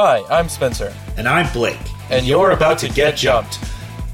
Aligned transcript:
Hi, 0.00 0.22
I'm 0.30 0.48
Spencer. 0.48 0.94
And 1.16 1.26
I'm 1.26 1.52
Blake. 1.52 1.80
And 2.08 2.24
you're 2.24 2.52
about 2.52 2.78
to 2.78 2.88
get 2.88 3.16
jumped. 3.16 3.58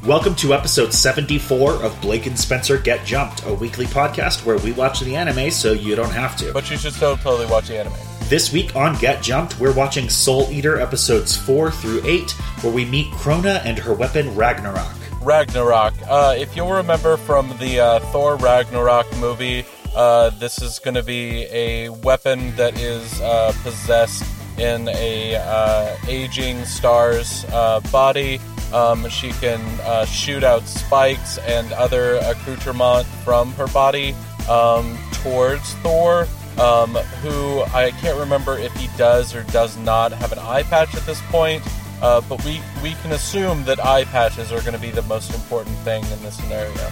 Welcome 0.03 0.35
to 0.37 0.55
episode 0.55 0.95
74 0.95 1.73
of 1.83 2.01
Blake 2.01 2.25
and 2.25 2.39
Spencer 2.39 2.79
Get 2.79 3.05
Jumped, 3.05 3.45
a 3.45 3.53
weekly 3.53 3.85
podcast 3.85 4.47
where 4.47 4.57
we 4.57 4.73
watch 4.73 5.01
the 5.01 5.15
anime 5.15 5.51
so 5.51 5.73
you 5.73 5.95
don't 5.95 6.11
have 6.11 6.39
to. 6.39 6.55
But 6.55 6.71
you 6.71 6.79
should 6.79 6.95
still 6.95 7.19
totally 7.19 7.45
watch 7.51 7.69
the 7.69 7.79
anime. 7.79 7.93
This 8.31 8.51
week 8.51 8.75
on 8.75 8.99
Get 8.99 9.23
Jumped, 9.23 9.61
we're 9.61 9.75
watching 9.75 10.09
Soul 10.09 10.51
Eater 10.51 10.81
episodes 10.81 11.37
4 11.37 11.71
through 11.71 12.01
8, 12.07 12.31
where 12.63 12.73
we 12.73 12.87
meet 12.87 13.09
Crona 13.09 13.61
and 13.67 13.79
her 13.79 13.93
weapon 13.93 14.35
Ragnarok. 14.35 14.97
Ragnarok. 15.21 15.93
Uh, 16.09 16.35
if 16.39 16.57
you'll 16.57 16.73
remember 16.73 17.19
from 17.19 17.51
the 17.59 17.81
uh, 17.81 18.01
Thor 18.11 18.37
Ragnarok 18.37 19.15
movie, 19.19 19.67
uh, 19.95 20.31
this 20.31 20.63
is 20.63 20.79
going 20.79 20.95
to 20.95 21.03
be 21.03 21.43
a 21.51 21.91
weapon 21.91 22.57
that 22.57 22.81
is 22.81 23.21
uh, 23.21 23.53
possessed 23.63 24.25
in 24.59 24.89
a 24.89 25.37
uh, 25.37 25.97
aging 26.09 26.65
star's 26.65 27.45
uh, 27.47 27.81
body. 27.93 28.41
Um, 28.73 29.09
she 29.09 29.31
can 29.33 29.61
shoot 30.07 30.43
out 30.43 30.67
spikes 30.67 31.39
and 31.39 31.73
other 31.73 32.17
accoutrement 32.17 33.07
from 33.25 33.53
her 33.53 33.69
body 33.69 34.15
um, 34.49 34.99
towards 35.13 35.75
Thor. 35.75 36.27
Um, 36.59 36.95
who 36.95 37.63
I 37.75 37.91
can't 38.01 38.17
remember 38.17 38.57
if 38.57 38.73
he 38.75 38.89
does 38.97 39.35
or 39.35 39.43
does 39.45 39.77
not 39.77 40.13
have 40.13 40.31
an 40.31 40.39
eye 40.39 40.63
patch 40.63 40.95
at 40.95 41.05
this 41.05 41.21
point. 41.23 41.65
Uh, 42.01 42.21
but 42.29 42.45
we, 42.45 42.61
we 42.83 42.93
can 43.03 43.13
assume 43.13 43.65
that 43.65 43.85
eye 43.85 44.05
patches 44.05 44.53
are 44.53 44.61
going 44.61 44.75
to 44.75 44.79
be 44.79 44.91
the 44.91 45.03
most 45.03 45.33
important 45.35 45.77
thing 45.79 46.05
in 46.05 46.23
this 46.23 46.37
scenario. 46.37 46.91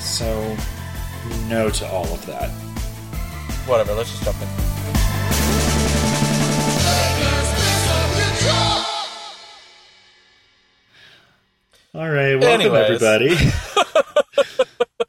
So, 0.00 0.56
no 1.46 1.68
to 1.68 1.86
all 1.88 2.06
of 2.06 2.24
that. 2.26 2.48
Whatever, 3.66 3.92
let's 3.92 4.10
just 4.10 4.24
jump 4.24 4.40
in. 4.40 5.05
All 11.96 12.10
right, 12.10 12.36
welcome 12.38 12.60
Anyways. 12.60 13.02
everybody. 13.02 13.52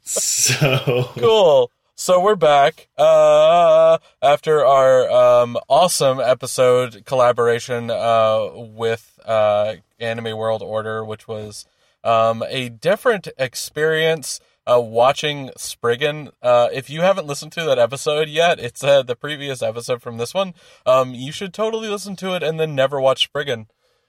so 0.04 1.10
Cool. 1.18 1.70
So 1.96 2.18
we're 2.18 2.34
back 2.34 2.88
uh, 2.96 3.98
after 4.22 4.64
our 4.64 5.10
um, 5.10 5.58
awesome 5.68 6.18
episode 6.18 7.04
collaboration 7.04 7.90
uh, 7.90 8.48
with 8.54 9.20
uh, 9.26 9.74
Anime 10.00 10.34
World 10.34 10.62
Order, 10.62 11.04
which 11.04 11.28
was 11.28 11.66
um, 12.04 12.42
a 12.48 12.70
different 12.70 13.28
experience 13.36 14.40
uh, 14.66 14.80
watching 14.80 15.50
Spriggan. 15.58 16.30
Uh, 16.40 16.70
if 16.72 16.88
you 16.88 17.02
haven't 17.02 17.26
listened 17.26 17.52
to 17.52 17.64
that 17.64 17.78
episode 17.78 18.30
yet, 18.30 18.58
it's 18.58 18.82
uh, 18.82 19.02
the 19.02 19.14
previous 19.14 19.60
episode 19.60 20.00
from 20.00 20.16
this 20.16 20.32
one. 20.32 20.54
Um, 20.86 21.12
you 21.12 21.32
should 21.32 21.52
totally 21.52 21.90
listen 21.90 22.16
to 22.16 22.34
it 22.34 22.42
and 22.42 22.58
then 22.58 22.74
never 22.74 22.98
watch 22.98 23.24
Spriggan. 23.24 23.66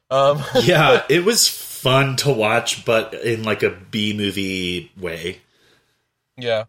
Um, 0.09 0.43
yeah, 0.63 1.03
it 1.09 1.23
was 1.25 1.47
fun 1.47 2.15
to 2.17 2.31
watch, 2.31 2.83
but 2.85 3.13
in 3.13 3.43
like 3.43 3.63
a 3.63 3.69
B 3.69 4.13
movie 4.13 4.91
way. 4.99 5.41
yeah. 6.37 6.65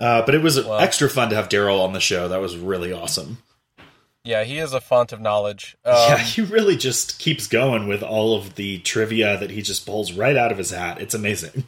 Uh, 0.00 0.22
but 0.24 0.32
it 0.36 0.42
was 0.42 0.64
Wow. 0.64 0.76
extra 0.78 1.10
fun 1.10 1.28
to 1.30 1.34
have 1.34 1.48
Daryl 1.48 1.80
on 1.84 1.92
the 1.92 1.98
show. 2.00 2.28
That 2.28 2.40
was 2.40 2.56
really 2.56 2.92
awesome. 2.92 3.38
Yeah, 4.22 4.44
he 4.44 4.58
is 4.58 4.72
a 4.72 4.80
font 4.80 5.12
of 5.12 5.20
knowledge. 5.20 5.76
Um, 5.84 5.94
yeah, 5.94 6.18
he 6.18 6.40
really 6.42 6.76
just 6.76 7.18
keeps 7.18 7.48
going 7.48 7.88
with 7.88 8.02
all 8.04 8.36
of 8.36 8.54
the 8.54 8.78
trivia 8.78 9.36
that 9.38 9.50
he 9.50 9.60
just 9.62 9.84
pulls 9.86 10.12
right 10.12 10.36
out 10.36 10.52
of 10.52 10.58
his 10.58 10.70
hat. 10.70 11.00
It's 11.00 11.14
amazing. 11.14 11.64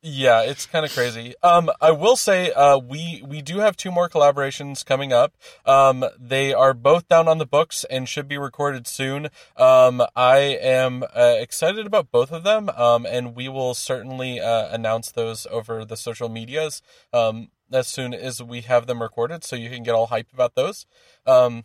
Yeah, 0.00 0.42
it's 0.42 0.64
kind 0.64 0.84
of 0.84 0.92
crazy. 0.92 1.34
Um, 1.42 1.70
I 1.80 1.90
will 1.90 2.14
say, 2.16 2.52
uh, 2.52 2.78
we 2.78 3.20
we 3.26 3.42
do 3.42 3.58
have 3.58 3.76
two 3.76 3.90
more 3.90 4.08
collaborations 4.08 4.84
coming 4.84 5.12
up. 5.12 5.36
Um, 5.66 6.04
they 6.16 6.54
are 6.54 6.72
both 6.72 7.08
down 7.08 7.26
on 7.26 7.38
the 7.38 7.46
books 7.46 7.82
and 7.90 8.08
should 8.08 8.28
be 8.28 8.38
recorded 8.38 8.86
soon. 8.86 9.28
Um, 9.56 10.02
I 10.14 10.38
am 10.62 11.02
uh, 11.02 11.34
excited 11.38 11.84
about 11.84 12.12
both 12.12 12.30
of 12.30 12.44
them. 12.44 12.68
Um, 12.70 13.06
and 13.06 13.34
we 13.34 13.48
will 13.48 13.74
certainly 13.74 14.38
uh, 14.38 14.72
announce 14.72 15.10
those 15.10 15.48
over 15.50 15.84
the 15.84 15.96
social 15.96 16.28
medias. 16.28 16.80
Um, 17.12 17.48
as 17.72 17.86
soon 17.88 18.14
as 18.14 18.42
we 18.42 18.62
have 18.62 18.86
them 18.86 19.02
recorded, 19.02 19.44
so 19.44 19.54
you 19.56 19.68
can 19.68 19.82
get 19.82 19.94
all 19.94 20.08
hyped 20.08 20.32
about 20.32 20.54
those. 20.54 20.86
Um, 21.26 21.64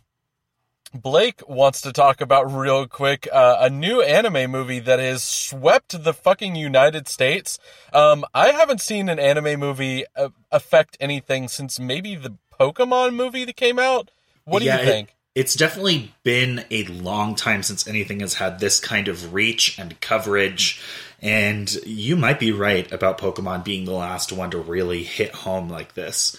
Blake 0.94 1.46
wants 1.48 1.80
to 1.80 1.92
talk 1.92 2.20
about 2.20 2.44
real 2.52 2.86
quick 2.86 3.26
uh, 3.32 3.56
a 3.58 3.68
new 3.68 4.00
anime 4.00 4.50
movie 4.50 4.78
that 4.78 5.00
has 5.00 5.24
swept 5.24 6.04
the 6.04 6.12
fucking 6.14 6.54
United 6.54 7.08
States. 7.08 7.58
Um, 7.92 8.24
I 8.32 8.52
haven't 8.52 8.80
seen 8.80 9.08
an 9.08 9.18
anime 9.18 9.58
movie 9.58 10.04
uh, 10.16 10.28
affect 10.52 10.96
anything 11.00 11.48
since 11.48 11.80
maybe 11.80 12.14
the 12.14 12.34
Pokemon 12.60 13.14
movie 13.16 13.44
that 13.44 13.56
came 13.56 13.80
out. 13.80 14.12
What 14.44 14.60
do 14.60 14.66
Yeah, 14.66 14.76
you 14.76 14.82
it- 14.82 14.86
think? 14.86 15.10
It's 15.34 15.56
definitely 15.56 16.14
been 16.22 16.64
a 16.70 16.84
long 16.84 17.34
time 17.34 17.64
since 17.64 17.88
anything 17.88 18.20
has 18.20 18.34
had 18.34 18.60
this 18.60 18.78
kind 18.78 19.08
of 19.08 19.34
reach 19.34 19.76
and 19.80 20.00
coverage. 20.00 20.80
And 21.20 21.74
you 21.84 22.14
might 22.14 22.38
be 22.38 22.52
right 22.52 22.90
about 22.92 23.18
Pokemon 23.18 23.64
being 23.64 23.84
the 23.84 23.94
last 23.94 24.30
one 24.30 24.52
to 24.52 24.58
really 24.58 25.02
hit 25.02 25.34
home 25.34 25.68
like 25.68 25.94
this. 25.94 26.36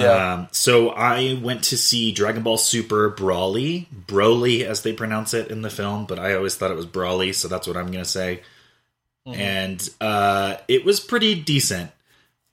Yeah. 0.00 0.34
Um, 0.34 0.48
so 0.52 0.90
I 0.90 1.38
went 1.42 1.64
to 1.64 1.76
see 1.78 2.12
Dragon 2.12 2.42
Ball 2.42 2.58
Super 2.58 3.08
Brawly, 3.08 3.88
Broly 4.06 4.62
as 4.62 4.82
they 4.82 4.92
pronounce 4.92 5.34
it 5.34 5.50
in 5.50 5.62
the 5.62 5.70
film, 5.70 6.06
but 6.06 6.18
I 6.18 6.34
always 6.34 6.56
thought 6.56 6.70
it 6.70 6.76
was 6.76 6.86
Brawly, 6.86 7.32
so 7.32 7.48
that's 7.48 7.66
what 7.66 7.76
I'm 7.76 7.86
going 7.86 8.04
to 8.04 8.10
say. 8.10 8.42
And 9.26 9.88
uh, 10.00 10.56
it 10.66 10.84
was 10.84 10.98
pretty 10.98 11.34
decent. 11.40 11.90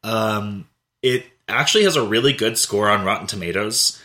Um, 0.04 0.68
it 1.02 1.26
actually 1.48 1.86
has 1.86 1.96
a 1.96 2.06
really 2.06 2.34
good 2.34 2.58
score 2.58 2.90
on 2.90 3.06
Rotten 3.06 3.28
Tomatoes, 3.28 4.02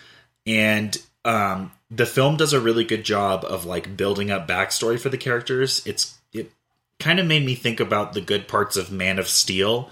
and 0.46 0.96
um, 1.24 1.72
the 1.90 2.06
film 2.06 2.36
does 2.36 2.52
a 2.52 2.60
really 2.60 2.84
good 2.84 3.04
job 3.04 3.44
of 3.44 3.64
like 3.66 3.96
building 3.96 4.30
up 4.30 4.48
backstory 4.48 4.98
for 4.98 5.08
the 5.08 5.18
characters. 5.18 5.82
It's 5.86 6.18
it 6.32 6.50
kind 6.98 7.20
of 7.20 7.26
made 7.26 7.44
me 7.44 7.54
think 7.54 7.80
about 7.80 8.12
the 8.12 8.20
good 8.20 8.48
parts 8.48 8.76
of 8.76 8.90
Man 8.90 9.18
of 9.18 9.28
Steel, 9.28 9.90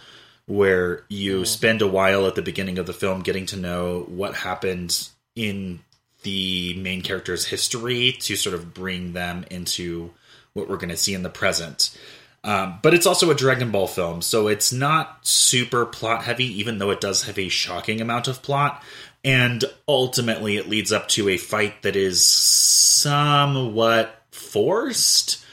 where 0.50 1.04
you 1.08 1.44
spend 1.44 1.80
a 1.80 1.86
while 1.86 2.26
at 2.26 2.34
the 2.34 2.42
beginning 2.42 2.76
of 2.76 2.86
the 2.86 2.92
film 2.92 3.22
getting 3.22 3.46
to 3.46 3.56
know 3.56 4.00
what 4.08 4.34
happened 4.34 5.08
in 5.36 5.78
the 6.24 6.74
main 6.74 7.02
character's 7.02 7.46
history 7.46 8.16
to 8.18 8.34
sort 8.34 8.56
of 8.56 8.74
bring 8.74 9.12
them 9.12 9.44
into 9.48 10.10
what 10.52 10.68
we're 10.68 10.76
going 10.76 10.88
to 10.88 10.96
see 10.96 11.14
in 11.14 11.22
the 11.22 11.30
present. 11.30 11.96
Um, 12.42 12.80
but 12.82 12.94
it's 12.94 13.06
also 13.06 13.30
a 13.30 13.34
Dragon 13.34 13.70
Ball 13.70 13.86
film, 13.86 14.22
so 14.22 14.48
it's 14.48 14.72
not 14.72 15.24
super 15.24 15.86
plot 15.86 16.24
heavy, 16.24 16.46
even 16.58 16.78
though 16.78 16.90
it 16.90 17.00
does 17.00 17.22
have 17.26 17.38
a 17.38 17.48
shocking 17.48 18.00
amount 18.00 18.26
of 18.26 18.42
plot. 18.42 18.82
And 19.22 19.64
ultimately, 19.86 20.56
it 20.56 20.68
leads 20.68 20.90
up 20.90 21.06
to 21.10 21.28
a 21.28 21.36
fight 21.36 21.82
that 21.82 21.94
is 21.94 22.24
somewhat 22.24 24.20
forced 24.32 25.44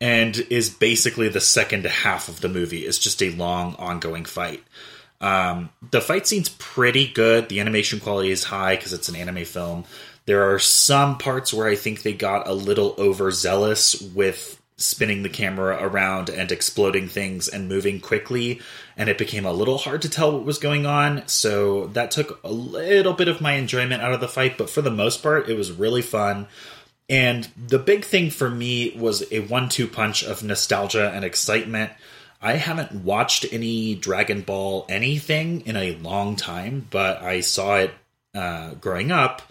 and 0.00 0.36
is 0.50 0.68
basically 0.70 1.28
the 1.28 1.40
second 1.40 1.86
half 1.86 2.28
of 2.28 2.40
the 2.40 2.48
movie. 2.48 2.84
It's 2.84 2.98
just 2.98 3.22
a 3.22 3.30
long, 3.30 3.74
ongoing 3.76 4.24
fight. 4.24 4.62
Um, 5.20 5.70
the 5.90 6.00
fight 6.00 6.26
scene's 6.26 6.50
pretty 6.50 7.08
good. 7.08 7.48
The 7.48 7.60
animation 7.60 8.00
quality 8.00 8.30
is 8.30 8.44
high 8.44 8.76
because 8.76 8.92
it's 8.92 9.08
an 9.08 9.16
anime 9.16 9.44
film. 9.44 9.84
There 10.26 10.52
are 10.52 10.58
some 10.58 11.18
parts 11.18 11.54
where 11.54 11.68
I 11.68 11.76
think 11.76 12.02
they 12.02 12.12
got 12.12 12.48
a 12.48 12.52
little 12.52 12.94
overzealous 12.98 14.00
with 14.00 14.60
spinning 14.78 15.22
the 15.22 15.28
camera 15.30 15.78
around 15.80 16.28
and 16.28 16.52
exploding 16.52 17.08
things 17.08 17.48
and 17.48 17.68
moving 17.68 17.98
quickly, 17.98 18.60
and 18.96 19.08
it 19.08 19.16
became 19.16 19.46
a 19.46 19.52
little 19.52 19.78
hard 19.78 20.02
to 20.02 20.08
tell 20.10 20.32
what 20.32 20.44
was 20.44 20.58
going 20.58 20.84
on. 20.84 21.26
So 21.28 21.86
that 21.88 22.10
took 22.10 22.40
a 22.44 22.50
little 22.50 23.14
bit 23.14 23.28
of 23.28 23.40
my 23.40 23.52
enjoyment 23.52 24.02
out 24.02 24.12
of 24.12 24.20
the 24.20 24.28
fight, 24.28 24.58
but 24.58 24.68
for 24.68 24.82
the 24.82 24.90
most 24.90 25.22
part, 25.22 25.48
it 25.48 25.56
was 25.56 25.72
really 25.72 26.02
fun. 26.02 26.46
And 27.08 27.48
the 27.56 27.78
big 27.78 28.04
thing 28.04 28.30
for 28.30 28.50
me 28.50 28.96
was 28.98 29.30
a 29.32 29.40
one 29.40 29.68
two 29.68 29.86
punch 29.86 30.24
of 30.24 30.42
nostalgia 30.42 31.10
and 31.14 31.24
excitement. 31.24 31.92
I 32.42 32.54
haven't 32.54 33.04
watched 33.04 33.46
any 33.52 33.94
Dragon 33.94 34.42
Ball 34.42 34.86
anything 34.88 35.62
in 35.62 35.76
a 35.76 35.96
long 35.96 36.36
time, 36.36 36.86
but 36.90 37.22
I 37.22 37.40
saw 37.40 37.76
it 37.76 37.94
uh, 38.34 38.74
growing 38.74 39.10
up 39.10 39.42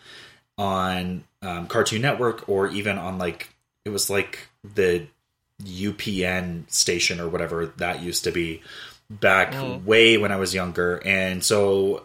on 0.57 1.23
um, 1.41 1.67
Cartoon 1.67 2.01
Network 2.01 2.47
or 2.47 2.67
even 2.69 2.97
on 2.97 3.17
like, 3.17 3.49
it 3.85 3.89
was 3.89 4.09
like 4.09 4.47
the 4.75 5.07
UPN 5.63 6.69
station 6.69 7.19
or 7.19 7.29
whatever 7.29 7.67
that 7.77 8.03
used 8.03 8.25
to 8.25 8.31
be 8.31 8.61
back 9.09 9.53
way 9.85 10.17
when 10.17 10.31
I 10.31 10.37
was 10.37 10.53
younger. 10.53 11.01
And 11.05 11.43
so 11.43 12.03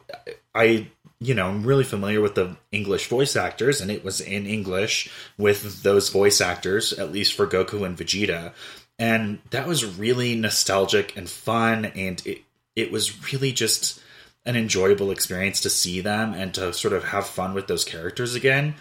I, 0.55 0.89
you 1.21 1.35
know, 1.35 1.49
I'm 1.49 1.65
really 1.65 1.85
familiar 1.85 2.21
with 2.23 2.35
the 2.35 2.57
English 2.73 3.09
voice 3.09 3.37
actors, 3.37 3.81
and 3.81 3.91
it 3.91 4.03
was 4.03 4.21
in 4.21 4.47
English 4.47 5.11
with 5.37 5.83
those 5.83 6.09
voice 6.09 6.41
actors, 6.41 6.95
at 6.95 7.13
least 7.13 7.35
for 7.35 7.47
Goku 7.47 7.85
and 7.85 7.97
Vegeta. 7.97 8.53
And 8.99 9.39
that 9.51 9.67
was 9.67 9.99
really 9.99 10.35
nostalgic 10.35 11.17
and 11.17 11.29
fun, 11.29 11.87
and 11.87 12.23
it 12.27 12.43
it 12.75 12.91
was 12.91 13.33
really 13.33 13.53
just 13.53 14.01
an 14.47 14.57
enjoyable 14.57 15.11
experience 15.11 15.61
to 15.61 15.71
see 15.71 16.01
them 16.01 16.33
and 16.33 16.55
to 16.55 16.73
sort 16.73 16.95
of 16.95 17.05
have 17.05 17.27
fun 17.27 17.53
with 17.53 17.67
those 17.67 17.85
characters 17.85 18.35
again. 18.35 18.75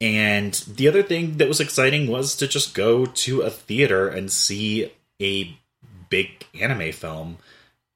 And 0.00 0.54
the 0.66 0.88
other 0.88 1.02
thing 1.02 1.36
that 1.36 1.48
was 1.48 1.60
exciting 1.60 2.06
was 2.06 2.36
to 2.36 2.48
just 2.48 2.74
go 2.74 3.04
to 3.04 3.42
a 3.42 3.50
theater 3.50 4.08
and 4.08 4.32
see 4.32 4.90
a 5.20 5.56
big 6.08 6.46
anime 6.58 6.92
film 6.92 7.38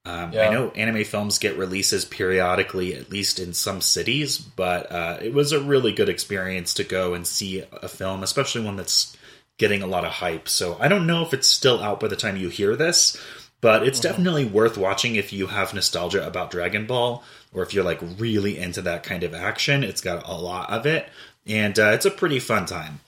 Um, 0.05 0.33
Yeah. 0.33 0.49
I 0.49 0.53
know 0.53 0.71
anime 0.71 1.05
films 1.05 1.39
get 1.39 1.59
releases 1.59 2.05
periodically, 2.05 2.95
at 2.95 3.11
least 3.11 3.39
in 3.39 3.53
some 3.53 3.81
cities, 3.81 4.39
but 4.39 4.91
uh, 4.91 5.19
it 5.21 5.35
was 5.35 5.53
a 5.53 5.61
really 5.61 5.93
good 5.93 6.09
experience 6.09 6.73
to 6.75 6.85
go 6.85 7.15
and 7.15 7.27
see 7.27 7.62
a 7.83 7.89
film, 7.89 8.23
especially 8.23 8.62
one 8.62 8.77
that's 8.77 9.17
getting 9.59 9.83
a 9.83 9.87
lot 9.87 10.05
of 10.05 10.12
hype. 10.12 10.49
So 10.49 10.77
I 10.81 10.89
don't 10.89 11.06
know 11.06 11.23
if 11.23 11.35
it's 11.35 11.49
still 11.49 11.83
out 11.83 12.00
by 12.00 12.09
the 12.09 12.17
time 12.17 12.37
you 12.37 12.49
hear 12.49 12.77
this, 12.77 13.21
but 13.61 13.83
it's 13.87 13.99
definitely 14.00 14.45
worth 14.45 14.79
watching 14.79 15.17
if 15.17 15.33
you 15.33 15.49
have 15.49 15.75
nostalgia 15.75 16.25
about 16.27 16.53
Dragon 16.53 16.87
Ball 16.87 17.25
or 17.53 17.62
if 17.65 17.75
you're 17.75 17.85
like 17.85 18.00
really 18.19 18.56
into 18.56 18.81
that 18.83 19.03
kind 19.03 19.25
of 19.25 19.35
action. 19.35 19.83
It's 19.83 20.00
got 20.00 20.27
a 20.29 20.35
lot 20.35 20.71
of 20.71 20.87
it, 20.87 21.09
and 21.47 21.77
uh, 21.79 21.91
it's 21.93 22.06
a 22.06 22.11
pretty 22.11 22.39
fun 22.39 22.67
time. 22.67 23.00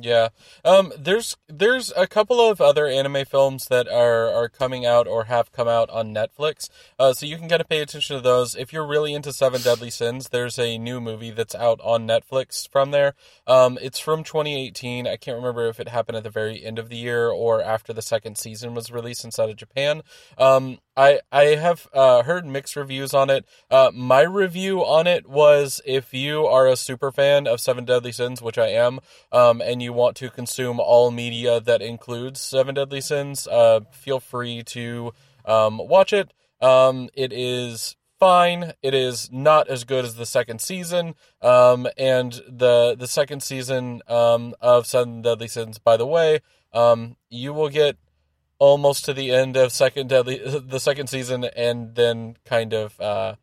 Yeah. 0.00 0.28
Um 0.64 0.92
there's 0.96 1.36
there's 1.48 1.92
a 1.96 2.06
couple 2.06 2.40
of 2.40 2.60
other 2.60 2.86
anime 2.86 3.24
films 3.24 3.66
that 3.66 3.88
are 3.88 4.28
are 4.28 4.48
coming 4.48 4.86
out 4.86 5.08
or 5.08 5.24
have 5.24 5.50
come 5.50 5.66
out 5.66 5.90
on 5.90 6.14
Netflix. 6.14 6.68
Uh 7.00 7.12
so 7.12 7.26
you 7.26 7.36
can 7.36 7.48
kind 7.48 7.60
of 7.60 7.68
pay 7.68 7.80
attention 7.80 8.14
to 8.16 8.22
those. 8.22 8.54
If 8.54 8.72
you're 8.72 8.86
really 8.86 9.12
into 9.12 9.32
Seven 9.32 9.60
Deadly 9.60 9.90
Sins, 9.90 10.28
there's 10.28 10.56
a 10.56 10.78
new 10.78 11.00
movie 11.00 11.32
that's 11.32 11.54
out 11.56 11.80
on 11.82 12.06
Netflix 12.06 12.70
from 12.70 12.92
there. 12.92 13.14
Um 13.48 13.76
it's 13.82 13.98
from 13.98 14.22
2018. 14.22 15.08
I 15.08 15.16
can't 15.16 15.36
remember 15.36 15.66
if 15.66 15.80
it 15.80 15.88
happened 15.88 16.16
at 16.16 16.22
the 16.22 16.30
very 16.30 16.64
end 16.64 16.78
of 16.78 16.90
the 16.90 16.96
year 16.96 17.28
or 17.28 17.60
after 17.60 17.92
the 17.92 18.02
second 18.02 18.38
season 18.38 18.74
was 18.74 18.92
released 18.92 19.24
inside 19.24 19.50
of 19.50 19.56
Japan. 19.56 20.02
Um 20.38 20.78
I 20.98 21.20
I 21.30 21.44
have 21.54 21.88
uh, 21.94 22.24
heard 22.24 22.44
mixed 22.44 22.74
reviews 22.74 23.14
on 23.14 23.30
it. 23.30 23.46
Uh, 23.70 23.92
my 23.94 24.22
review 24.22 24.80
on 24.80 25.06
it 25.06 25.28
was 25.28 25.80
if 25.86 26.12
you 26.12 26.44
are 26.44 26.66
a 26.66 26.76
super 26.76 27.12
fan 27.12 27.46
of 27.46 27.60
Seven 27.60 27.84
Deadly 27.84 28.10
Sins, 28.10 28.42
which 28.42 28.58
I 28.58 28.68
am, 28.68 28.98
um, 29.30 29.62
and 29.62 29.80
you 29.80 29.92
want 29.92 30.16
to 30.16 30.28
consume 30.28 30.80
all 30.80 31.12
media 31.12 31.60
that 31.60 31.80
includes 31.80 32.40
Seven 32.40 32.74
Deadly 32.74 33.00
Sins, 33.00 33.46
uh, 33.46 33.80
feel 33.92 34.18
free 34.18 34.64
to 34.64 35.12
um, 35.44 35.78
watch 35.78 36.12
it. 36.12 36.34
Um, 36.60 37.08
it 37.14 37.32
is 37.32 37.96
fine. 38.18 38.72
It 38.82 38.92
is 38.92 39.30
not 39.30 39.68
as 39.68 39.84
good 39.84 40.04
as 40.04 40.16
the 40.16 40.26
second 40.26 40.60
season. 40.60 41.14
Um, 41.40 41.86
and 41.96 42.32
the 42.48 42.96
the 42.98 43.06
second 43.06 43.44
season 43.44 44.02
um, 44.08 44.52
of 44.60 44.86
Seven 44.88 45.22
Deadly 45.22 45.46
Sins, 45.46 45.78
by 45.78 45.96
the 45.96 46.06
way, 46.06 46.40
um, 46.72 47.16
you 47.30 47.52
will 47.52 47.68
get 47.68 47.96
almost 48.58 49.04
to 49.04 49.12
the 49.12 49.30
end 49.30 49.56
of 49.56 49.72
second 49.72 50.08
deadly 50.08 50.38
the 50.66 50.80
second 50.80 51.06
season 51.08 51.44
and 51.56 51.94
then 51.94 52.36
kind 52.44 52.72
of 52.72 53.00
uh 53.00 53.34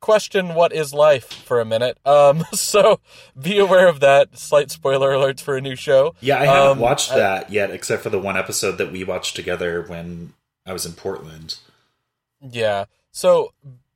question 0.00 0.54
what 0.54 0.72
is 0.72 0.94
life 0.94 1.26
for 1.32 1.60
a 1.60 1.64
minute. 1.64 1.98
Um 2.06 2.44
so 2.52 3.00
be 3.40 3.58
aware 3.58 3.88
of 3.88 4.00
that. 4.00 4.38
Slight 4.38 4.70
spoiler 4.70 5.10
alerts 5.10 5.40
for 5.40 5.56
a 5.56 5.60
new 5.60 5.74
show. 5.76 6.14
Yeah, 6.20 6.38
I 6.40 6.44
haven't 6.46 6.70
Um, 6.72 6.78
watched 6.78 7.12
I- 7.12 7.16
that 7.18 7.50
yet, 7.52 7.70
except 7.70 8.02
for 8.02 8.10
the 8.10 8.18
one 8.20 8.36
episode 8.36 8.78
that 8.78 8.92
we 8.92 9.04
watched 9.04 9.34
together 9.36 9.82
when 9.82 10.34
I 10.64 10.72
was 10.72 10.86
in 10.86 10.92
Portland. 10.92 11.56
yeah. 12.40 12.84
So 13.10 13.52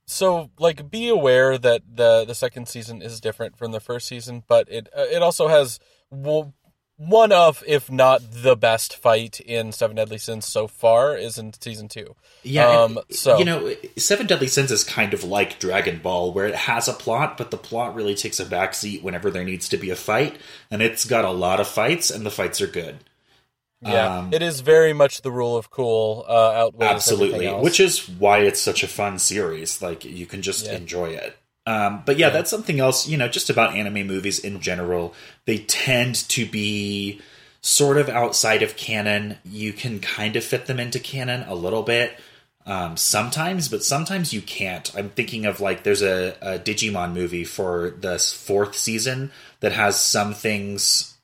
so 0.06 0.50
like 0.58 0.90
be 0.90 1.08
aware 1.08 1.56
that 1.56 1.82
the 1.94 2.24
the 2.26 2.34
second 2.34 2.66
season 2.68 3.00
is 3.00 3.20
different 3.20 3.56
from 3.56 3.70
the 3.72 3.80
first 3.80 4.06
season 4.08 4.42
but 4.48 4.68
it 4.70 4.88
uh, 4.96 5.02
it 5.10 5.22
also 5.22 5.46
has 5.48 5.78
w- 6.10 6.52
one 7.08 7.32
of 7.32 7.62
if 7.66 7.90
not 7.90 8.20
the 8.30 8.54
best 8.56 8.96
fight 8.96 9.40
in 9.40 9.72
seven 9.72 9.96
deadly 9.96 10.18
sins 10.18 10.46
so 10.46 10.66
far 10.68 11.16
is 11.16 11.38
in 11.38 11.52
season 11.54 11.88
two 11.88 12.14
Yeah, 12.42 12.68
Um, 12.68 12.98
and, 12.98 13.16
so- 13.16 13.38
you 13.38 13.44
know, 13.44 13.74
Seven 13.96 14.26
Deadly 14.26 14.48
Sins 14.48 14.70
is 14.72 14.84
kind 14.84 15.14
of 15.14 15.22
like 15.24 15.58
Dragon 15.58 15.98
Ball, 15.98 16.32
where 16.32 16.46
it 16.46 16.54
has 16.54 16.88
a 16.88 16.92
plot, 16.92 17.36
but 17.38 17.50
the 17.50 17.56
plot 17.58 17.94
really 17.94 18.14
takes 18.14 18.40
a 18.40 18.44
backseat 18.44 19.02
whenever 19.02 19.30
there 19.30 19.44
needs 19.44 19.68
to 19.70 19.76
be 19.76 19.90
a 19.90 19.96
fight, 19.96 20.36
and 20.70 20.82
it's 20.82 21.04
got 21.04 21.24
a 21.24 21.30
lot 21.30 21.60
of 21.60 21.68
fights, 21.68 22.10
and 22.10 22.24
the 22.26 22.30
fights 22.30 22.60
are 22.60 22.66
good. 22.66 22.96
Yeah, 23.84 24.18
Um, 24.18 24.32
it 24.32 24.42
is 24.42 24.60
very 24.60 24.92
much 24.92 25.22
the 25.22 25.30
rule 25.32 25.56
of 25.56 25.70
cool 25.70 26.24
uh, 26.28 26.32
outweighs 26.52 26.88
Absolutely, 26.90 27.48
which 27.48 27.80
is 27.80 28.08
why 28.08 28.38
it's 28.40 28.60
such 28.60 28.82
a 28.84 28.88
fun 28.88 29.18
series. 29.18 29.82
Like 29.82 30.04
you 30.04 30.24
can 30.26 30.40
just 30.42 30.66
Yeah. 30.66 30.74
enjoy 30.76 31.10
it. 31.10 31.36
Um, 31.66 32.02
but 32.04 32.18
yeah, 32.18 32.30
that's 32.30 32.50
something 32.50 32.80
else. 32.80 33.06
You 33.06 33.16
know, 33.16 33.28
just 33.28 33.50
about 33.50 33.74
anime 33.74 34.06
movies 34.06 34.38
in 34.38 34.60
general, 34.60 35.14
they 35.46 35.58
tend 35.58 36.16
to 36.30 36.46
be 36.46 37.20
sort 37.60 37.96
of 37.96 38.08
outside 38.08 38.62
of 38.62 38.76
canon. 38.76 39.38
You 39.44 39.72
can 39.72 40.00
kind 40.00 40.36
of 40.36 40.44
fit 40.44 40.66
them 40.66 40.80
into 40.80 40.98
canon 40.98 41.44
a 41.48 41.54
little 41.54 41.82
bit 41.82 42.16
um, 42.66 42.96
sometimes, 42.96 43.68
but 43.68 43.84
sometimes 43.84 44.32
you 44.32 44.40
can't. 44.40 44.94
I'm 44.96 45.10
thinking 45.10 45.46
of 45.46 45.60
like 45.60 45.82
there's 45.82 46.02
a, 46.02 46.36
a 46.40 46.58
Digimon 46.58 47.12
movie 47.12 47.44
for 47.44 47.90
the 47.90 48.18
fourth 48.18 48.76
season 48.76 49.30
that 49.60 49.72
has 49.72 49.98
some 49.98 50.34
things 50.34 51.16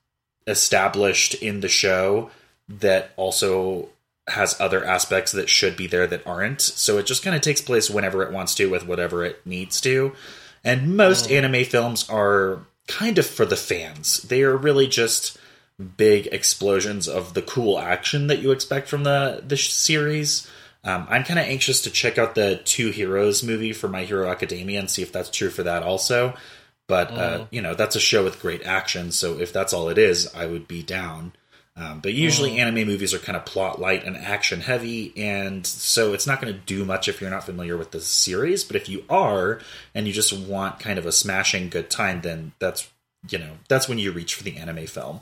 established 0.47 1.35
in 1.35 1.61
the 1.61 1.69
show 1.69 2.31
that 2.69 3.11
also 3.17 3.89
has 4.31 4.61
other 4.61 4.85
aspects 4.85 5.33
that 5.33 5.49
should 5.49 5.77
be 5.77 5.87
there 5.87 6.07
that 6.07 6.27
aren't. 6.27 6.61
So 6.61 6.99
it 6.99 7.07
just 7.07 7.23
kind 7.23 7.37
of 7.37 7.43
takes 7.43 7.61
place 7.61 7.91
whenever 7.91 8.23
it 8.23 8.33
wants 8.33 8.55
to 8.57 8.71
with 8.71 8.87
whatever 8.87 9.25
it 9.25 9.45
needs 9.47 9.81
to. 9.83 10.13
And 10.65 10.97
most 10.97 11.31
anime 11.31 11.65
films 11.65 12.09
are 12.11 12.67
kind 12.87 13.19
of 13.19 13.27
for 13.27 13.47
the 13.47 13.57
fans. 13.57 14.23
They 14.23 14.43
are 14.43 14.57
really 14.57 14.87
just 14.87 15.39
big 15.97 16.27
explosions 16.29 17.09
of 17.09 17.35
the 17.35 17.43
cool 17.43 17.79
action 17.79 18.27
that 18.27 18.41
you 18.41 18.51
expect 18.51 18.89
from 18.89 19.05
the 19.05 19.43
the 19.47 19.57
series. 19.57 20.51
Um, 20.85 21.07
I'm 21.09 21.25
kind 21.25 21.39
of 21.39 21.47
anxious 21.47 21.83
to 21.83 21.91
check 21.91 22.19
out 22.19 22.35
the 22.35 22.61
Two 22.65 22.91
Heroes 22.91 23.43
movie 23.43 23.73
for 23.73 23.89
My 23.89 24.05
Hero 24.05 24.29
Academia 24.29 24.81
and 24.81 24.91
see 24.91 25.03
if 25.03 25.13
that's 25.13 25.31
true 25.31 25.51
for 25.51 25.63
that 25.65 25.83
also. 25.83 26.35
But 26.87 27.11
uh, 27.11 27.47
you 27.51 27.61
know, 27.61 27.75
that's 27.75 27.97
a 27.97 28.01
show 28.01 28.25
with 28.25 28.41
great 28.41 28.65
action, 28.65 29.13
so 29.13 29.39
if 29.39 29.53
that's 29.53 29.75
all 29.75 29.91
it 29.91 29.99
is, 29.99 30.35
I 30.35 30.47
would 30.47 30.67
be 30.67 30.83
down. 30.83 31.33
Um, 31.79 32.01
but 32.01 32.13
usually, 32.13 32.59
anime 32.59 32.87
movies 32.89 33.15
are 33.15 33.19
kind 33.21 33.37
of 33.37 33.45
plot 33.47 33.81
light 33.81 34.05
and 34.05 34.17
action 34.17 34.61
heavy, 34.63 35.13
and 35.17 35.65
so 35.65 36.13
it's 36.13 36.27
not 36.27 36.41
going 36.41 36.53
to 36.53 36.59
do 36.61 36.85
much 36.85 37.07
if 37.09 37.21
you're 37.21 37.31
not 37.31 37.45
familiar 37.45 37.77
with 37.77 37.93
the 37.93 38.01
series. 38.01 38.65
But 38.65 38.75
if 38.77 38.89
you 38.89 39.05
are, 39.09 39.61
and 39.95 40.07
you 40.07 40.13
just 40.13 40.33
want 40.33 40.81
kind 40.81 40.99
of 40.99 41.07
a 41.07 41.13
smashing 41.13 41.69
good 41.69 41.89
time, 41.89 42.23
then 42.23 42.53
that's 42.59 42.89
you 43.29 43.39
know 43.39 43.59
that's 43.69 43.89
when 43.89 43.99
you 43.99 44.11
reach 44.11 44.35
for 44.35 44.43
the 44.43 44.57
anime 44.57 44.87
film. 44.87 45.21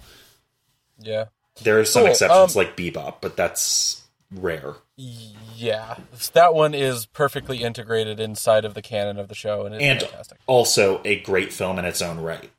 yeah, 0.98 1.26
There 1.62 1.78
are 1.78 1.84
some 1.84 2.04
Cool, 2.04 2.10
exceptions 2.12 2.56
um, 2.56 2.62
like 2.62 2.76
Bebop, 2.76 3.16
but 3.20 3.36
that's 3.36 4.02
rare. 4.30 4.74
yeah. 4.96 5.96
That 6.32 6.54
one 6.54 6.74
is 6.74 7.06
perfectly 7.06 7.62
integrated 7.62 8.18
inside 8.20 8.64
of 8.64 8.74
the 8.74 8.82
canon 8.82 9.18
of 9.18 9.28
the 9.28 9.34
show, 9.34 9.66
and 9.66 9.74
it's 9.74 9.84
And 9.84 10.00
fantastic. 10.00 10.38
also 10.46 11.00
a 11.04 11.20
great 11.20 11.52
film 11.52 11.78
in 11.78 11.84
its 11.84 12.00
own 12.02 12.20
right. 12.20 12.50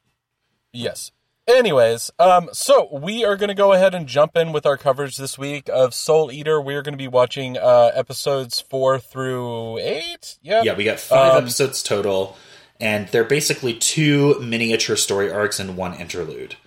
Yes. 0.73 1.11
Anyways, 1.47 2.11
um, 2.19 2.49
so 2.51 2.89
we 2.91 3.23
are 3.23 3.37
going 3.37 3.47
to 3.47 3.53
go 3.55 3.71
ahead 3.71 3.95
and 3.95 4.05
jump 4.05 4.35
in 4.35 4.51
with 4.51 4.65
our 4.65 4.75
coverage 4.75 5.15
this 5.15 5.37
week 5.37 5.69
of 5.71 5.93
Soul 5.93 6.29
Eater. 6.29 6.59
We 6.59 6.75
are 6.75 6.81
going 6.81 6.93
to 6.93 6.97
be 6.97 7.07
watching 7.07 7.57
uh, 7.57 7.91
episodes 7.95 8.59
four 8.59 8.99
through 8.99 9.77
eight. 9.77 10.37
Yeah. 10.41 10.63
Yeah, 10.63 10.75
we 10.75 10.83
got 10.83 10.99
five 10.99 11.35
Um, 11.35 11.43
episodes 11.43 11.81
total, 11.81 12.35
and 12.81 13.07
they're 13.09 13.23
basically 13.23 13.73
two 13.75 14.37
miniature 14.41 14.97
story 14.97 15.31
arcs 15.31 15.57
and 15.57 15.77
one 15.77 15.93
interlude. 15.93 16.57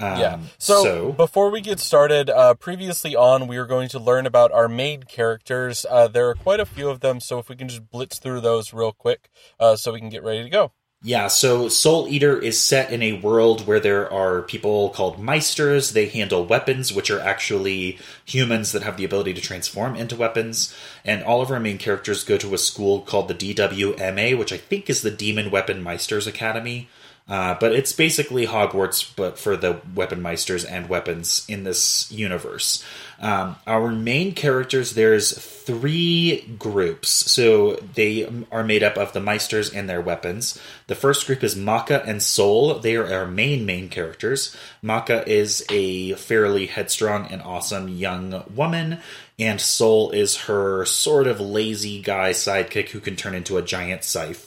Um, 0.00 0.18
Yeah. 0.18 0.38
So, 0.58 0.82
so 0.82 1.12
before 1.12 1.48
we 1.50 1.60
get 1.60 1.78
started, 1.78 2.28
uh, 2.28 2.54
previously 2.54 3.14
on, 3.14 3.46
we 3.46 3.56
are 3.58 3.64
going 3.64 3.88
to 3.90 4.00
learn 4.00 4.26
about 4.26 4.50
our 4.50 4.66
main 4.66 5.04
characters. 5.04 5.86
Uh, 5.88 6.08
there 6.08 6.28
are 6.28 6.34
quite 6.34 6.58
a 6.58 6.66
few 6.66 6.88
of 6.88 6.98
them, 6.98 7.20
so 7.20 7.38
if 7.38 7.48
we 7.48 7.54
can 7.54 7.68
just 7.68 7.88
blitz 7.90 8.18
through 8.18 8.40
those 8.40 8.72
real 8.72 8.90
quick, 8.90 9.28
uh, 9.60 9.76
so 9.76 9.92
we 9.92 10.00
can 10.00 10.08
get 10.08 10.24
ready 10.24 10.42
to 10.42 10.50
go. 10.50 10.72
Yeah, 11.06 11.28
so 11.28 11.68
Soul 11.68 12.08
Eater 12.08 12.36
is 12.36 12.60
set 12.60 12.90
in 12.90 13.00
a 13.00 13.20
world 13.20 13.64
where 13.64 13.78
there 13.78 14.12
are 14.12 14.42
people 14.42 14.90
called 14.90 15.22
Meisters. 15.22 15.92
They 15.92 16.06
handle 16.06 16.44
weapons, 16.44 16.92
which 16.92 17.12
are 17.12 17.20
actually 17.20 18.00
humans 18.24 18.72
that 18.72 18.82
have 18.82 18.96
the 18.96 19.04
ability 19.04 19.32
to 19.34 19.40
transform 19.40 19.94
into 19.94 20.16
weapons. 20.16 20.74
And 21.04 21.22
all 21.22 21.40
of 21.40 21.52
our 21.52 21.60
main 21.60 21.78
characters 21.78 22.24
go 22.24 22.36
to 22.38 22.54
a 22.54 22.58
school 22.58 23.02
called 23.02 23.28
the 23.28 23.34
DWMA, 23.36 24.36
which 24.36 24.52
I 24.52 24.56
think 24.56 24.90
is 24.90 25.02
the 25.02 25.12
Demon 25.12 25.52
Weapon 25.52 25.80
Meisters 25.80 26.26
Academy. 26.26 26.88
Uh, 27.28 27.56
but 27.58 27.72
it's 27.72 27.92
basically 27.92 28.46
Hogwarts, 28.46 29.12
but 29.16 29.36
for 29.36 29.56
the 29.56 29.80
weapon 29.96 30.22
meisters 30.22 30.64
and 30.68 30.88
weapons 30.88 31.44
in 31.48 31.64
this 31.64 32.10
universe. 32.12 32.84
Um, 33.18 33.56
our 33.66 33.90
main 33.90 34.32
characters, 34.32 34.94
there's 34.94 35.36
three 35.36 36.42
groups. 36.56 37.08
So 37.08 37.76
they 37.94 38.32
are 38.52 38.62
made 38.62 38.84
up 38.84 38.96
of 38.96 39.12
the 39.12 39.20
meisters 39.20 39.74
and 39.74 39.88
their 39.88 40.00
weapons. 40.00 40.60
The 40.86 40.94
first 40.94 41.26
group 41.26 41.42
is 41.42 41.56
Maka 41.56 42.04
and 42.06 42.22
Soul. 42.22 42.78
They 42.78 42.94
are 42.94 43.12
our 43.12 43.26
main, 43.26 43.66
main 43.66 43.88
characters. 43.88 44.56
Maka 44.80 45.28
is 45.28 45.66
a 45.68 46.12
fairly 46.14 46.66
headstrong 46.66 47.26
and 47.26 47.42
awesome 47.42 47.88
young 47.88 48.44
woman, 48.54 48.98
and 49.36 49.60
Soul 49.60 50.10
is 50.12 50.42
her 50.42 50.84
sort 50.84 51.26
of 51.26 51.40
lazy 51.40 52.00
guy 52.00 52.30
sidekick 52.30 52.90
who 52.90 53.00
can 53.00 53.16
turn 53.16 53.34
into 53.34 53.56
a 53.56 53.62
giant 53.62 54.04
scythe. 54.04 54.45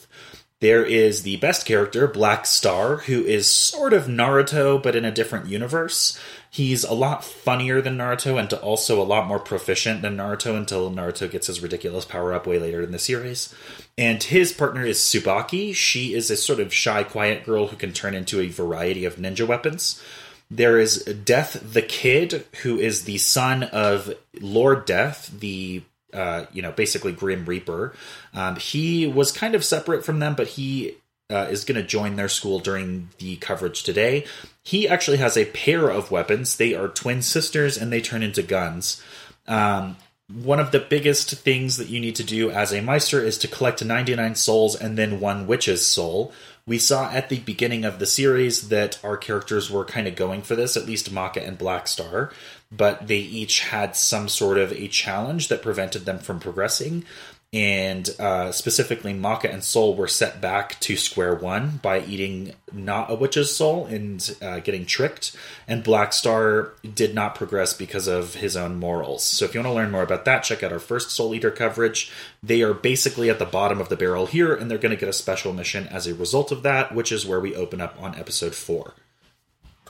There 0.60 0.84
is 0.84 1.22
the 1.22 1.36
best 1.36 1.64
character, 1.64 2.06
Black 2.06 2.44
Star, 2.44 2.98
who 2.98 3.24
is 3.24 3.46
sort 3.46 3.94
of 3.94 4.04
Naruto, 4.04 4.82
but 4.82 4.94
in 4.94 5.06
a 5.06 5.10
different 5.10 5.46
universe. 5.46 6.20
He's 6.50 6.84
a 6.84 6.92
lot 6.92 7.24
funnier 7.24 7.80
than 7.80 7.96
Naruto 7.96 8.38
and 8.38 8.52
also 8.52 9.00
a 9.00 9.04
lot 9.04 9.26
more 9.26 9.38
proficient 9.38 10.02
than 10.02 10.18
Naruto 10.18 10.56
until 10.56 10.90
Naruto 10.90 11.30
gets 11.30 11.46
his 11.46 11.62
ridiculous 11.62 12.04
power 12.04 12.34
up 12.34 12.46
way 12.46 12.58
later 12.58 12.82
in 12.82 12.92
the 12.92 12.98
series. 12.98 13.54
And 13.96 14.22
his 14.22 14.52
partner 14.52 14.84
is 14.84 14.98
Tsubaki. 14.98 15.74
She 15.74 16.12
is 16.12 16.30
a 16.30 16.36
sort 16.36 16.60
of 16.60 16.74
shy, 16.74 17.04
quiet 17.04 17.46
girl 17.46 17.68
who 17.68 17.76
can 17.76 17.94
turn 17.94 18.14
into 18.14 18.40
a 18.40 18.48
variety 18.48 19.06
of 19.06 19.16
ninja 19.16 19.46
weapons. 19.46 20.02
There 20.50 20.78
is 20.78 21.04
Death 21.04 21.72
the 21.72 21.80
Kid, 21.80 22.44
who 22.62 22.78
is 22.78 23.04
the 23.04 23.18
son 23.18 23.62
of 23.62 24.12
Lord 24.40 24.84
Death, 24.84 25.30
the 25.38 25.84
uh, 26.12 26.46
you 26.52 26.62
know, 26.62 26.72
basically 26.72 27.12
Grim 27.12 27.44
Reaper. 27.44 27.94
Um, 28.34 28.56
he 28.56 29.06
was 29.06 29.32
kind 29.32 29.54
of 29.54 29.64
separate 29.64 30.04
from 30.04 30.18
them, 30.18 30.34
but 30.34 30.48
he 30.48 30.96
uh, 31.30 31.46
is 31.50 31.64
going 31.64 31.80
to 31.80 31.86
join 31.86 32.16
their 32.16 32.28
school 32.28 32.58
during 32.58 33.08
the 33.18 33.36
coverage 33.36 33.82
today. 33.82 34.26
He 34.64 34.88
actually 34.88 35.18
has 35.18 35.36
a 35.36 35.44
pair 35.46 35.88
of 35.88 36.10
weapons. 36.10 36.56
They 36.56 36.74
are 36.74 36.88
twin 36.88 37.22
sisters 37.22 37.76
and 37.76 37.92
they 37.92 38.00
turn 38.00 38.22
into 38.22 38.42
guns. 38.42 39.02
Um, 39.46 39.96
one 40.32 40.60
of 40.60 40.70
the 40.70 40.80
biggest 40.80 41.30
things 41.30 41.76
that 41.76 41.88
you 41.88 41.98
need 41.98 42.16
to 42.16 42.24
do 42.24 42.50
as 42.50 42.72
a 42.72 42.80
Meister 42.80 43.20
is 43.20 43.38
to 43.38 43.48
collect 43.48 43.84
99 43.84 44.34
souls 44.36 44.76
and 44.76 44.96
then 44.96 45.20
one 45.20 45.46
witch's 45.46 45.84
soul. 45.84 46.32
We 46.66 46.78
saw 46.78 47.10
at 47.10 47.30
the 47.30 47.40
beginning 47.40 47.84
of 47.84 47.98
the 47.98 48.06
series 48.06 48.68
that 48.68 49.00
our 49.02 49.16
characters 49.16 49.70
were 49.70 49.84
kind 49.84 50.06
of 50.06 50.14
going 50.14 50.42
for 50.42 50.54
this, 50.54 50.76
at 50.76 50.86
least 50.86 51.10
Maka 51.10 51.44
and 51.44 51.58
Black 51.58 51.88
Star, 51.88 52.30
but 52.70 53.08
they 53.08 53.18
each 53.18 53.60
had 53.60 53.96
some 53.96 54.28
sort 54.28 54.58
of 54.58 54.72
a 54.72 54.88
challenge 54.88 55.48
that 55.48 55.62
prevented 55.62 56.04
them 56.04 56.18
from 56.18 56.40
progressing 56.40 57.04
and 57.52 58.08
uh, 58.20 58.52
specifically 58.52 59.12
Maka 59.12 59.50
and 59.50 59.64
Soul 59.64 59.96
were 59.96 60.06
set 60.06 60.40
back 60.40 60.78
to 60.80 60.96
square 60.96 61.34
one 61.34 61.80
by 61.82 62.00
eating 62.00 62.54
not 62.72 63.10
a 63.10 63.16
witch's 63.16 63.54
soul 63.54 63.86
and 63.86 64.36
uh, 64.40 64.60
getting 64.60 64.86
tricked. 64.86 65.36
And 65.66 65.82
Black 65.82 66.12
Star 66.12 66.74
did 66.94 67.12
not 67.12 67.34
progress 67.34 67.74
because 67.74 68.06
of 68.06 68.34
his 68.34 68.56
own 68.56 68.76
morals. 68.76 69.24
So 69.24 69.44
if 69.44 69.54
you 69.54 69.60
want 69.60 69.72
to 69.72 69.74
learn 69.74 69.90
more 69.90 70.02
about 70.02 70.24
that, 70.26 70.44
check 70.44 70.62
out 70.62 70.72
our 70.72 70.78
first 70.78 71.10
Soul 71.10 71.34
Eater 71.34 71.50
coverage. 71.50 72.12
They 72.40 72.62
are 72.62 72.74
basically 72.74 73.30
at 73.30 73.40
the 73.40 73.46
bottom 73.46 73.80
of 73.80 73.88
the 73.88 73.96
barrel 73.96 74.26
here, 74.26 74.54
and 74.54 74.70
they're 74.70 74.78
going 74.78 74.94
to 74.94 75.00
get 75.00 75.08
a 75.08 75.12
special 75.12 75.52
mission 75.52 75.88
as 75.88 76.06
a 76.06 76.14
result 76.14 76.52
of 76.52 76.62
that, 76.62 76.94
which 76.94 77.10
is 77.10 77.26
where 77.26 77.40
we 77.40 77.56
open 77.56 77.80
up 77.80 78.00
on 78.00 78.14
episode 78.14 78.54
four. 78.54 78.94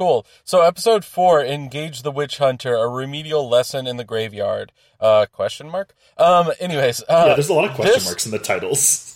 Cool. 0.01 0.25
So 0.45 0.63
episode 0.63 1.05
four, 1.05 1.45
engage 1.45 2.01
the 2.01 2.11
witch 2.11 2.39
hunter, 2.39 2.75
a 2.75 2.89
remedial 2.89 3.47
lesson 3.47 3.87
in 3.87 3.99
the 3.99 4.05
graveyard. 4.05 4.73
Uh, 4.99 5.27
question 5.31 5.69
mark. 5.69 5.95
Um. 6.17 6.53
Anyways. 6.59 7.03
Uh, 7.03 7.25
yeah, 7.27 7.35
there's 7.35 7.51
a 7.51 7.53
lot 7.53 7.67
of 7.67 7.75
question 7.75 7.93
this, 7.93 8.07
marks 8.07 8.25
in 8.25 8.33
the 8.33 8.39
titles. 8.39 9.10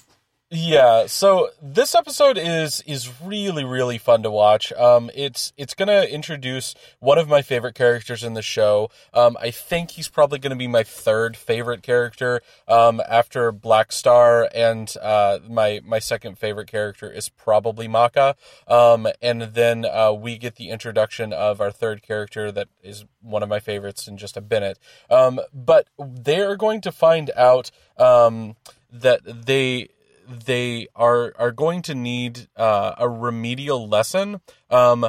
Yeah, 0.56 1.06
so 1.06 1.48
this 1.60 1.96
episode 1.96 2.38
is 2.38 2.80
is 2.86 3.10
really 3.20 3.64
really 3.64 3.98
fun 3.98 4.22
to 4.22 4.30
watch. 4.30 4.72
Um, 4.74 5.10
it's 5.12 5.52
it's 5.56 5.74
gonna 5.74 6.02
introduce 6.02 6.76
one 7.00 7.18
of 7.18 7.26
my 7.28 7.42
favorite 7.42 7.74
characters 7.74 8.22
in 8.22 8.34
the 8.34 8.42
show. 8.42 8.88
Um, 9.12 9.36
I 9.40 9.50
think 9.50 9.90
he's 9.90 10.06
probably 10.06 10.38
gonna 10.38 10.54
be 10.54 10.68
my 10.68 10.84
third 10.84 11.36
favorite 11.36 11.82
character. 11.82 12.40
Um, 12.68 13.02
after 13.08 13.50
Black 13.50 13.90
Star, 13.90 14.48
and 14.54 14.94
uh, 15.02 15.40
my 15.48 15.80
my 15.84 15.98
second 15.98 16.38
favorite 16.38 16.68
character 16.68 17.10
is 17.10 17.28
probably 17.28 17.88
Maka. 17.88 18.36
Um, 18.68 19.08
and 19.20 19.42
then 19.42 19.84
uh, 19.84 20.12
we 20.12 20.38
get 20.38 20.54
the 20.54 20.70
introduction 20.70 21.32
of 21.32 21.60
our 21.60 21.72
third 21.72 22.00
character 22.00 22.52
that 22.52 22.68
is 22.80 23.04
one 23.22 23.42
of 23.42 23.48
my 23.48 23.58
favorites 23.58 24.06
in 24.06 24.18
just 24.18 24.36
a 24.36 24.40
minute. 24.40 24.78
Um, 25.10 25.40
but 25.52 25.88
they 25.98 26.42
are 26.42 26.54
going 26.56 26.80
to 26.82 26.92
find 26.92 27.32
out 27.34 27.72
um 27.98 28.54
that 28.92 29.20
they 29.24 29.88
they 30.28 30.88
are 30.94 31.32
are 31.38 31.52
going 31.52 31.82
to 31.82 31.94
need 31.94 32.48
uh, 32.56 32.94
a 32.98 33.08
remedial 33.08 33.88
lesson. 33.88 34.40
Um, 34.70 35.08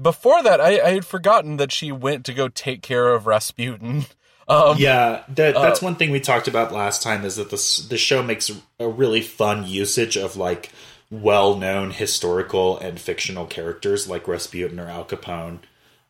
before 0.00 0.42
that, 0.42 0.60
I, 0.60 0.80
I, 0.80 0.90
had 0.94 1.06
forgotten 1.06 1.56
that 1.58 1.70
she 1.70 1.92
went 1.92 2.24
to 2.26 2.34
go 2.34 2.48
take 2.48 2.82
care 2.82 3.12
of 3.12 3.26
Rasputin. 3.26 4.06
Um, 4.46 4.76
yeah, 4.78 5.22
that, 5.28 5.54
that's 5.54 5.82
uh, 5.82 5.86
one 5.86 5.96
thing 5.96 6.10
we 6.10 6.20
talked 6.20 6.48
about 6.48 6.70
last 6.70 7.02
time 7.02 7.24
is 7.24 7.36
that 7.36 7.48
the 7.48 7.86
the 7.88 7.96
show 7.96 8.22
makes 8.22 8.50
a 8.78 8.86
really 8.86 9.22
fun 9.22 9.66
usage 9.66 10.18
of 10.18 10.36
like 10.36 10.70
well 11.10 11.56
known 11.56 11.92
historical 11.92 12.78
and 12.78 13.00
fictional 13.00 13.46
characters 13.46 14.06
like 14.06 14.28
Rasputin 14.28 14.78
or 14.78 14.88
Al 14.88 15.06
Capone 15.06 15.60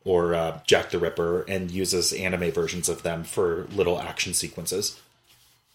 or 0.05 0.35
uh, 0.35 0.61
Jack 0.67 0.91
the 0.91 0.99
Ripper 0.99 1.43
and 1.43 1.71
uses 1.71 2.13
anime 2.13 2.51
versions 2.51 2.89
of 2.89 3.03
them 3.03 3.25
for 3.25 3.67
little 3.73 4.01
action 4.01 4.35
sequences. 4.35 5.01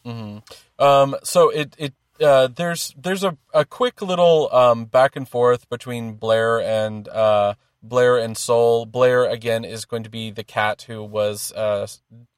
Mm-hmm. 0.05 0.83
Um, 0.83 1.15
so 1.24 1.50
it, 1.50 1.75
it 1.77 1.93
uh, 2.21 2.47
there's 2.47 2.93
there's 2.97 3.23
a, 3.23 3.38
a 3.53 3.65
quick 3.65 4.01
little 4.01 4.53
um, 4.53 4.85
back 4.85 5.15
and 5.15 5.27
forth 5.27 5.69
between 5.69 6.13
Blair 6.13 6.61
and 6.61 7.07
uh, 7.07 7.55
Blair 7.81 8.17
and 8.17 8.38
Soul. 8.38 8.85
Blair 8.85 9.25
again 9.25 9.63
is 9.63 9.85
going 9.85 10.03
to 10.03 10.09
be 10.09 10.31
the 10.31 10.43
cat 10.43 10.83
who 10.83 11.03
was 11.03 11.51
uh, 11.53 11.88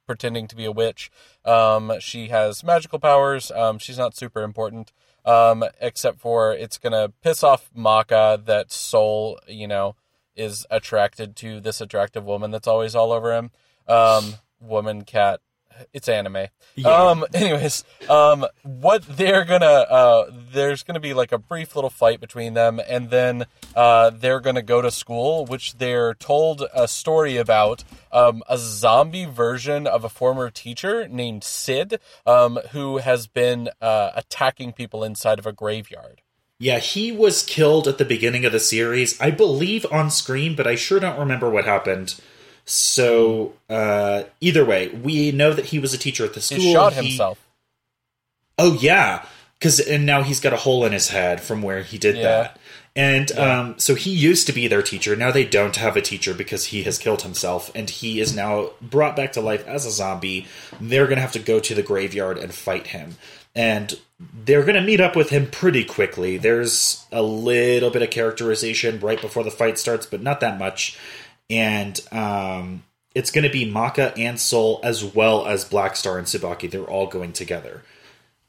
pretending 0.05 0.47
to 0.47 0.55
be 0.55 0.65
a 0.65 0.71
witch. 0.71 1.11
Um, 1.45 1.93
she 1.99 2.27
has 2.27 2.63
magical 2.63 2.99
powers. 2.99 3.51
Um, 3.51 3.79
she's 3.79 3.97
not 3.97 4.15
super 4.15 4.43
important, 4.43 4.91
um, 5.25 5.63
except 5.79 6.19
for 6.19 6.53
it's 6.53 6.77
gonna 6.77 7.13
piss 7.21 7.43
off 7.43 7.69
Maka 7.73 8.41
that 8.45 8.71
Soul, 8.71 9.39
you 9.47 9.67
know, 9.67 9.95
is 10.35 10.65
attracted 10.69 11.35
to 11.37 11.59
this 11.59 11.81
attractive 11.81 12.25
woman 12.25 12.51
that's 12.51 12.67
always 12.67 12.95
all 12.95 13.11
over 13.11 13.33
him. 13.33 13.51
Um, 13.87 14.35
woman, 14.59 15.03
cat, 15.03 15.41
it's 15.93 16.07
anime. 16.07 16.47
Yeah. 16.75 16.89
Um, 16.89 17.25
anyways, 17.33 17.83
um, 18.09 18.45
what 18.63 19.03
they're 19.03 19.45
gonna 19.45 19.65
uh, 19.65 20.31
there's 20.51 20.83
gonna 20.83 20.99
be 20.99 21.13
like 21.13 21.31
a 21.31 21.37
brief 21.37 21.75
little 21.75 21.89
fight 21.89 22.19
between 22.19 22.53
them, 22.53 22.79
and 22.87 23.09
then 23.09 23.45
uh, 23.75 24.11
they're 24.11 24.39
gonna 24.39 24.61
go 24.61 24.81
to 24.81 24.91
school, 24.91 25.45
which 25.45 25.77
they're 25.77 26.13
told 26.13 26.63
a 26.73 26.87
story 26.87 27.37
about 27.37 27.83
um, 28.11 28.43
a 28.49 28.57
zombie 28.57 29.25
version 29.25 29.87
of 29.87 30.03
a 30.03 30.09
former 30.09 30.49
teacher 30.49 31.07
named 31.07 31.43
Sid, 31.43 31.99
um, 32.25 32.59
who 32.71 32.97
has 32.97 33.27
been 33.27 33.69
uh, 33.81 34.11
attacking 34.15 34.73
people 34.73 35.03
inside 35.03 35.39
of 35.39 35.45
a 35.45 35.51
graveyard. 35.51 36.21
Yeah, 36.61 36.77
he 36.77 37.11
was 37.11 37.41
killed 37.41 37.87
at 37.87 37.97
the 37.97 38.05
beginning 38.05 38.45
of 38.45 38.51
the 38.51 38.59
series, 38.59 39.19
I 39.19 39.31
believe 39.31 39.83
on 39.91 40.11
screen, 40.11 40.55
but 40.55 40.67
I 40.67 40.75
sure 40.75 40.99
don't 40.99 41.17
remember 41.17 41.49
what 41.49 41.65
happened. 41.65 42.21
So 42.71 43.51
uh, 43.69 44.23
either 44.39 44.63
way, 44.63 44.87
we 44.87 45.33
know 45.33 45.51
that 45.51 45.65
he 45.65 45.79
was 45.79 45.93
a 45.93 45.97
teacher 45.97 46.23
at 46.23 46.33
the 46.33 46.39
school. 46.39 46.59
He 46.59 46.71
shot 46.71 46.93
himself. 46.93 47.45
Oh 48.57 48.77
yeah, 48.79 49.25
because 49.59 49.81
and 49.81 50.05
now 50.05 50.23
he's 50.23 50.39
got 50.39 50.53
a 50.53 50.57
hole 50.57 50.85
in 50.85 50.93
his 50.93 51.09
head 51.09 51.41
from 51.41 51.61
where 51.61 51.83
he 51.83 51.97
did 51.97 52.15
yeah. 52.15 52.23
that. 52.23 52.59
And 52.95 53.29
yeah. 53.29 53.59
um, 53.59 53.79
so 53.79 53.93
he 53.93 54.11
used 54.11 54.47
to 54.47 54.53
be 54.53 54.69
their 54.69 54.81
teacher. 54.81 55.17
Now 55.17 55.31
they 55.31 55.43
don't 55.43 55.75
have 55.75 55.97
a 55.97 56.01
teacher 56.01 56.33
because 56.33 56.67
he 56.67 56.83
has 56.83 56.97
killed 56.97 57.23
himself, 57.23 57.71
and 57.75 57.89
he 57.89 58.21
is 58.21 58.33
now 58.33 58.69
brought 58.81 59.17
back 59.17 59.33
to 59.33 59.41
life 59.41 59.67
as 59.67 59.85
a 59.85 59.91
zombie. 59.91 60.47
They're 60.79 61.07
going 61.07 61.17
to 61.17 61.21
have 61.21 61.33
to 61.33 61.39
go 61.39 61.59
to 61.59 61.75
the 61.75 61.83
graveyard 61.83 62.37
and 62.37 62.53
fight 62.53 62.87
him, 62.87 63.17
and 63.53 63.99
they're 64.45 64.63
going 64.63 64.75
to 64.75 64.81
meet 64.81 65.01
up 65.01 65.17
with 65.17 65.29
him 65.29 65.47
pretty 65.47 65.83
quickly. 65.83 66.37
There's 66.37 67.05
a 67.11 67.21
little 67.21 67.89
bit 67.89 68.01
of 68.01 68.11
characterization 68.11 69.01
right 69.01 69.19
before 69.19 69.43
the 69.43 69.51
fight 69.51 69.77
starts, 69.77 70.05
but 70.05 70.21
not 70.21 70.39
that 70.39 70.57
much 70.57 70.97
and 71.49 71.99
um, 72.11 72.83
it's 73.13 73.31
going 73.31 73.43
to 73.43 73.49
be 73.49 73.69
Maka 73.69 74.13
and 74.17 74.39
Soul 74.39 74.79
as 74.83 75.03
well 75.03 75.45
as 75.45 75.63
Black 75.63 75.95
Star 75.95 76.17
and 76.17 76.27
Tsubaki. 76.27 76.69
They're 76.69 76.83
all 76.83 77.07
going 77.07 77.33
together. 77.33 77.81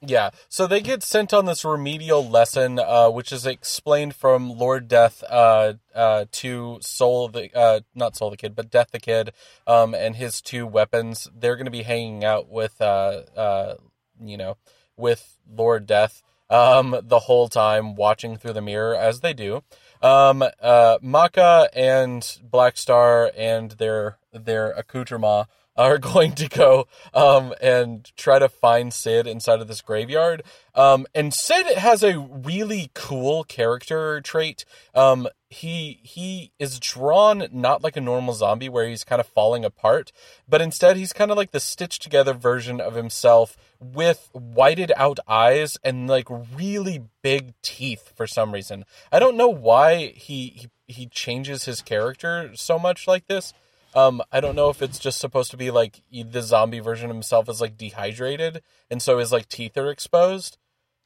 Yeah, 0.04 0.30
so 0.48 0.66
they 0.66 0.80
get 0.80 1.04
sent 1.04 1.32
on 1.32 1.44
this 1.44 1.64
remedial 1.64 2.28
lesson, 2.28 2.80
uh, 2.80 3.08
which 3.08 3.30
is 3.30 3.46
explained 3.46 4.16
from 4.16 4.50
Lord 4.50 4.88
Death 4.88 5.22
uh, 5.30 5.74
uh, 5.94 6.24
to 6.32 6.78
Soul 6.80 7.28
the 7.28 7.56
uh, 7.56 7.80
not 7.94 8.16
Soul 8.16 8.30
the 8.30 8.36
Kid, 8.36 8.56
but 8.56 8.68
Death 8.68 8.90
the 8.90 8.98
Kid, 8.98 9.32
um, 9.64 9.94
and 9.94 10.16
his 10.16 10.40
two 10.40 10.66
weapons. 10.66 11.28
They're 11.32 11.54
going 11.54 11.66
to 11.66 11.70
be 11.70 11.84
hanging 11.84 12.24
out 12.24 12.48
with, 12.48 12.80
uh, 12.80 13.22
uh, 13.36 13.74
you 14.20 14.36
know, 14.36 14.56
with 14.96 15.38
Lord 15.48 15.86
Death 15.86 16.20
um, 16.50 16.96
the 17.04 17.20
whole 17.20 17.48
time, 17.48 17.94
watching 17.94 18.36
through 18.36 18.54
the 18.54 18.60
mirror 18.60 18.96
as 18.96 19.20
they 19.20 19.32
do. 19.32 19.62
Um, 20.02 20.44
uh, 20.60 20.98
Maka 21.00 21.68
and 21.74 22.38
Black 22.42 22.76
Star 22.76 23.30
and 23.36 23.70
their 23.72 24.18
their 24.32 24.72
accoutrement 24.72 25.48
are 25.76 25.98
going 26.12 26.32
to 26.32 26.48
go 26.48 26.86
um, 27.14 27.54
and 27.60 28.10
try 28.16 28.38
to 28.38 28.48
find 28.48 28.92
Sid 28.92 29.26
inside 29.26 29.60
of 29.60 29.68
this 29.68 29.80
graveyard. 29.80 30.42
Um, 30.74 31.06
and 31.14 31.32
Sid 31.32 31.66
has 31.76 32.02
a 32.02 32.18
really 32.18 32.90
cool 32.94 33.44
character 33.44 34.20
trait. 34.20 34.64
Um, 34.94 35.28
he 35.50 36.00
he 36.02 36.50
is 36.58 36.80
drawn 36.80 37.46
not 37.52 37.82
like 37.82 37.96
a 37.96 38.00
normal 38.00 38.32
zombie 38.32 38.70
where 38.70 38.88
he's 38.88 39.04
kind 39.04 39.20
of 39.20 39.26
falling 39.26 39.64
apart, 39.64 40.10
but 40.48 40.62
instead 40.62 40.96
he's 40.96 41.12
kind 41.12 41.30
of 41.30 41.36
like 41.36 41.50
the 41.50 41.60
stitched 41.60 42.02
together 42.02 42.32
version 42.32 42.80
of 42.80 42.94
himself 42.94 43.56
with 43.82 44.30
whited 44.32 44.92
out 44.96 45.18
eyes 45.26 45.76
and 45.82 46.08
like 46.08 46.28
really 46.54 47.04
big 47.22 47.54
teeth 47.62 48.12
for 48.16 48.26
some 48.26 48.52
reason. 48.52 48.84
I 49.10 49.18
don't 49.18 49.36
know 49.36 49.48
why 49.48 50.12
he 50.16 50.48
he, 50.48 50.68
he 50.86 51.06
changes 51.06 51.64
his 51.64 51.82
character 51.82 52.50
so 52.54 52.78
much 52.78 53.06
like 53.06 53.26
this 53.26 53.52
um, 53.94 54.22
I 54.32 54.40
don't 54.40 54.56
know 54.56 54.70
if 54.70 54.80
it's 54.80 54.98
just 54.98 55.18
supposed 55.18 55.50
to 55.50 55.56
be 55.56 55.70
like 55.70 56.02
the 56.10 56.42
zombie 56.42 56.80
version 56.80 57.10
himself 57.10 57.48
is 57.48 57.60
like 57.60 57.76
dehydrated, 57.76 58.62
and 58.90 59.02
so 59.02 59.18
his 59.18 59.32
like 59.32 59.48
teeth 59.48 59.76
are 59.76 59.90
exposed. 59.90 60.56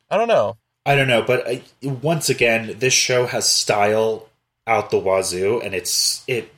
I 0.09 0.17
don't 0.17 0.29
know. 0.29 0.57
I 0.85 0.95
don't 0.95 1.09
know, 1.09 1.23
but 1.23 1.49
uh, 1.49 1.59
once 1.83 2.29
again, 2.29 2.77
this 2.79 2.95
show 2.95 3.27
has 3.27 3.49
style 3.49 4.29
out 4.69 4.91
the 4.91 4.99
wazoo, 4.99 5.61
and 5.61 5.75
it's 5.75 6.23
it 6.29 6.53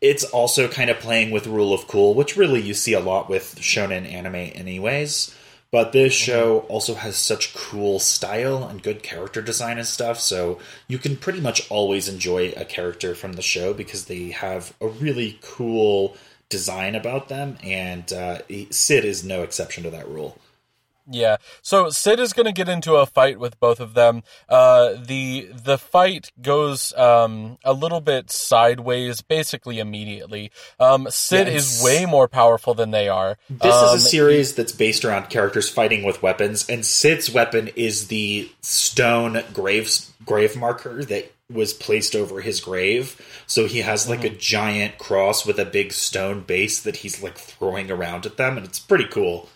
it's 0.00 0.24
also 0.24 0.68
kind 0.68 0.88
of 0.88 1.00
playing 1.00 1.32
with 1.32 1.48
rule 1.48 1.74
of 1.74 1.88
cool, 1.88 2.14
which 2.14 2.36
really 2.36 2.60
you 2.60 2.74
see 2.74 2.92
a 2.92 3.00
lot 3.00 3.28
with 3.28 3.56
shonen 3.56 4.10
anime, 4.10 4.36
anyways. 4.36 5.34
But 5.70 5.92
this 5.92 6.14
mm-hmm. 6.14 6.30
show 6.30 6.58
also 6.68 6.94
has 6.94 7.16
such 7.16 7.54
cool 7.54 7.98
style 7.98 8.64
and 8.64 8.82
good 8.82 9.02
character 9.02 9.42
design 9.42 9.78
and 9.78 9.86
stuff, 9.86 10.20
so 10.20 10.58
you 10.88 10.98
can 10.98 11.16
pretty 11.16 11.40
much 11.40 11.70
always 11.70 12.08
enjoy 12.08 12.52
a 12.56 12.64
character 12.64 13.14
from 13.14 13.34
the 13.34 13.42
show 13.42 13.74
because 13.74 14.06
they 14.06 14.30
have 14.30 14.74
a 14.80 14.86
really 14.86 15.38
cool 15.42 16.16
design 16.48 16.94
about 16.94 17.28
them, 17.28 17.58
and 17.62 18.12
uh, 18.12 18.38
Sid 18.70 19.04
is 19.04 19.24
no 19.24 19.42
exception 19.42 19.82
to 19.84 19.90
that 19.90 20.08
rule. 20.08 20.38
Yeah. 21.08 21.36
So 21.62 21.90
Sid 21.90 22.18
is 22.18 22.32
going 22.32 22.46
to 22.46 22.52
get 22.52 22.68
into 22.68 22.96
a 22.96 23.06
fight 23.06 23.38
with 23.38 23.58
both 23.60 23.80
of 23.80 23.94
them. 23.94 24.22
Uh, 24.48 24.94
the 24.94 25.48
the 25.52 25.78
fight 25.78 26.32
goes 26.40 26.92
um, 26.94 27.58
a 27.64 27.72
little 27.72 28.00
bit 28.00 28.30
sideways, 28.30 29.20
basically 29.22 29.78
immediately. 29.78 30.50
Um, 30.80 31.06
Sid 31.10 31.48
is 31.48 31.80
way 31.84 32.06
more 32.06 32.28
powerful 32.28 32.74
than 32.74 32.90
they 32.90 33.08
are. 33.08 33.38
This 33.48 33.74
um, 33.74 33.84
is 33.84 33.90
a 33.90 33.94
um, 33.94 33.98
series 34.00 34.54
that's 34.54 34.72
based 34.72 35.04
around 35.04 35.30
characters 35.30 35.70
fighting 35.70 36.02
with 36.04 36.22
weapons, 36.22 36.68
and 36.68 36.84
Sid's 36.84 37.30
weapon 37.30 37.70
is 37.76 38.08
the 38.08 38.50
stone 38.60 39.42
graves 39.52 40.12
grave 40.24 40.56
marker 40.56 41.04
that 41.04 41.32
was 41.52 41.72
placed 41.72 42.16
over 42.16 42.40
his 42.40 42.60
grave. 42.60 43.20
So 43.46 43.66
he 43.66 43.80
has 43.82 44.08
like 44.08 44.20
mm-hmm. 44.20 44.34
a 44.34 44.38
giant 44.38 44.98
cross 44.98 45.46
with 45.46 45.58
a 45.58 45.64
big 45.64 45.92
stone 45.92 46.40
base 46.40 46.80
that 46.82 46.96
he's 46.96 47.22
like 47.22 47.38
throwing 47.38 47.90
around 47.90 48.26
at 48.26 48.36
them, 48.36 48.56
and 48.56 48.66
it's 48.66 48.80
pretty 48.80 49.06
cool. 49.06 49.48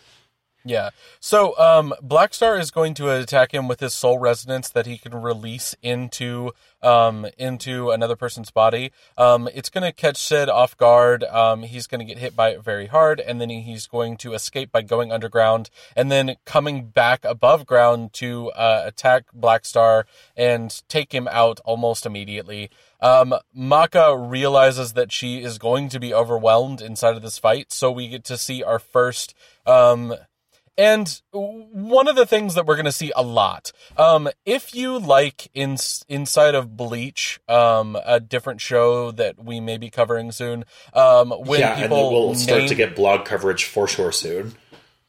Yeah. 0.64 0.90
So, 1.20 1.58
um, 1.58 1.94
Blackstar 2.02 2.60
is 2.60 2.70
going 2.70 2.92
to 2.94 3.10
attack 3.10 3.52
him 3.52 3.66
with 3.66 3.80
his 3.80 3.94
soul 3.94 4.18
resonance 4.18 4.68
that 4.68 4.84
he 4.84 4.98
can 4.98 5.14
release 5.14 5.74
into, 5.82 6.52
um, 6.82 7.26
into 7.38 7.90
another 7.90 8.14
person's 8.14 8.50
body. 8.50 8.92
Um, 9.16 9.48
it's 9.54 9.70
going 9.70 9.84
to 9.84 9.92
catch 9.92 10.18
Sid 10.18 10.50
off 10.50 10.76
guard. 10.76 11.24
Um, 11.24 11.62
he's 11.62 11.86
going 11.86 12.00
to 12.00 12.04
get 12.04 12.18
hit 12.18 12.36
by 12.36 12.50
it 12.50 12.62
very 12.62 12.88
hard, 12.88 13.20
and 13.20 13.40
then 13.40 13.48
he's 13.48 13.86
going 13.86 14.18
to 14.18 14.34
escape 14.34 14.70
by 14.70 14.82
going 14.82 15.10
underground 15.10 15.70
and 15.96 16.12
then 16.12 16.36
coming 16.44 16.88
back 16.88 17.24
above 17.24 17.64
ground 17.64 18.12
to, 18.14 18.50
uh, 18.50 18.82
attack 18.84 19.24
Blackstar 19.34 20.04
and 20.36 20.82
take 20.88 21.12
him 21.12 21.26
out 21.30 21.60
almost 21.64 22.04
immediately. 22.04 22.70
Um, 23.00 23.34
Maka 23.54 24.14
realizes 24.14 24.92
that 24.92 25.10
she 25.10 25.42
is 25.42 25.56
going 25.56 25.88
to 25.88 25.98
be 25.98 26.12
overwhelmed 26.12 26.82
inside 26.82 27.16
of 27.16 27.22
this 27.22 27.38
fight, 27.38 27.72
so 27.72 27.90
we 27.90 28.08
get 28.08 28.24
to 28.24 28.36
see 28.36 28.62
our 28.62 28.78
first, 28.78 29.34
um, 29.66 30.14
and 30.80 31.20
one 31.30 32.08
of 32.08 32.16
the 32.16 32.24
things 32.24 32.54
that 32.54 32.64
we're 32.64 32.76
going 32.76 32.86
to 32.86 32.92
see 32.92 33.12
a 33.14 33.22
lot, 33.22 33.70
um, 33.98 34.30
if 34.46 34.74
you 34.74 34.98
like 34.98 35.50
in, 35.52 35.76
inside 36.08 36.54
of 36.54 36.74
Bleach, 36.74 37.38
um, 37.48 37.98
a 38.02 38.18
different 38.18 38.62
show 38.62 39.10
that 39.10 39.44
we 39.44 39.60
may 39.60 39.76
be 39.76 39.90
covering 39.90 40.32
soon, 40.32 40.64
um, 40.94 41.32
when 41.32 41.60
yeah, 41.60 41.82
people 41.82 42.06
and 42.06 42.14
we'll 42.14 42.34
start 42.34 42.66
to 42.68 42.74
get 42.74 42.96
blog 42.96 43.26
coverage 43.26 43.64
for 43.64 43.86
sure 43.86 44.10
soon. 44.10 44.54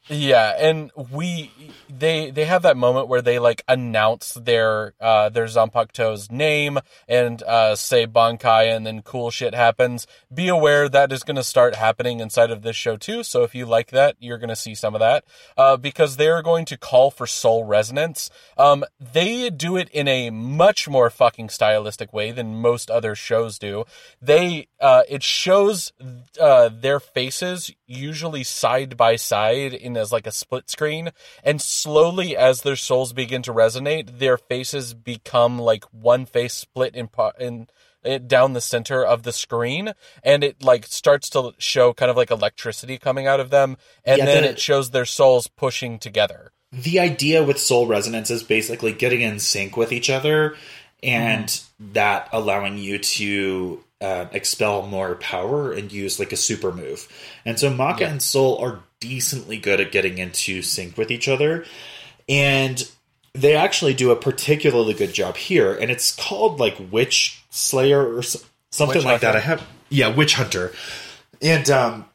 Yeah, 0.10 0.56
and 0.58 0.92
we 1.12 1.52
they 1.88 2.32
they 2.32 2.46
have 2.46 2.64
that 2.64 2.76
moment 2.76 3.08
where 3.08 3.22
they 3.22 3.38
like 3.38 3.64
announce 3.68 4.34
their 4.34 4.94
uh 5.00 5.30
their 5.30 5.46
Zanpakuto's 5.46 6.32
name 6.32 6.80
and 7.08 7.44
uh 7.44 7.76
say 7.76 8.08
Bankai 8.08 8.76
and 8.76 8.86
then 8.86 9.04
cool 9.04 9.30
shit 9.30 9.54
happens. 9.54 10.08
Be 10.34 10.48
aware 10.48 10.90
that 10.90 11.12
is 11.12 11.22
going 11.22 11.36
to 11.36 11.44
start 11.44 11.76
happening 11.76 12.20
inside 12.20 12.50
of 12.50 12.64
this 12.64 12.76
show 12.76 12.98
too. 12.98 13.22
So 13.24 13.44
if 13.44 13.54
you 13.54 13.66
like 13.68 13.92
that, 13.92 14.16
you're 14.20 14.40
going 14.40 14.50
to 14.50 14.56
see 14.56 14.74
some 14.74 14.96
of 14.96 15.00
that. 15.00 15.24
Uh 15.56 15.78
because 15.78 16.18
they're 16.18 16.42
going 16.42 16.66
to 16.66 16.78
call 16.78 17.12
for 17.12 17.28
soul 17.28 17.64
resonance. 17.64 18.32
Um 18.58 18.84
they 19.00 19.52
do 19.52 19.78
it 19.78 19.88
in 19.90 20.08
a 20.08 20.32
much 20.32 20.90
more 20.90 21.12
fucking 21.12 21.50
stylistic 21.50 22.12
way 22.12 22.32
than 22.32 22.56
most 22.60 22.90
other 22.90 23.14
shows 23.14 23.60
do. 23.60 23.86
They 24.20 24.68
uh 24.80 25.04
it 25.08 25.22
shows 25.22 25.94
uh 26.40 26.70
their 26.70 27.00
faces 27.00 27.72
usually 27.92 28.44
side 28.44 28.98
by 28.98 29.16
side 29.16 29.74
in 29.74 29.98
as 29.98 30.12
like 30.12 30.28
a 30.28 30.32
split 30.32 30.70
screen 30.70 31.12
and 31.44 31.62
slowly 31.62 32.36
as 32.36 32.62
their 32.62 32.76
souls 32.76 33.14
begin 33.14 33.42
to 33.42 33.54
resonate 33.54 34.20
their 34.20 34.38
faces 34.38 34.94
become 34.94 35.60
like 35.60 35.84
one 35.92 36.26
face 36.26 36.54
split 36.54 36.96
in 36.96 37.08
part 37.08 37.40
in 37.40 37.68
it 38.04 38.28
down 38.28 38.54
the 38.54 38.62
center 38.62 39.04
of 39.04 39.24
the 39.24 39.32
screen 39.32 39.94
and 40.24 40.44
it 40.44 40.64
like 40.64 40.86
starts 40.88 41.30
to 41.30 41.54
show 41.58 41.94
kind 41.94 42.10
of 42.10 42.18
like 42.18 42.32
electricity 42.32 42.98
coming 42.98 43.28
out 43.28 43.40
of 43.40 43.50
them 43.50 43.78
and 44.04 44.20
yeah, 44.20 44.26
then 44.26 44.44
the, 44.44 44.50
it 44.50 44.60
shows 44.60 44.90
their 44.90 45.06
souls 45.06 45.48
pushing 45.48 46.00
together. 46.00 46.52
The 46.72 47.00
idea 47.00 47.44
with 47.44 47.60
soul 47.60 47.86
resonance 47.86 48.32
is 48.32 48.44
basically 48.44 48.94
getting 48.94 49.22
in 49.22 49.40
sync 49.40 49.76
with 49.78 49.92
each 49.92 50.10
other 50.10 50.56
and 51.04 51.48
mm 51.48 51.64
that 51.94 52.30
allowing 52.32 52.78
you 52.78 53.00
to 53.00 53.84
uh, 54.02 54.28
expel 54.32 54.88
more 54.88 55.16
power 55.16 55.72
and 55.72 55.92
use 55.92 56.20
like 56.20 56.32
a 56.32 56.38
super 56.38 56.72
move. 56.72 57.08
And 57.46 57.60
so 57.60 57.70
Maka 57.70 58.04
yeah. 58.04 58.12
and 58.12 58.22
Soul 58.22 58.58
are 58.58 58.80
decently 59.00 59.58
good 59.58 59.80
at 59.80 59.92
getting 59.92 60.18
into 60.18 60.62
sync 60.62 60.98
with 60.98 61.12
each 61.12 61.28
other. 61.28 61.66
And 62.28 62.90
they 63.34 63.56
actually 63.56 63.94
do 63.94 64.12
a 64.12 64.16
particularly 64.16 64.94
good 64.94 65.14
job 65.14 65.38
here. 65.38 65.74
And 65.74 65.92
it's 65.92 66.16
called 66.16 66.60
like 66.60 66.78
Witch 66.92 67.44
Slayer 67.50 68.16
or 68.16 68.24
something 68.24 68.88
Witch 68.88 69.06
like 69.06 69.22
Hunter. 69.22 69.26
that. 69.28 69.36
I 69.36 69.40
have, 69.40 69.68
yeah, 69.90 70.14
Witch 70.14 70.36
Hunter. 70.36 70.74
And 71.42 71.70
um, 71.70 72.06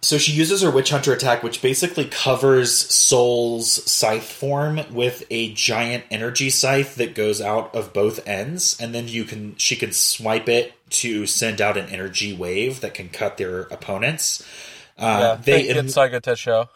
so 0.00 0.16
she 0.16 0.32
uses 0.32 0.62
her 0.62 0.70
Witch 0.70 0.90
Hunter 0.90 1.12
attack, 1.12 1.42
which 1.42 1.60
basically 1.60 2.04
covers 2.04 2.72
Soul's 2.72 3.84
scythe 3.90 4.30
form 4.30 4.80
with 4.92 5.24
a 5.28 5.52
giant 5.54 6.04
energy 6.10 6.50
scythe 6.50 6.94
that 6.96 7.14
goes 7.14 7.40
out 7.40 7.74
of 7.74 7.92
both 7.92 8.26
ends, 8.26 8.76
and 8.80 8.94
then 8.94 9.08
you 9.08 9.24
can 9.24 9.56
she 9.56 9.74
can 9.74 9.92
swipe 9.92 10.48
it 10.48 10.72
to 10.90 11.26
send 11.26 11.60
out 11.60 11.76
an 11.76 11.86
energy 11.86 12.34
wave 12.34 12.80
that 12.80 12.94
can 12.94 13.08
cut 13.08 13.36
their 13.36 13.62
opponents. 13.62 14.46
Uh, 14.96 15.36
yeah, 15.38 15.42
they 15.42 15.68
in 15.68 15.86
Getsuga 15.86 16.20
Tensho. 16.20 16.68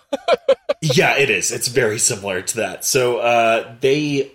yeah, 0.81 1.17
it 1.17 1.29
is. 1.29 1.51
It's 1.51 1.69
very 1.69 1.99
similar 1.99 2.43
to 2.43 2.57
that. 2.59 2.85
So 2.85 3.19
uh, 3.19 3.75
they 3.81 4.31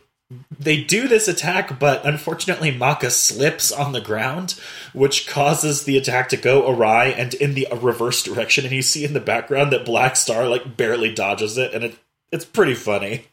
they 0.59 0.83
do 0.83 1.07
this 1.07 1.29
attack, 1.29 1.79
but 1.79 2.05
unfortunately 2.05 2.71
Maka 2.71 3.09
slips 3.09 3.71
on 3.71 3.93
the 3.93 4.01
ground, 4.01 4.59
which 4.93 5.25
causes 5.27 5.85
the 5.85 5.97
attack 5.97 6.29
to 6.29 6.37
go 6.37 6.69
awry 6.69 7.05
and 7.05 7.33
in 7.35 7.53
the 7.53 7.67
reverse 7.73 8.23
direction. 8.23 8.65
And 8.65 8.73
you 8.73 8.81
see 8.81 9.05
in 9.05 9.13
the 9.13 9.21
background 9.21 9.71
that 9.71 9.85
Black 9.85 10.17
Star 10.17 10.47
like 10.49 10.75
barely 10.75 11.13
dodges 11.13 11.57
it, 11.57 11.73
and 11.73 11.83
it 11.85 11.97
it's 12.31 12.45
pretty 12.45 12.73
funny. 12.73 13.25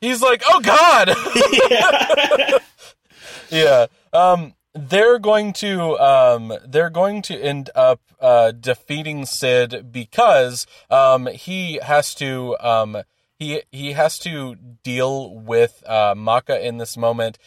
He's 0.00 0.22
like, 0.22 0.42
"Oh 0.46 0.60
God!" 0.60 1.08
yeah. 1.70 2.58
yeah. 3.50 3.86
Um, 4.12 4.54
they're 4.78 5.18
going 5.18 5.52
to 5.54 5.98
um, 5.98 6.52
they're 6.66 6.90
going 6.90 7.22
to 7.22 7.38
end 7.38 7.70
up 7.74 8.00
uh, 8.20 8.52
defeating 8.52 9.26
Sid 9.26 9.90
because 9.90 10.66
um, 10.90 11.26
he 11.26 11.80
has 11.82 12.14
to 12.16 12.56
um, 12.60 13.02
he 13.38 13.62
he 13.70 13.92
has 13.92 14.18
to 14.20 14.56
deal 14.82 15.34
with 15.34 15.82
uh, 15.86 16.14
Maka 16.16 16.64
in 16.64 16.78
this 16.78 16.96
moment, 16.96 17.38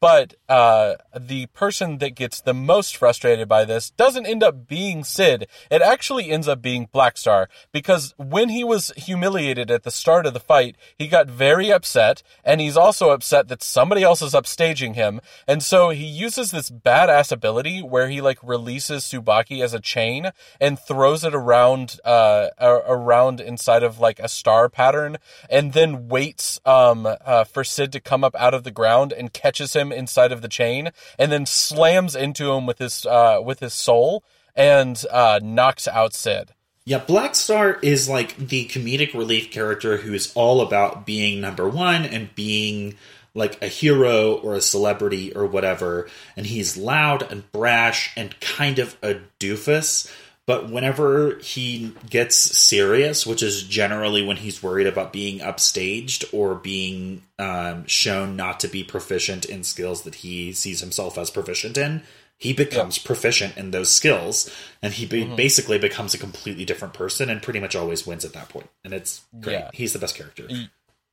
but 0.00 0.34
uh, 0.48 0.94
the 1.18 1.46
person 1.46 1.98
that 1.98 2.14
gets 2.14 2.40
the 2.40 2.54
most 2.54 2.96
frustrated 2.96 3.48
by 3.48 3.64
this 3.64 3.90
doesn't 3.90 4.26
end 4.26 4.42
up 4.42 4.66
being 4.66 5.04
Sid. 5.04 5.46
It 5.70 5.82
actually 5.82 6.30
ends 6.30 6.48
up 6.48 6.60
being 6.60 6.88
Blackstar 6.88 7.46
because 7.72 8.14
when 8.16 8.50
he 8.50 8.64
was 8.64 8.92
humiliated 8.96 9.70
at 9.70 9.82
the 9.82 9.90
start 9.90 10.26
of 10.26 10.34
the 10.34 10.40
fight, 10.40 10.76
he 10.98 11.08
got 11.08 11.28
very 11.28 11.72
upset, 11.72 12.22
and 12.44 12.60
he's 12.60 12.76
also 12.76 13.10
upset 13.10 13.48
that 13.48 13.62
somebody 13.62 14.02
else 14.02 14.22
is 14.22 14.34
upstaging 14.34 14.94
him, 14.94 15.20
and 15.46 15.62
so 15.62 15.90
he 15.90 16.04
uses 16.04 16.50
this 16.50 16.70
badass 16.70 17.32
ability 17.32 17.80
where 17.80 18.08
he 18.08 18.20
like 18.20 18.38
releases 18.42 19.04
Tsubaki 19.04 19.62
as 19.62 19.74
a 19.74 19.80
chain 19.80 20.30
and 20.60 20.78
throws 20.78 21.24
it 21.24 21.34
around 21.34 21.98
uh, 22.04 22.48
around 22.60 23.40
inside 23.40 23.82
of 23.82 23.98
like 23.98 24.18
a 24.18 24.28
star 24.28 24.68
pattern 24.68 25.16
and 25.48 25.72
then 25.72 26.08
waits 26.08 26.60
um, 26.64 27.06
uh, 27.06 27.44
for 27.44 27.64
Sid 27.64 27.92
to 27.92 28.00
come 28.00 28.24
up 28.24 28.34
out 28.36 28.54
of 28.54 28.64
the 28.64 28.70
ground 28.70 29.12
and 29.12 29.32
catches 29.32 29.69
him 29.74 29.92
inside 29.92 30.32
of 30.32 30.42
the 30.42 30.48
chain, 30.48 30.90
and 31.18 31.30
then 31.30 31.46
slams 31.46 32.14
into 32.14 32.52
him 32.52 32.66
with 32.66 32.78
his 32.78 33.06
uh, 33.06 33.40
with 33.42 33.60
his 33.60 33.74
soul 33.74 34.24
and 34.54 35.04
uh, 35.10 35.40
knocks 35.42 35.88
out 35.88 36.14
Sid. 36.14 36.52
Yeah, 36.84 36.98
Black 36.98 37.34
Star 37.34 37.78
is 37.82 38.08
like 38.08 38.36
the 38.36 38.66
comedic 38.66 39.14
relief 39.14 39.50
character 39.50 39.98
who 39.98 40.14
is 40.14 40.32
all 40.34 40.60
about 40.60 41.06
being 41.06 41.40
number 41.40 41.68
one 41.68 42.04
and 42.04 42.34
being 42.34 42.96
like 43.34 43.62
a 43.62 43.68
hero 43.68 44.34
or 44.34 44.54
a 44.54 44.60
celebrity 44.60 45.32
or 45.34 45.46
whatever. 45.46 46.08
And 46.36 46.46
he's 46.46 46.76
loud 46.76 47.30
and 47.30 47.50
brash 47.52 48.12
and 48.16 48.38
kind 48.40 48.78
of 48.78 48.96
a 49.02 49.20
doofus 49.38 50.10
but 50.50 50.68
whenever 50.68 51.38
he 51.38 51.94
gets 52.08 52.34
serious, 52.34 53.24
which 53.24 53.40
is 53.40 53.62
generally 53.62 54.26
when 54.26 54.36
he's 54.36 54.60
worried 54.60 54.88
about 54.88 55.12
being 55.12 55.38
upstaged 55.38 56.24
or 56.34 56.56
being 56.56 57.22
um, 57.38 57.86
shown 57.86 58.34
not 58.34 58.58
to 58.58 58.66
be 58.66 58.82
proficient 58.82 59.44
in 59.44 59.62
skills 59.62 60.02
that 60.02 60.16
he 60.16 60.52
sees 60.52 60.80
himself 60.80 61.16
as 61.16 61.30
proficient 61.30 61.78
in, 61.78 62.02
he 62.36 62.52
becomes 62.52 62.98
yeah. 62.98 63.06
proficient 63.06 63.56
in 63.56 63.70
those 63.70 63.92
skills 63.92 64.50
and 64.82 64.92
he 64.92 65.06
be- 65.06 65.22
mm-hmm. 65.22 65.36
basically 65.36 65.78
becomes 65.78 66.14
a 66.14 66.18
completely 66.18 66.64
different 66.64 66.94
person 66.94 67.30
and 67.30 67.42
pretty 67.42 67.60
much 67.60 67.76
always 67.76 68.04
wins 68.04 68.24
at 68.24 68.32
that 68.32 68.48
point. 68.48 68.68
And 68.82 68.92
it's 68.92 69.24
great. 69.40 69.52
Yeah. 69.52 69.70
He's 69.72 69.92
the 69.92 70.00
best 70.00 70.16
character 70.16 70.48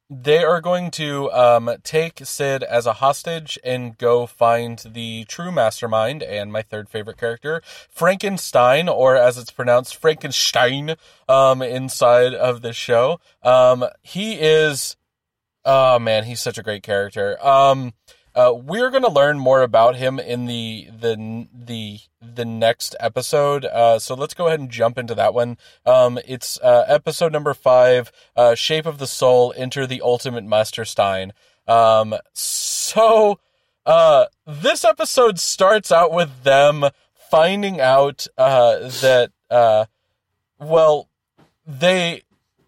they 0.10 0.44
are 0.44 0.62
going 0.62 0.90
to 0.92 1.30
um, 1.32 1.70
take 1.84 2.20
Sid 2.24 2.64
as 2.64 2.86
a 2.86 2.94
hostage 2.94 3.60
and 3.64 3.98
go 3.98 4.26
find 4.26 4.80
the 4.80 5.26
true 5.26 5.52
mastermind 5.52 6.24
and 6.24 6.52
my 6.52 6.62
third 6.62 6.90
favorite 6.90 7.18
character, 7.18 7.62
Frankenstein, 7.90 8.88
or 8.88 9.18
as 9.18 9.38
it's 9.38 9.52
pronounced, 9.52 9.98
Frankenstein, 9.98 10.96
um, 11.28 11.62
inside 11.62 12.34
of 12.34 12.62
the 12.62 12.72
show. 12.72 13.20
Um, 13.44 13.86
he 14.02 14.36
is, 14.36 14.96
oh 15.66 16.00
man, 16.00 16.24
he's 16.24 16.42
such 16.42 16.58
a 16.58 16.64
great 16.64 16.84
character. 16.84 17.38
Um, 17.46 17.94
uh, 18.34 18.54
we're 18.54 18.92
going 18.92 19.04
to 19.04 19.12
learn 19.12 19.40
more 19.40 19.62
about 19.62 19.96
him 19.96 20.20
in 20.20 20.46
the 20.46 20.88
the 20.92 21.48
the 21.52 22.00
the 22.36 22.46
next 22.46 22.96
episode. 23.00 23.66
Uh, 23.66 24.00
so 24.00 24.16
let's 24.16 24.34
go 24.34 24.48
ahead 24.48 24.60
and 24.60 24.70
jump 24.70 24.98
into 24.98 25.16
that 25.16 25.34
one. 25.34 25.58
Um, 25.86 26.20
it's 26.28 26.60
uh, 26.62 26.86
episode 26.88 27.32
number 27.32 27.54
five, 27.54 28.12
uh, 28.36 28.56
Shape 28.56 28.86
of 28.86 28.98
the 28.98 29.08
Soul, 29.08 29.54
Enter 29.56 29.88
the 29.88 30.02
Ultimate 30.02 30.44
Master 30.44 30.86
Stein. 30.86 31.34
Um, 31.68 32.16
so 32.34 33.40
uh, 33.86 34.26
this 34.46 34.84
episode 34.86 35.40
starts 35.40 35.92
out 35.92 36.12
with 36.12 36.44
them 36.44 36.86
finding 37.30 37.82
out 37.82 38.28
uh, 38.38 38.90
that, 39.02 39.32
uh, 39.50 39.86
well, 40.60 41.10
they 41.66 42.24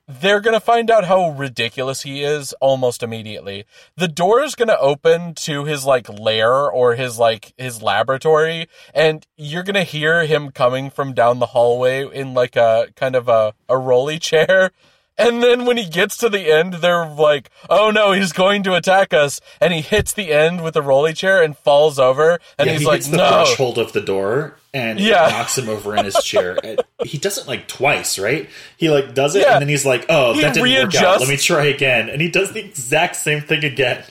they're 0.09 0.41
going 0.41 0.55
to 0.55 0.59
find 0.59 0.89
out 0.89 1.05
how 1.05 1.29
ridiculous 1.29 2.01
he 2.01 2.23
is 2.23 2.51
almost 2.53 3.03
immediately. 3.03 3.65
The 3.95 4.07
door 4.07 4.41
is 4.41 4.55
going 4.55 4.69
to 4.69 4.79
open 4.79 5.35
to 5.35 5.65
his 5.65 5.85
like 5.85 6.09
lair 6.09 6.51
or 6.51 6.95
his 6.95 7.19
like 7.19 7.53
his 7.57 7.83
laboratory 7.83 8.67
and 8.95 9.27
you're 9.37 9.61
going 9.61 9.75
to 9.75 9.83
hear 9.83 10.25
him 10.25 10.49
coming 10.49 10.89
from 10.89 11.13
down 11.13 11.37
the 11.37 11.47
hallway 11.47 12.09
in 12.11 12.33
like 12.33 12.55
a 12.55 12.87
kind 12.95 13.15
of 13.15 13.29
a 13.29 13.53
a 13.69 13.77
rolly 13.77 14.17
chair 14.17 14.71
and 15.19 15.43
then 15.43 15.65
when 15.65 15.77
he 15.77 15.85
gets 15.87 16.17
to 16.17 16.29
the 16.29 16.51
end, 16.51 16.75
they're 16.75 17.05
like, 17.07 17.49
"Oh 17.69 17.91
no, 17.91 18.11
he's 18.13 18.31
going 18.33 18.63
to 18.63 18.73
attack 18.75 19.13
us!" 19.13 19.39
And 19.61 19.73
he 19.73 19.81
hits 19.81 20.13
the 20.13 20.31
end 20.33 20.63
with 20.63 20.73
the 20.73 20.81
rolly 20.81 21.13
chair 21.13 21.43
and 21.43 21.57
falls 21.57 21.99
over. 21.99 22.39
And 22.57 22.67
yeah, 22.67 22.71
he's 22.73 22.81
he 22.81 22.87
like, 22.87 22.95
hits 22.97 23.07
the 23.09 23.17
"No!" 23.17 23.43
threshold 23.45 23.77
of 23.77 23.93
the 23.93 24.01
door 24.01 24.55
and 24.73 24.99
Yeah. 24.99 25.27
knocks 25.29 25.57
him 25.57 25.67
over 25.69 25.95
in 25.95 26.05
his 26.05 26.15
chair. 26.23 26.57
He 27.05 27.17
does 27.17 27.37
it 27.37 27.47
like 27.47 27.67
twice, 27.67 28.19
right? 28.19 28.49
He 28.77 28.89
like 28.89 29.13
does 29.13 29.33
it 29.35 29.41
Yeah. 29.43 29.53
and 29.53 29.61
then 29.61 29.69
he's 29.69 29.85
like, 29.85 30.05
"Oh, 30.09 30.33
He 30.33 30.41
that 30.41 30.53
didn't 30.53 30.69
work 30.85 30.95
out. 30.95 31.19
Let 31.21 31.29
me 31.29 31.37
try 31.37 31.65
again." 31.65 32.09
And 32.09 32.21
he 32.21 32.29
does 32.29 32.51
the 32.51 32.59
exact 32.63 33.15
same 33.15 33.39
thing 33.41 33.63
again. 33.63 34.03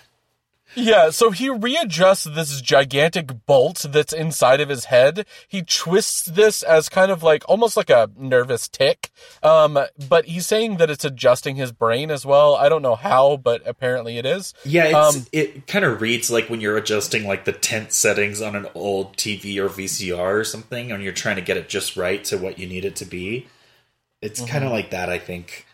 Yeah, 0.75 1.11
so 1.11 1.31
he 1.31 1.49
readjusts 1.49 2.25
this 2.25 2.61
gigantic 2.61 3.47
bolt 3.47 3.87
that's 3.89 4.13
inside 4.13 4.61
of 4.61 4.69
his 4.69 4.87
head. 4.87 5.27
He 5.47 5.63
twists 5.63 6.25
this 6.25 6.63
as 6.63 6.89
kind 6.89 7.11
of 7.11 7.23
like 7.23 7.43
almost 7.49 7.77
like 7.77 7.91
a 7.91 8.11
nervous 8.17 8.69
tick. 8.69 9.11
Um, 9.43 9.79
but 10.09 10.27
he's 10.27 10.47
saying 10.47 10.77
that 10.77 10.91
it's 10.91 11.05
adjusting 11.05 11.57
his 11.57 11.73
brain 11.73 12.11
as 12.11 12.27
well. 12.27 12.55
I 12.55 12.69
don't 12.69 12.83
know 12.83 12.97
how, 12.97 13.37
but 13.37 13.63
apparently 13.67 14.19
it 14.19 14.27
is. 14.27 14.55
Yeah, 14.65 14.85
it's, 14.85 15.17
Um, 15.17 15.27
it 15.33 15.67
kind 15.67 15.85
of 15.85 16.01
reads 16.01 16.31
like 16.31 16.49
when 16.49 16.61
you're 16.61 16.77
adjusting 16.77 17.27
like 17.27 17.45
the 17.45 17.53
tense 17.53 17.97
settings 17.97 18.41
on 18.43 18.55
an 18.55 18.67
old 18.75 19.17
TV 19.17 19.57
or 19.59 19.69
VCR 19.69 20.41
or 20.41 20.45
something, 20.45 20.93
and 20.93 21.03
you're 21.03 21.13
trying 21.13 21.37
to 21.37 21.43
get 21.43 21.57
it 21.57 21.69
just 21.69 21.97
right 21.97 22.23
to 22.25 22.37
what 22.39 22.59
you 22.59 22.67
need 22.67 22.85
it 22.85 22.97
to 22.97 23.05
be. 23.05 23.47
It's 24.21 24.41
kind 24.45 24.65
of 24.65 24.73
like 24.73 24.91
that, 24.91 25.09
I 25.09 25.19
think. 25.19 25.65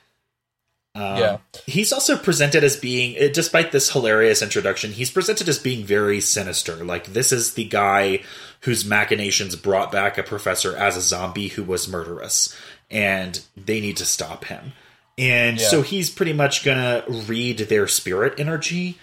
Um. 0.97 1.19
Yeah. 1.19 1.37
he's 1.67 1.93
also 1.93 2.17
presented 2.17 2.63
as 2.63 2.77
being, 2.77 3.17
eh, 3.17 3.29
despite 3.33 3.73
this 3.73 3.91
hilarious 3.91 4.43
introduction, 4.43 4.93
he's 4.93 5.11
presented 5.11 5.49
as 5.49 5.59
being 5.59 5.85
very 5.85 6.21
sinister. 6.21 6.77
Like 6.85 7.07
this 7.07 7.33
is 7.33 7.55
the 7.55 7.65
guy 7.65 8.23
whose 8.61 8.85
machinations 8.85 9.57
brought 9.57 9.91
back 9.91 10.19
a 10.19 10.23
professor 10.23 10.77
as 10.77 10.97
a 10.97 11.01
zombie 11.01 11.49
who 11.49 11.65
was 11.65 11.89
murderous, 11.89 12.55
and 12.91 13.41
they 13.57 13.81
need 13.81 13.97
to 13.97 14.05
stop 14.05 14.45
him. 14.45 14.73
And 15.19 15.61
Yeah. 15.61 15.69
so 15.69 15.83
he's 15.83 16.11
pretty 16.11 16.33
much 16.33 16.65
gonna 16.65 17.03
read 17.09 17.59
their 17.59 17.87
spirit 17.89 18.35
energy. 18.39 18.99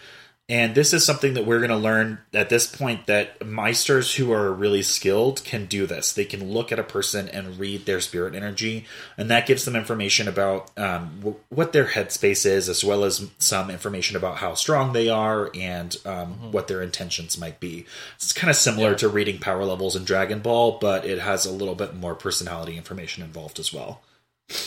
And 0.52 0.76
this 0.76 0.92
is 0.92 1.06
something 1.06 1.36
that 1.36 1.46
we're 1.46 1.60
going 1.60 1.70
to 1.70 1.78
learn 1.78 2.18
at 2.34 2.50
this 2.50 2.68
point 2.68 3.06
that 3.06 3.40
meisters 3.40 4.18
who 4.18 4.34
are 4.34 4.52
really 4.52 4.82
skilled 4.82 5.46
can 5.46 5.66
do 5.66 5.88
this. 5.88 6.12
They 6.12 6.26
can 6.26 6.52
look 6.52 6.74
at 6.74 6.80
a 6.80 6.84
person 6.84 7.30
and 7.30 7.58
read 7.58 7.86
their 7.86 8.02
spirit 8.02 8.36
energy, 8.36 8.86
and 9.18 9.32
that 9.32 9.48
gives 9.48 9.64
them 9.64 9.78
information 9.78 10.28
about 10.28 10.70
um, 10.78 11.16
w- 11.20 11.38
what 11.48 11.72
their 11.72 11.86
headspace 11.86 12.46
is, 12.46 12.68
as 12.68 12.84
well 12.84 13.06
as 13.06 13.30
some 13.38 13.70
information 13.70 14.18
about 14.18 14.40
how 14.40 14.54
strong 14.54 14.92
they 14.92 15.08
are 15.08 15.50
and 15.56 15.96
um, 16.06 16.52
what 16.52 16.68
their 16.68 16.82
intentions 16.82 17.38
might 17.38 17.62
be. 17.62 17.86
It's 18.18 18.34
kind 18.34 18.50
of 18.52 18.58
similar 18.58 18.94
to 18.96 19.08
reading 19.08 19.40
power 19.40 19.64
levels 19.64 19.96
in 19.96 20.04
Dragon 20.04 20.42
Ball, 20.42 20.80
but 20.80 21.06
it 21.06 21.20
has 21.20 21.46
a 21.46 21.54
little 21.54 21.76
bit 21.76 21.96
more 21.96 22.14
personality 22.14 22.76
information 22.76 23.24
involved 23.24 23.58
as 23.58 23.72
well. 23.72 24.02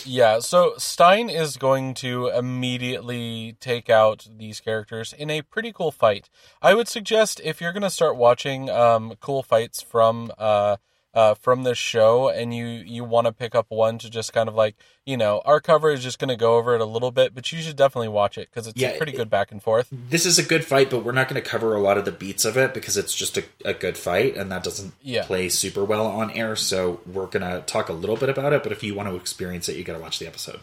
Yeah, 0.05 0.39
so 0.39 0.75
Stein 0.79 1.29
is 1.29 1.57
going 1.57 1.95
to 1.95 2.29
immediately 2.29 3.57
take 3.61 3.89
out 3.91 4.27
these 4.37 4.61
characters 4.61 5.13
in 5.13 5.31
a 5.31 5.43
pretty 5.43 5.73
cool 5.73 5.91
fight. 5.91 6.29
I 6.63 6.75
would 6.75 6.89
suggest 6.89 7.41
if 7.43 7.61
you're 7.61 7.73
going 7.73 7.83
to 7.83 7.91
start 7.91 8.17
watching 8.17 8.71
um, 8.71 9.15
cool 9.21 9.43
fights 9.43 9.83
from 9.83 10.33
uh, 10.39 10.77
uh, 11.15 11.35
from 11.35 11.63
this 11.63 11.79
show, 11.79 12.29
and 12.29 12.55
you 12.55 12.67
you 12.67 13.05
want 13.05 13.27
to 13.27 13.33
pick 13.33 13.55
up 13.55 13.67
one 13.69 13.99
to 13.99 14.11
just 14.11 14.33
kind 14.33 14.49
of 14.49 14.55
like 14.55 14.75
you 15.07 15.17
know 15.17 15.41
our 15.45 15.61
cover 15.61 15.91
is 15.91 16.03
just 16.03 16.19
going 16.19 16.29
to 16.29 16.37
go 16.37 16.57
over 16.57 16.75
it 16.75 16.81
a 16.81 16.85
little 16.85 17.11
bit, 17.11 17.35
but 17.35 17.51
you 17.53 17.61
should 17.63 17.77
definitely 17.77 18.09
watch 18.09 18.37
it 18.37 18.49
because 18.51 18.67
it's 18.67 18.81
Yeah, 18.81 18.89
a 18.91 18.97
pretty 18.97 19.13
it- 19.13 19.17
good 19.17 19.31
back 19.31 19.53
and 19.53 19.63
forth. 19.63 19.89
This 19.93 20.27
is 20.27 20.39
a 20.39 20.43
good 20.43 20.65
fight, 20.65 20.91
but 20.91 21.05
we're 21.05 21.13
not 21.13 21.29
going 21.29 21.41
to 21.43 21.49
cover 21.49 21.75
a 21.75 21.81
lot 21.81 21.97
of 21.99 22.05
the 22.05 22.13
beats 22.13 22.45
of 22.45 22.57
it 22.57 22.75
because 22.75 22.97
it's 22.97 23.15
just 23.15 23.37
a, 23.39 23.45
a 23.65 23.75
good 23.75 23.97
fight, 23.97 24.37
and 24.37 24.51
that 24.51 24.65
doesn't 24.65 24.93
Yeah. 25.03 25.25
play 25.25 25.49
super 25.49 25.85
well 25.85 26.07
on 26.07 26.31
air. 26.33 26.57
So 26.57 27.01
we're 27.07 27.27
going 27.27 27.43
to 27.49 27.63
talk 27.67 27.89
a 27.89 27.93
little 27.93 28.17
bit 28.17 28.29
about 28.29 28.53
it, 28.53 28.63
but 28.63 28.73
if 28.73 28.83
you 28.83 28.95
want 28.95 29.09
to 29.09 29.15
experience 29.17 29.69
it, 29.69 29.77
you 29.77 29.85
got 29.85 29.95
to 29.95 30.01
watch 30.03 30.19
the 30.19 30.27
episode. 30.27 30.61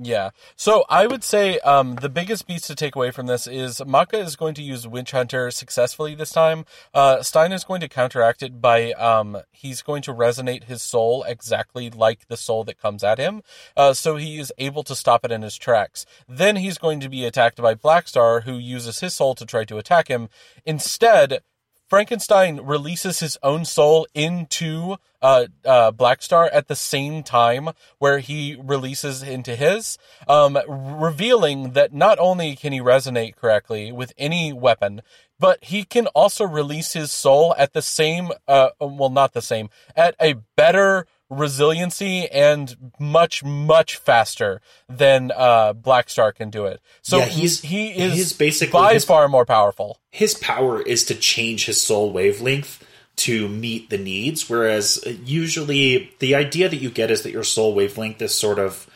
Yeah. 0.00 0.30
So 0.54 0.84
I 0.88 1.08
would 1.08 1.24
say 1.24 1.58
um, 1.60 1.96
the 1.96 2.08
biggest 2.08 2.46
piece 2.46 2.62
to 2.68 2.76
take 2.76 2.94
away 2.94 3.10
from 3.10 3.26
this 3.26 3.48
is 3.48 3.82
Maka 3.84 4.18
is 4.18 4.36
going 4.36 4.54
to 4.54 4.62
use 4.62 4.86
Witch 4.86 5.10
Hunter 5.10 5.50
successfully 5.50 6.14
this 6.14 6.30
time. 6.30 6.64
Uh, 6.94 7.20
Stein 7.22 7.52
is 7.52 7.64
going 7.64 7.80
to 7.80 7.88
counteract 7.88 8.42
it 8.42 8.60
by 8.60 8.92
um, 8.92 9.38
he's 9.50 9.82
going 9.82 10.02
to 10.02 10.14
resonate 10.14 10.64
his 10.64 10.82
soul 10.82 11.24
exactly 11.24 11.90
like 11.90 12.28
the 12.28 12.36
soul 12.36 12.62
that 12.64 12.78
comes 12.78 13.02
at 13.02 13.18
him. 13.18 13.42
Uh, 13.76 13.92
so 13.92 14.14
he 14.14 14.38
is 14.38 14.52
able 14.56 14.84
to 14.84 14.94
stop 14.94 15.24
it 15.24 15.32
in 15.32 15.42
his 15.42 15.56
tracks. 15.56 16.06
Then 16.28 16.56
he's 16.56 16.78
going 16.78 17.00
to 17.00 17.08
be 17.08 17.24
attacked 17.24 17.60
by 17.60 17.74
Blackstar, 17.74 18.44
who 18.44 18.56
uses 18.56 19.00
his 19.00 19.14
soul 19.14 19.34
to 19.34 19.44
try 19.44 19.64
to 19.64 19.78
attack 19.78 20.06
him. 20.06 20.28
Instead, 20.64 21.40
Frankenstein 21.88 22.60
releases 22.60 23.20
his 23.20 23.38
own 23.42 23.64
soul 23.64 24.06
into 24.14 24.96
uh, 25.22 25.46
uh, 25.64 25.90
Blackstar 25.90 26.48
at 26.52 26.68
the 26.68 26.76
same 26.76 27.22
time 27.22 27.70
where 27.98 28.18
he 28.18 28.56
releases 28.62 29.22
into 29.22 29.56
his, 29.56 29.96
um, 30.28 30.58
revealing 30.68 31.72
that 31.72 31.92
not 31.92 32.18
only 32.18 32.54
can 32.56 32.72
he 32.72 32.80
resonate 32.80 33.36
correctly 33.36 33.90
with 33.90 34.12
any 34.18 34.52
weapon, 34.52 35.00
but 35.40 35.64
he 35.64 35.84
can 35.84 36.06
also 36.08 36.44
release 36.44 36.92
his 36.92 37.10
soul 37.10 37.54
at 37.56 37.72
the 37.72 37.82
same, 37.82 38.30
uh, 38.46 38.70
well, 38.80 39.10
not 39.10 39.32
the 39.32 39.42
same, 39.42 39.70
at 39.96 40.14
a 40.20 40.34
better 40.56 41.06
resiliency 41.30 42.28
and 42.28 42.92
much, 42.98 43.44
much 43.44 43.96
faster 43.96 44.60
than 44.88 45.30
uh, 45.36 45.74
Blackstar 45.74 46.34
can 46.34 46.50
do 46.50 46.64
it. 46.66 46.80
So 47.02 47.18
Yeah, 47.18 47.24
he's- 47.26 47.60
he 47.60 47.90
is 47.90 48.14
he's 48.14 48.32
basically- 48.32 48.72
by 48.72 48.94
his- 48.94 49.04
far 49.04 49.28
more 49.28 49.44
powerful. 49.44 49.98
His 50.10 50.34
power 50.34 50.80
is 50.82 51.04
to 51.04 51.14
change 51.14 51.66
his 51.66 51.80
soul 51.80 52.10
wavelength 52.12 52.84
to 53.16 53.48
meet 53.48 53.90
the 53.90 53.98
needs, 53.98 54.48
whereas 54.48 55.02
uh, 55.06 55.10
usually 55.24 56.12
the 56.20 56.34
idea 56.34 56.68
that 56.68 56.76
you 56.76 56.90
get 56.90 57.10
is 57.10 57.22
that 57.22 57.32
your 57.32 57.44
soul 57.44 57.74
wavelength 57.74 58.22
is 58.22 58.34
sort 58.34 58.58
of 58.58 58.86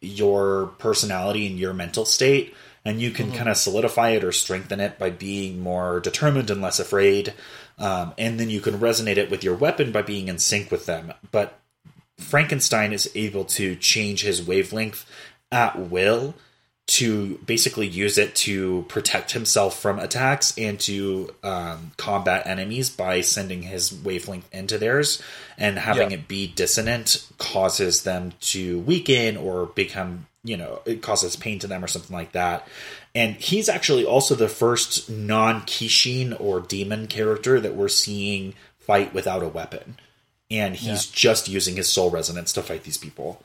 your 0.00 0.66
personality 0.78 1.46
and 1.46 1.58
your 1.58 1.72
mental 1.72 2.04
state. 2.04 2.54
And 2.84 3.00
you 3.02 3.10
can 3.10 3.32
kind 3.32 3.50
of 3.50 3.56
solidify 3.58 4.10
it 4.10 4.24
or 4.24 4.32
strengthen 4.32 4.80
it 4.80 4.98
by 4.98 5.10
being 5.10 5.60
more 5.60 6.00
determined 6.00 6.48
and 6.48 6.62
less 6.62 6.78
afraid. 6.80 7.34
Um, 7.78 8.14
and 8.16 8.40
then 8.40 8.48
you 8.48 8.60
can 8.60 8.78
resonate 8.78 9.18
it 9.18 9.30
with 9.30 9.44
your 9.44 9.56
weapon 9.56 9.92
by 9.92 10.00
being 10.02 10.28
in 10.28 10.38
sync 10.38 10.70
with 10.70 10.86
them. 10.86 11.12
But 11.30 11.58
Frankenstein 12.18 12.92
is 12.92 13.10
able 13.14 13.44
to 13.44 13.76
change 13.76 14.22
his 14.22 14.42
wavelength 14.42 15.06
at 15.50 15.78
will 15.78 16.34
to 16.88 17.38
basically 17.44 17.86
use 17.86 18.16
it 18.16 18.34
to 18.34 18.82
protect 18.88 19.32
himself 19.32 19.78
from 19.78 19.98
attacks 19.98 20.56
and 20.56 20.80
to 20.80 21.34
um, 21.42 21.92
combat 21.98 22.46
enemies 22.46 22.88
by 22.88 23.20
sending 23.20 23.62
his 23.62 23.92
wavelength 23.92 24.48
into 24.54 24.78
theirs. 24.78 25.22
And 25.58 25.78
having 25.78 26.12
it 26.12 26.26
be 26.26 26.46
dissonant 26.46 27.28
causes 27.36 28.04
them 28.04 28.32
to 28.40 28.80
weaken 28.80 29.36
or 29.36 29.66
become 29.66 30.26
you 30.44 30.56
know 30.56 30.80
it 30.86 31.02
causes 31.02 31.36
pain 31.36 31.58
to 31.58 31.66
them 31.66 31.84
or 31.84 31.88
something 31.88 32.16
like 32.16 32.32
that. 32.32 32.66
And 33.14 33.36
he's 33.36 33.68
actually 33.68 34.06
also 34.06 34.34
the 34.34 34.48
first 34.48 35.10
non-kishin 35.10 36.40
or 36.40 36.60
demon 36.60 37.06
character 37.06 37.60
that 37.60 37.74
we're 37.74 37.88
seeing 37.88 38.54
fight 38.78 39.12
without 39.12 39.42
a 39.42 39.48
weapon 39.48 39.98
and 40.50 40.76
he's 40.76 41.06
just 41.06 41.48
using 41.48 41.76
his 41.76 41.88
soul 41.88 42.10
resonance 42.10 42.52
to 42.52 42.62
fight 42.62 42.84
these 42.84 42.98
people 42.98 43.42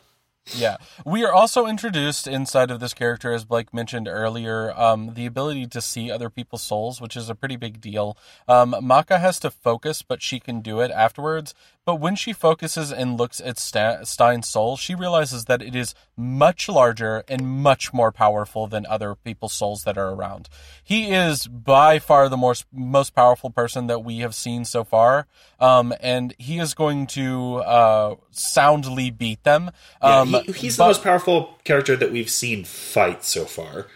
Yeah. 0.55 0.77
We 1.05 1.23
are 1.23 1.31
also 1.31 1.65
introduced 1.67 2.27
inside 2.27 2.69
of 2.69 2.79
this 2.79 2.93
character, 2.93 3.31
as 3.31 3.45
Blake 3.45 3.73
mentioned 3.73 4.07
earlier, 4.09 4.77
um, 4.77 5.13
the 5.13 5.25
ability 5.25 5.67
to 5.67 5.81
see 5.81 6.11
other 6.11 6.29
people's 6.29 6.61
souls, 6.63 6.99
which 6.99 7.15
is 7.15 7.29
a 7.29 7.35
pretty 7.35 7.55
big 7.55 7.79
deal. 7.79 8.17
Um, 8.47 8.75
Maka 8.81 9.19
has 9.19 9.39
to 9.39 9.49
focus, 9.49 10.01
but 10.01 10.21
she 10.21 10.39
can 10.39 10.59
do 10.61 10.81
it 10.81 10.91
afterwards. 10.91 11.53
But 11.85 11.95
when 11.95 12.15
she 12.15 12.31
focuses 12.31 12.93
and 12.93 13.17
looks 13.17 13.41
at 13.41 13.59
Stein's 13.59 14.47
soul, 14.47 14.77
she 14.77 14.95
realizes 14.95 15.45
that 15.45 15.61
it 15.61 15.75
is 15.75 15.93
much 16.15 16.69
larger 16.69 17.25
and 17.27 17.45
much 17.45 17.93
more 17.93 18.11
powerful 18.11 18.67
than 18.67 18.85
other 18.85 19.15
people's 19.15 19.51
souls 19.51 19.83
that 19.83 19.97
are 19.97 20.11
around. 20.11 20.47
He 20.81 21.11
is 21.11 21.45
by 21.45 21.99
far 21.99 22.29
the 22.29 22.37
most 22.37 22.65
most 22.71 23.13
powerful 23.13 23.49
person 23.49 23.87
that 23.87 23.99
we 23.99 24.19
have 24.19 24.33
seen 24.33 24.63
so 24.63 24.85
far, 24.85 25.27
um, 25.59 25.93
and 25.99 26.33
he 26.37 26.57
is 26.59 26.73
going 26.73 27.05
to 27.07 27.55
uh, 27.57 28.15
soundly 28.31 29.11
beat 29.11 29.43
them. 29.43 29.71
Yeah, 30.01 30.21
Um, 30.21 30.32
he, 30.41 30.51
he's 30.53 30.77
the 30.77 30.85
most 30.85 31.03
powerful 31.03 31.57
character 31.63 31.95
that 31.95 32.11
we've 32.11 32.29
seen 32.29 32.63
fight 32.63 33.23
so 33.23 33.45
far. 33.45 33.87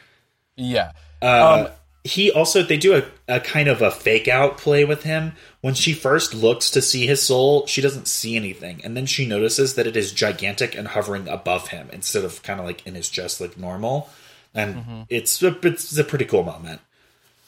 Yeah. 0.56 0.92
Uh, 1.22 1.66
Um, 1.68 1.74
he 2.08 2.32
also 2.32 2.64
they 2.64 2.78
do 2.78 2.96
a, 2.96 3.04
a 3.28 3.40
kind 3.40 3.68
of 3.68 3.82
a 3.82 3.92
fake 3.92 4.28
out 4.28 4.58
play 4.58 4.86
with 4.86 5.04
him 5.04 5.34
when 5.62 5.74
she 5.74 5.94
first 5.94 6.34
looks 6.34 6.72
to 6.72 6.82
see 6.82 7.06
his 7.06 7.22
soul 7.22 7.68
she 7.68 7.82
doesn't 7.82 8.08
see 8.08 8.36
anything 8.36 8.82
and 8.84 8.96
then 8.96 9.06
she 9.06 9.26
notices 9.26 9.76
that 9.76 9.86
it 9.86 9.98
is 9.98 10.12
gigantic 10.12 10.76
and 10.76 10.90
hovering 10.90 11.28
above 11.28 11.70
him 11.70 11.90
instead 11.92 12.24
of 12.24 12.42
kind 12.44 12.60
of 12.60 12.66
like 12.66 12.86
in 12.88 12.96
his 12.96 13.10
chest 13.10 13.42
like 13.42 13.58
normal 13.58 14.10
and 14.56 14.76
mm-hmm. 14.76 15.02
it's 15.10 15.44
a, 15.44 15.56
it's 15.68 15.98
a 15.98 16.04
pretty 16.04 16.26
cool 16.26 16.44
moment 16.44 16.80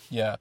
yeah 0.09 0.35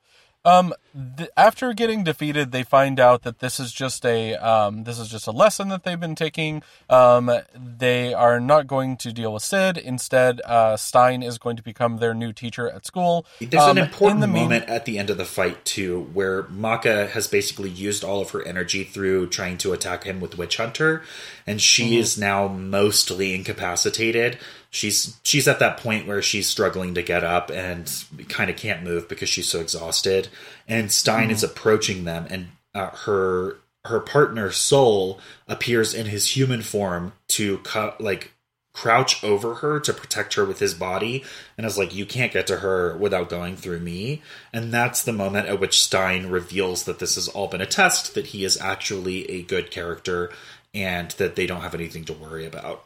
um, 0.48 0.74
th- 1.16 1.30
after 1.36 1.72
getting 1.74 2.04
defeated, 2.04 2.52
they 2.52 2.62
find 2.62 2.98
out 2.98 3.22
that 3.22 3.40
this 3.40 3.60
is 3.60 3.72
just 3.72 4.04
a 4.06 4.34
um, 4.36 4.84
this 4.84 4.98
is 4.98 5.08
just 5.08 5.26
a 5.26 5.30
lesson 5.30 5.68
that 5.68 5.84
they've 5.84 6.00
been 6.00 6.14
taking. 6.14 6.62
Um, 6.88 7.30
they 7.54 8.14
are 8.14 8.40
not 8.40 8.66
going 8.66 8.96
to 8.98 9.12
deal 9.12 9.34
with 9.34 9.42
Sid. 9.42 9.76
Instead, 9.76 10.40
uh, 10.44 10.76
Stein 10.76 11.22
is 11.22 11.38
going 11.38 11.56
to 11.56 11.62
become 11.62 11.98
their 11.98 12.14
new 12.14 12.32
teacher 12.32 12.68
at 12.68 12.86
school. 12.86 13.26
There's 13.40 13.62
an 13.64 13.78
um, 13.78 13.78
important 13.78 14.20
the 14.20 14.26
moment 14.26 14.68
at 14.68 14.84
the 14.84 14.98
end 14.98 15.10
of 15.10 15.18
the 15.18 15.24
fight 15.24 15.64
too, 15.64 16.08
where 16.12 16.44
Maka 16.44 17.08
has 17.08 17.26
basically 17.26 17.70
used 17.70 18.02
all 18.02 18.20
of 18.20 18.30
her 18.30 18.42
energy 18.42 18.84
through 18.84 19.28
trying 19.28 19.58
to 19.58 19.72
attack 19.72 20.04
him 20.04 20.20
with 20.20 20.38
Witch 20.38 20.56
Hunter, 20.56 21.02
and 21.46 21.60
she 21.60 21.90
mm-hmm. 21.90 22.00
is 22.00 22.18
now 22.18 22.48
mostly 22.48 23.34
incapacitated 23.34 24.38
she's 24.70 25.18
she's 25.22 25.48
at 25.48 25.58
that 25.60 25.78
point 25.78 26.06
where 26.06 26.22
she's 26.22 26.48
struggling 26.48 26.94
to 26.94 27.02
get 27.02 27.24
up 27.24 27.50
and 27.50 28.04
kind 28.28 28.50
of 28.50 28.56
can't 28.56 28.82
move 28.82 29.08
because 29.08 29.28
she's 29.28 29.48
so 29.48 29.60
exhausted. 29.60 30.28
And 30.66 30.92
stein 30.92 31.28
mm. 31.28 31.32
is 31.32 31.42
approaching 31.42 32.04
them 32.04 32.26
and 32.30 32.48
uh, 32.74 32.90
her 33.04 33.56
her 33.84 34.00
partner 34.00 34.50
soul 34.50 35.20
appears 35.46 35.94
in 35.94 36.06
his 36.06 36.36
human 36.36 36.62
form 36.62 37.12
to 37.28 37.58
cut 37.58 38.00
like 38.00 38.32
crouch 38.74 39.24
over 39.24 39.56
her 39.56 39.80
to 39.80 39.92
protect 39.92 40.34
her 40.34 40.44
with 40.44 40.60
his 40.60 40.74
body. 40.74 41.24
And 41.56 41.66
is 41.66 41.78
like 41.78 41.94
you 41.94 42.06
can't 42.06 42.32
get 42.32 42.46
to 42.48 42.58
her 42.58 42.96
without 42.96 43.28
going 43.28 43.56
through 43.56 43.80
me. 43.80 44.22
And 44.52 44.72
that's 44.72 45.02
the 45.02 45.12
moment 45.12 45.48
at 45.48 45.58
which 45.58 45.80
stein 45.80 46.28
reveals 46.28 46.84
that 46.84 46.98
this 46.98 47.16
has 47.16 47.28
all 47.28 47.48
been 47.48 47.60
a 47.60 47.66
test 47.66 48.14
that 48.14 48.28
he 48.28 48.44
is 48.44 48.60
actually 48.60 49.28
a 49.30 49.42
good 49.42 49.70
character 49.70 50.30
and 50.74 51.10
that 51.12 51.34
they 51.34 51.46
don't 51.46 51.62
have 51.62 51.74
anything 51.74 52.04
to 52.04 52.12
worry 52.12 52.46
about 52.46 52.84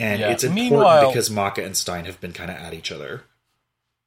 and 0.00 0.20
yeah. 0.20 0.30
it's 0.30 0.44
important 0.44 0.70
Meanwhile, 0.72 1.08
because 1.08 1.30
Maka 1.30 1.64
and 1.64 1.76
Stein 1.76 2.06
have 2.06 2.20
been 2.20 2.32
kind 2.32 2.50
of 2.50 2.56
at 2.56 2.74
each 2.74 2.90
other. 2.90 3.24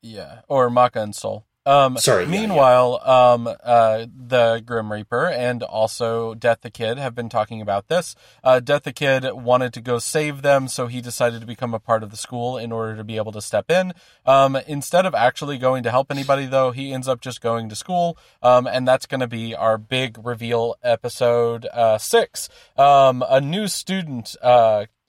Yeah, 0.02 0.42
or 0.50 0.70
Maka 0.70 1.02
and 1.02 1.16
Soul. 1.16 1.46
Um, 1.66 1.98
Sorry. 1.98 2.26
Meanwhile, 2.26 3.00
yeah, 3.02 3.10
yeah. 3.10 3.32
Um, 3.32 3.48
uh, 3.48 4.06
the 4.14 4.62
Grim 4.66 4.92
Reaper 4.92 5.28
and 5.28 5.64
also 5.64 6.34
Death 6.34 6.60
the 6.62 6.70
Kid 6.70 6.98
have 6.98 7.16
been 7.16 7.30
talking 7.30 7.62
about 7.62 7.88
this. 7.88 8.16
Uh, 8.44 8.60
Death 8.60 8.84
the 8.84 8.92
Kid 8.92 9.26
wanted 9.32 9.74
to 9.74 9.82
go 9.82 9.98
save 9.98 10.42
them, 10.42 10.68
so 10.68 10.88
he 10.88 11.00
decided 11.00 11.40
to 11.40 11.48
become 11.48 11.74
a 11.74 11.80
part 11.80 12.04
of 12.04 12.12
the 12.12 12.18
school 12.18 12.58
in 12.58 12.74
order 12.74 12.98
to 12.98 13.04
be 13.04 13.16
able 13.16 13.32
to 13.32 13.42
step 13.42 13.72
in. 13.72 13.94
Um, 14.26 14.58
instead 14.68 15.06
of 15.06 15.16
actually 15.16 15.58
going 15.58 15.84
to 15.84 15.92
help 15.92 16.12
anybody, 16.12 16.48
though, 16.48 16.72
he 16.72 16.92
ends 16.92 17.08
up 17.08 17.22
just 17.22 17.40
going 17.40 17.70
to 17.70 17.76
school, 17.78 18.18
um, 18.42 18.68
and 18.68 18.86
that's 18.86 19.06
going 19.06 19.22
to 19.22 19.28
be 19.28 19.56
our 19.56 19.78
big 19.78 20.18
reveal 20.22 20.76
episode 20.84 21.66
uh, 21.68 21.98
six. 21.98 22.50
Um, 22.78 23.24
a 23.30 23.40
new 23.40 23.70
student 23.70 24.36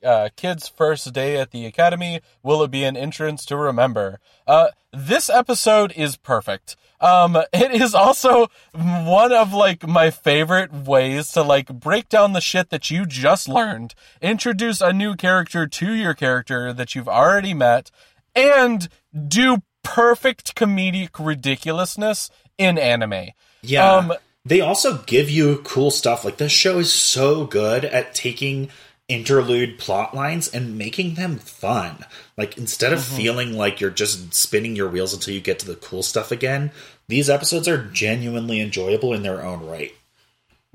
uh, 0.05 0.29
kid's 0.37 0.69
first 0.69 1.12
day 1.12 1.37
at 1.37 1.51
the 1.51 1.67
academy. 1.67 2.21
Will 2.43 2.62
it 2.62 2.71
be 2.71 2.85
an 2.85 2.97
entrance 2.97 3.45
to 3.47 3.57
remember? 3.57 4.21
Uh, 4.47 4.69
this 4.93 5.31
episode 5.31 5.93
is 5.97 6.17
perfect. 6.17 6.77
Um, 7.01 7.37
it 7.53 7.73
is 7.73 7.95
also 7.95 8.49
one 8.73 9.33
of 9.33 9.53
like 9.53 9.87
my 9.87 10.11
favorite 10.11 10.73
ways 10.73 11.33
to 11.33 11.43
like 11.43 11.69
break 11.69 12.09
down 12.09 12.33
the 12.33 12.40
shit 12.40 12.71
that 12.71 12.90
you 12.90 13.07
just 13.07 13.49
learned, 13.49 13.95
introduce 14.21 14.81
a 14.81 14.93
new 14.93 15.14
character 15.14 15.67
to 15.67 15.93
your 15.93 16.14
character 16.14 16.73
that 16.73 16.95
you've 16.95 17.09
already 17.09 17.55
met, 17.55 17.90
and 18.35 18.88
do 19.29 19.62
perfect 19.83 20.55
comedic 20.55 21.25
ridiculousness 21.25 22.31
in 22.59 22.79
anime. 22.79 23.29
Yeah. 23.62 23.93
Um, 23.93 24.12
they 24.47 24.61
also 24.61 24.99
give 25.07 25.31
you 25.31 25.62
cool 25.64 25.90
stuff. 25.90 26.25
Like 26.25 26.37
this 26.37 26.53
show 26.53 26.79
is 26.79 26.93
so 26.93 27.47
good 27.47 27.85
at 27.85 28.14
taking 28.14 28.71
interlude 29.09 29.79
plot 29.79 30.14
lines 30.14 30.49
and 30.49 30.79
making 30.79 31.14
them 31.14 31.38
fun. 31.38 32.05
Like 32.37 32.57
instead 32.57 32.93
of 32.93 33.01
mm-hmm. 33.01 33.17
feeling 33.17 33.53
like 33.53 33.81
you're 33.81 33.90
just 33.90 34.33
spinning 34.35 34.77
your 34.77 34.88
wheels 34.88 35.12
until 35.12 35.35
you 35.35 35.40
get 35.40 35.59
to 35.61 35.67
the 35.67 35.77
cool 35.77 36.03
stuff 36.03 36.33
again, 36.33 36.71
these 37.09 37.29
episodes 37.29 37.69
are 37.69 37.85
genuinely 37.88 38.61
enjoyable 38.61 39.12
in 39.12 39.23
their 39.23 39.43
own 39.43 39.67
right. 39.67 39.95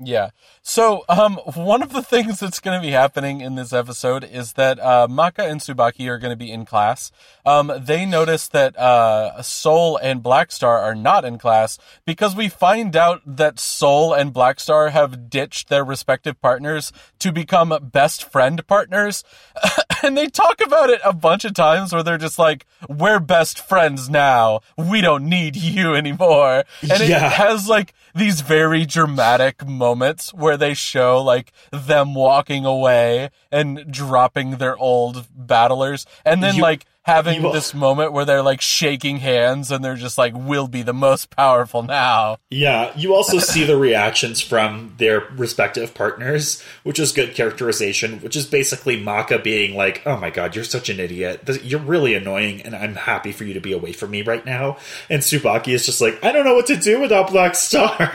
Yeah. 0.02 0.30
So, 0.62 1.04
um, 1.10 1.36
one 1.54 1.82
of 1.82 1.92
the 1.92 2.02
things 2.02 2.40
that's 2.40 2.58
going 2.58 2.80
to 2.80 2.86
be 2.86 2.92
happening 2.92 3.42
in 3.42 3.54
this 3.54 3.70
episode 3.70 4.24
is 4.24 4.54
that 4.54 4.80
uh, 4.80 5.06
Maka 5.10 5.44
and 5.44 5.60
Tsubaki 5.60 6.08
are 6.08 6.18
going 6.18 6.32
to 6.32 6.36
be 6.36 6.50
in 6.50 6.64
class. 6.64 7.12
Um, 7.44 7.70
they 7.78 8.06
notice 8.06 8.48
that 8.48 8.78
uh, 8.78 9.42
Soul 9.42 9.98
and 9.98 10.22
Blackstar 10.22 10.80
are 10.80 10.94
not 10.94 11.26
in 11.26 11.36
class 11.36 11.78
because 12.06 12.34
we 12.34 12.48
find 12.48 12.96
out 12.96 13.20
that 13.26 13.60
Soul 13.60 14.14
and 14.14 14.32
Blackstar 14.32 14.90
have 14.90 15.28
ditched 15.28 15.68
their 15.68 15.84
respective 15.84 16.40
partners 16.40 16.92
to 17.18 17.30
become 17.30 17.76
best 17.92 18.24
friend 18.24 18.66
partners. 18.66 19.22
and 20.04 20.16
they 20.16 20.26
talk 20.26 20.60
about 20.64 20.90
it 20.90 21.00
a 21.04 21.12
bunch 21.12 21.44
of 21.44 21.54
times 21.54 21.92
where 21.92 22.02
they're 22.02 22.18
just 22.18 22.38
like, 22.38 22.66
"We're 22.88 23.20
best 23.20 23.58
friends 23.58 24.08
now. 24.08 24.60
We 24.76 25.00
don't 25.00 25.28
need 25.28 25.56
you 25.56 25.94
anymore." 25.94 26.64
And 26.82 27.00
yeah. 27.08 27.26
it 27.26 27.32
has 27.32 27.68
like 27.68 27.94
these 28.14 28.40
very 28.40 28.86
dramatic 28.86 29.66
moments 29.66 30.34
where 30.34 30.56
they 30.56 30.74
show 30.74 31.22
like 31.22 31.52
them 31.70 32.14
walking 32.14 32.64
away 32.64 33.30
and 33.52 33.90
dropping 33.90 34.56
their 34.56 34.76
old 34.76 35.28
battlers 35.34 36.06
and 36.24 36.42
then 36.42 36.56
you, 36.56 36.62
like 36.62 36.86
having 37.10 37.42
this 37.52 37.74
moment 37.74 38.12
where 38.12 38.24
they're 38.24 38.42
like 38.42 38.60
shaking 38.60 39.16
hands 39.18 39.70
and 39.70 39.84
they're 39.84 39.96
just 39.96 40.16
like 40.16 40.32
we'll 40.36 40.68
be 40.68 40.82
the 40.82 40.92
most 40.92 41.30
powerful 41.30 41.82
now. 41.82 42.38
Yeah 42.50 42.92
you 42.96 43.14
also 43.14 43.38
see 43.38 43.64
the 43.64 43.76
reactions 43.76 44.40
from 44.40 44.94
their 44.98 45.20
respective 45.36 45.94
partners 45.94 46.62
which 46.82 46.98
is 46.98 47.12
good 47.12 47.34
characterization 47.34 48.20
which 48.20 48.36
is 48.36 48.46
basically 48.46 48.98
maka 49.00 49.38
being 49.38 49.74
like 49.74 50.02
oh 50.06 50.16
my 50.16 50.30
god 50.30 50.54
you're 50.54 50.64
such 50.64 50.88
an 50.88 51.00
idiot. 51.00 51.48
You're 51.62 51.80
really 51.80 52.14
annoying 52.14 52.62
and 52.62 52.74
i'm 52.74 52.94
happy 52.94 53.32
for 53.32 53.44
you 53.44 53.54
to 53.54 53.60
be 53.60 53.72
away 53.72 53.92
from 53.92 54.10
me 54.10 54.22
right 54.22 54.44
now. 54.44 54.76
And 55.08 55.22
Tsubaki 55.22 55.74
is 55.74 55.86
just 55.86 56.00
like 56.00 56.22
i 56.24 56.32
don't 56.32 56.44
know 56.44 56.54
what 56.54 56.66
to 56.66 56.76
do 56.76 57.00
without 57.00 57.30
black 57.30 57.54
star 57.54 58.12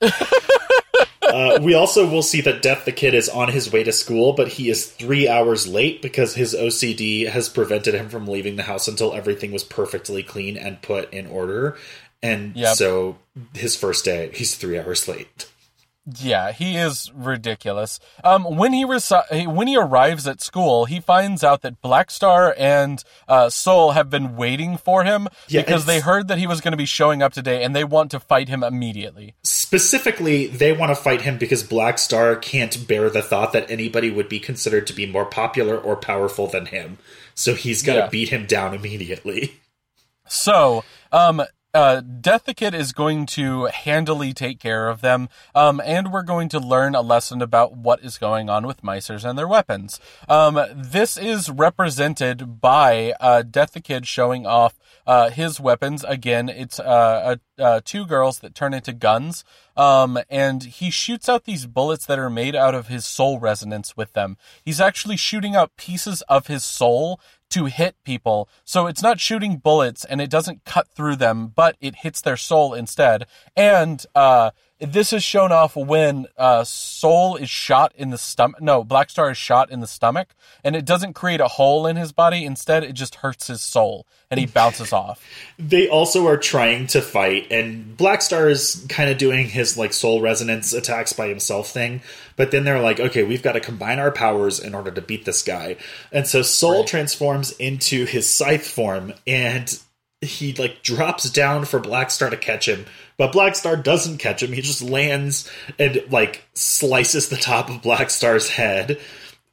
uh, 1.28 1.58
we 1.62 1.74
also 1.74 2.08
will 2.08 2.22
see 2.22 2.40
that 2.42 2.62
Death 2.62 2.84
the 2.84 2.92
Kid 2.92 3.14
is 3.14 3.28
on 3.28 3.48
his 3.48 3.72
way 3.72 3.84
to 3.84 3.92
school, 3.92 4.32
but 4.32 4.48
he 4.48 4.68
is 4.70 4.86
three 4.86 5.28
hours 5.28 5.66
late 5.66 6.02
because 6.02 6.34
his 6.34 6.54
OCD 6.54 7.28
has 7.28 7.48
prevented 7.48 7.94
him 7.94 8.08
from 8.08 8.26
leaving 8.26 8.56
the 8.56 8.62
house 8.62 8.88
until 8.88 9.14
everything 9.14 9.52
was 9.52 9.64
perfectly 9.64 10.22
clean 10.22 10.56
and 10.56 10.82
put 10.82 11.12
in 11.12 11.26
order. 11.26 11.76
And 12.22 12.56
yep. 12.56 12.76
so 12.76 13.18
his 13.52 13.76
first 13.76 14.04
day, 14.04 14.30
he's 14.32 14.54
three 14.54 14.78
hours 14.78 15.06
late. 15.06 15.50
Yeah, 16.06 16.52
he 16.52 16.76
is 16.76 17.10
ridiculous. 17.14 17.98
Um, 18.22 18.44
when 18.44 18.74
he 18.74 18.84
resi- 18.84 19.46
when 19.46 19.68
he 19.68 19.76
arrives 19.76 20.26
at 20.26 20.42
school, 20.42 20.84
he 20.84 21.00
finds 21.00 21.42
out 21.42 21.62
that 21.62 21.80
Blackstar 21.80 22.52
and 22.58 23.02
uh, 23.26 23.48
Soul 23.48 23.92
have 23.92 24.10
been 24.10 24.36
waiting 24.36 24.76
for 24.76 25.04
him 25.04 25.28
yeah, 25.48 25.62
because 25.62 25.86
they 25.86 26.00
heard 26.00 26.28
that 26.28 26.36
he 26.36 26.46
was 26.46 26.60
going 26.60 26.72
to 26.72 26.78
be 26.78 26.84
showing 26.84 27.22
up 27.22 27.32
today, 27.32 27.64
and 27.64 27.74
they 27.74 27.84
want 27.84 28.10
to 28.10 28.20
fight 28.20 28.50
him 28.50 28.62
immediately. 28.62 29.34
Specifically, 29.44 30.46
they 30.46 30.72
want 30.72 30.90
to 30.90 30.96
fight 30.96 31.22
him 31.22 31.38
because 31.38 31.64
Blackstar 31.64 32.40
can't 32.40 32.86
bear 32.86 33.08
the 33.08 33.22
thought 33.22 33.54
that 33.54 33.70
anybody 33.70 34.10
would 34.10 34.28
be 34.28 34.38
considered 34.38 34.86
to 34.88 34.92
be 34.92 35.06
more 35.06 35.24
popular 35.24 35.78
or 35.78 35.96
powerful 35.96 36.46
than 36.46 36.66
him. 36.66 36.98
So 37.34 37.54
he's 37.54 37.82
got 37.82 37.94
to 37.94 37.98
yeah. 38.00 38.08
beat 38.08 38.28
him 38.28 38.44
down 38.44 38.74
immediately. 38.74 39.54
So, 40.28 40.84
um, 41.12 41.42
uh, 41.74 42.00
Death 42.00 42.44
the 42.44 42.54
Kid 42.54 42.72
is 42.72 42.92
going 42.92 43.26
to 43.26 43.66
handily 43.66 44.32
take 44.32 44.60
care 44.60 44.88
of 44.88 45.00
them, 45.00 45.28
um, 45.54 45.82
and 45.84 46.12
we're 46.12 46.22
going 46.22 46.48
to 46.50 46.60
learn 46.60 46.94
a 46.94 47.02
lesson 47.02 47.42
about 47.42 47.76
what 47.76 48.02
is 48.02 48.16
going 48.16 48.48
on 48.48 48.66
with 48.66 48.82
Meisters 48.82 49.28
and 49.28 49.36
their 49.36 49.48
weapons. 49.48 50.00
Um, 50.28 50.60
this 50.72 51.16
is 51.16 51.50
represented 51.50 52.60
by 52.60 53.14
uh, 53.20 53.42
Death 53.42 53.72
the 53.72 53.80
Kid 53.80 54.06
showing 54.06 54.46
off 54.46 54.78
uh, 55.06 55.30
his 55.30 55.60
weapons. 55.60 56.04
Again, 56.04 56.48
it's 56.48 56.78
uh, 56.78 57.36
uh, 57.58 57.80
two 57.84 58.06
girls 58.06 58.38
that 58.38 58.54
turn 58.54 58.72
into 58.72 58.92
guns, 58.92 59.44
um, 59.76 60.18
and 60.30 60.62
he 60.62 60.90
shoots 60.90 61.28
out 61.28 61.44
these 61.44 61.66
bullets 61.66 62.06
that 62.06 62.18
are 62.18 62.30
made 62.30 62.54
out 62.54 62.74
of 62.74 62.88
his 62.88 63.04
soul 63.04 63.38
resonance 63.38 63.96
with 63.96 64.12
them. 64.12 64.36
He's 64.64 64.80
actually 64.80 65.16
shooting 65.16 65.56
out 65.56 65.76
pieces 65.76 66.22
of 66.22 66.46
his 66.46 66.64
soul 66.64 67.20
to 67.50 67.66
hit 67.66 67.96
people. 68.04 68.48
So 68.64 68.86
it's 68.86 69.02
not 69.02 69.20
shooting 69.20 69.56
bullets 69.58 70.04
and 70.04 70.20
it 70.20 70.30
doesn't 70.30 70.64
cut 70.64 70.88
through 70.88 71.16
them, 71.16 71.52
but 71.54 71.76
it 71.80 71.96
hits 71.96 72.20
their 72.20 72.36
soul 72.36 72.74
instead. 72.74 73.26
And 73.56 74.04
uh, 74.14 74.50
this 74.80 75.12
is 75.12 75.22
shown 75.22 75.52
off 75.52 75.76
when 75.76 76.26
uh, 76.36 76.64
Soul 76.64 77.36
is 77.36 77.48
shot 77.48 77.92
in 77.96 78.10
the 78.10 78.18
stomach. 78.18 78.60
No, 78.60 78.82
Black 78.82 79.08
Star 79.08 79.30
is 79.30 79.38
shot 79.38 79.70
in 79.70 79.80
the 79.80 79.86
stomach, 79.86 80.34
and 80.64 80.74
it 80.74 80.84
doesn't 80.84 81.12
create 81.12 81.40
a 81.40 81.48
hole 81.48 81.86
in 81.86 81.96
his 81.96 82.12
body. 82.12 82.44
Instead, 82.44 82.82
it 82.82 82.94
just 82.94 83.16
hurts 83.16 83.46
his 83.46 83.60
soul, 83.60 84.06
and 84.30 84.40
he 84.40 84.46
bounces 84.46 84.92
off. 84.92 85.24
They 85.58 85.88
also 85.88 86.26
are 86.26 86.36
trying 86.36 86.88
to 86.88 87.00
fight, 87.00 87.46
and 87.50 87.96
Black 87.96 88.20
Star 88.20 88.48
is 88.48 88.84
kind 88.88 89.10
of 89.10 89.18
doing 89.18 89.46
his 89.46 89.78
like 89.78 89.92
soul 89.92 90.20
resonance 90.20 90.72
attacks 90.72 91.12
by 91.12 91.28
himself 91.28 91.70
thing. 91.70 92.00
But 92.36 92.50
then 92.50 92.64
they're 92.64 92.80
like, 92.80 92.98
okay, 92.98 93.22
we've 93.22 93.42
got 93.42 93.52
to 93.52 93.60
combine 93.60 94.00
our 94.00 94.10
powers 94.10 94.58
in 94.58 94.74
order 94.74 94.90
to 94.90 95.00
beat 95.00 95.24
this 95.24 95.42
guy. 95.42 95.76
And 96.10 96.26
so 96.26 96.42
Soul 96.42 96.80
right. 96.80 96.86
transforms 96.86 97.52
into 97.52 98.06
his 98.06 98.28
scythe 98.28 98.66
form, 98.66 99.12
and 99.26 99.78
he 100.24 100.52
like 100.54 100.82
drops 100.82 101.30
down 101.30 101.64
for 101.64 101.78
Black 101.78 102.10
Star 102.10 102.30
to 102.30 102.36
catch 102.36 102.68
him, 102.68 102.86
but 103.16 103.32
Black 103.32 103.54
Star 103.54 103.76
doesn't 103.76 104.18
catch 104.18 104.42
him. 104.42 104.52
He 104.52 104.60
just 104.60 104.82
lands 104.82 105.50
and 105.78 106.02
like 106.10 106.44
slices 106.54 107.28
the 107.28 107.36
top 107.36 107.70
of 107.70 107.82
Black 107.82 108.10
Star's 108.10 108.48
head. 108.48 109.00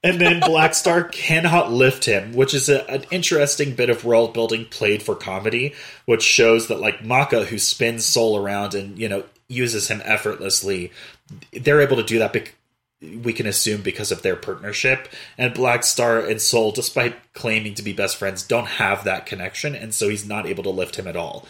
And 0.03 0.19
then 0.19 0.39
Black 0.45 0.73
Star 0.73 1.03
cannot 1.03 1.71
lift 1.71 2.05
him, 2.05 2.33
which 2.33 2.53
is 2.53 2.69
a, 2.69 2.89
an 2.89 3.05
interesting 3.11 3.75
bit 3.75 3.89
of 3.89 4.03
world 4.03 4.33
building 4.33 4.65
played 4.65 5.03
for 5.03 5.15
comedy, 5.15 5.75
which 6.05 6.23
shows 6.23 6.67
that 6.67 6.79
like 6.79 7.05
Maka, 7.05 7.45
who 7.45 7.59
spins 7.59 8.05
Soul 8.05 8.37
around 8.37 8.73
and 8.73 8.97
you 8.97 9.09
know 9.09 9.23
uses 9.47 9.87
him 9.89 10.01
effortlessly, 10.05 10.91
they're 11.53 11.81
able 11.81 11.97
to 11.97 12.03
do 12.03 12.19
that. 12.19 12.33
We 13.01 13.33
can 13.33 13.47
assume 13.47 13.81
because 13.81 14.11
of 14.11 14.21
their 14.21 14.35
partnership, 14.35 15.07
and 15.37 15.53
Black 15.53 15.83
Star 15.83 16.19
and 16.19 16.39
Soul, 16.41 16.71
despite 16.71 17.15
claiming 17.33 17.73
to 17.75 17.81
be 17.83 17.93
best 17.93 18.15
friends, 18.17 18.43
don't 18.43 18.67
have 18.67 19.03
that 19.05 19.25
connection, 19.25 19.73
and 19.75 19.93
so 19.93 20.07
he's 20.09 20.25
not 20.27 20.45
able 20.45 20.63
to 20.63 20.69
lift 20.69 20.97
him 20.97 21.07
at 21.07 21.15
all. 21.15 21.47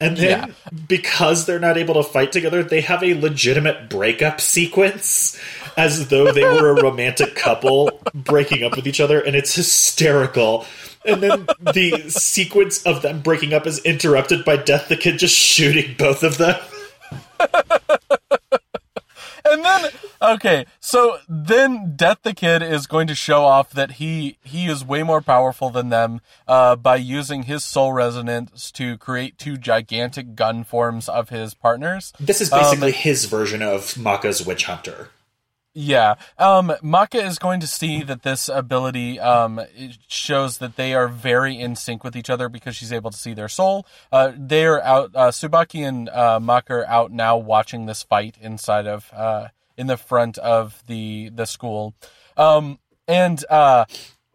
And 0.00 0.16
then, 0.16 0.48
Yeah. 0.48 0.70
because 0.88 1.46
they're 1.46 1.58
not 1.58 1.78
able 1.78 1.94
to 1.94 2.02
fight 2.02 2.30
together, 2.32 2.62
they 2.62 2.82
have 2.82 3.02
a 3.02 3.14
legitimate 3.14 3.88
breakup 3.88 4.40
sequence 4.40 5.38
as 5.76 6.08
though 6.08 6.32
they 6.32 6.44
were 6.44 6.70
a 6.70 6.82
romantic 6.82 7.34
couple 7.34 8.00
breaking 8.14 8.62
up 8.62 8.76
with 8.76 8.86
each 8.86 9.00
other, 9.00 9.20
and 9.20 9.34
it's 9.36 9.54
hysterical. 9.54 10.66
And 11.04 11.22
then 11.22 11.46
the 11.60 12.10
sequence 12.10 12.82
of 12.84 13.02
them 13.02 13.20
breaking 13.20 13.54
up 13.54 13.66
is 13.66 13.78
interrupted 13.80 14.44
by 14.44 14.56
Death 14.56 14.88
the 14.88 14.96
Kid 14.96 15.18
just 15.18 15.34
shooting 15.34 15.94
both 15.98 16.22
of 16.22 16.38
them. 16.38 16.58
And 19.48 19.64
then 19.64 19.90
okay, 20.34 20.66
so 20.80 21.18
then 21.28 21.94
Death 21.96 22.18
the 22.22 22.34
Kid 22.34 22.62
is 22.62 22.86
going 22.86 23.06
to 23.06 23.14
show 23.14 23.44
off 23.44 23.70
that 23.70 23.92
he 23.92 24.38
he 24.42 24.66
is 24.66 24.84
way 24.84 25.02
more 25.02 25.20
powerful 25.20 25.70
than 25.70 25.88
them 25.88 26.20
uh, 26.46 26.76
by 26.76 26.96
using 26.96 27.44
his 27.44 27.64
soul 27.64 27.92
resonance 27.92 28.70
to 28.72 28.98
create 28.98 29.38
two 29.38 29.56
gigantic 29.56 30.34
gun 30.34 30.64
forms 30.64 31.08
of 31.08 31.28
his 31.30 31.54
partners. 31.54 32.12
This 32.20 32.40
is 32.40 32.50
basically 32.50 32.92
his 32.92 33.24
version 33.26 33.62
of 33.62 33.96
Maka's 33.96 34.44
Witch 34.44 34.64
Hunter. 34.64 35.10
Yeah. 35.78 36.14
Um, 36.38 36.72
Maka 36.80 37.22
is 37.22 37.38
going 37.38 37.60
to 37.60 37.66
see 37.66 38.02
that 38.02 38.22
this 38.22 38.48
ability 38.48 39.20
um, 39.20 39.60
shows 40.08 40.56
that 40.56 40.76
they 40.76 40.94
are 40.94 41.06
very 41.06 41.60
in 41.60 41.76
sync 41.76 42.02
with 42.02 42.16
each 42.16 42.30
other 42.30 42.48
because 42.48 42.74
she's 42.74 42.94
able 42.94 43.10
to 43.10 43.18
see 43.18 43.34
their 43.34 43.48
soul. 43.48 43.86
Uh, 44.10 44.32
they 44.34 44.64
are 44.64 44.80
out. 44.80 45.10
Uh, 45.14 45.30
Tsubaki 45.30 45.86
and 45.86 46.08
uh, 46.08 46.40
Maka 46.40 46.72
are 46.72 46.86
out 46.86 47.12
now 47.12 47.36
watching 47.36 47.84
this 47.84 48.02
fight 48.02 48.38
inside 48.40 48.86
of 48.86 49.10
uh, 49.12 49.48
in 49.76 49.86
the 49.86 49.96
front 49.96 50.38
of 50.38 50.82
the 50.86 51.30
the 51.34 51.46
school. 51.46 51.94
Um, 52.36 52.78
and 53.08 53.44
uh, 53.50 53.84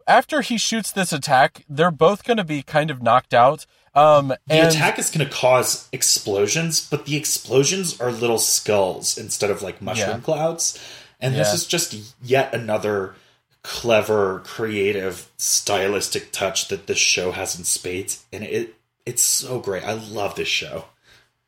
after 0.06 0.40
he 0.40 0.58
shoots 0.58 0.90
this 0.92 1.12
attack, 1.12 1.64
they're 1.68 1.90
both 1.90 2.24
going 2.24 2.38
to 2.38 2.44
be 2.44 2.62
kind 2.62 2.90
of 2.90 3.02
knocked 3.02 3.34
out. 3.34 3.66
Um, 3.94 4.28
The 4.46 4.54
and 4.54 4.68
attack 4.68 4.98
is 4.98 5.10
going 5.10 5.26
to 5.28 5.32
cause 5.34 5.88
explosions, 5.92 6.88
but 6.88 7.04
the 7.04 7.16
explosions 7.16 8.00
are 8.00 8.10
little 8.10 8.38
skulls 8.38 9.18
instead 9.18 9.50
of 9.50 9.60
like 9.62 9.82
mushroom 9.82 10.16
Yeah. 10.18 10.24
clouds. 10.24 10.78
And 11.20 11.34
this 11.36 11.52
is 11.54 11.66
just 11.66 11.94
yet 12.20 12.52
another 12.52 13.14
clever, 13.62 14.40
creative, 14.40 15.30
stylistic 15.36 16.32
touch 16.32 16.66
that 16.68 16.86
this 16.88 16.98
show 16.98 17.30
has 17.32 17.56
in 17.56 17.64
spades, 17.64 18.24
and 18.32 18.42
it 18.42 18.74
it's 19.06 19.22
so 19.22 19.60
great. 19.60 19.84
I 19.84 19.92
love 19.92 20.34
this 20.34 20.48
show. 20.48 20.86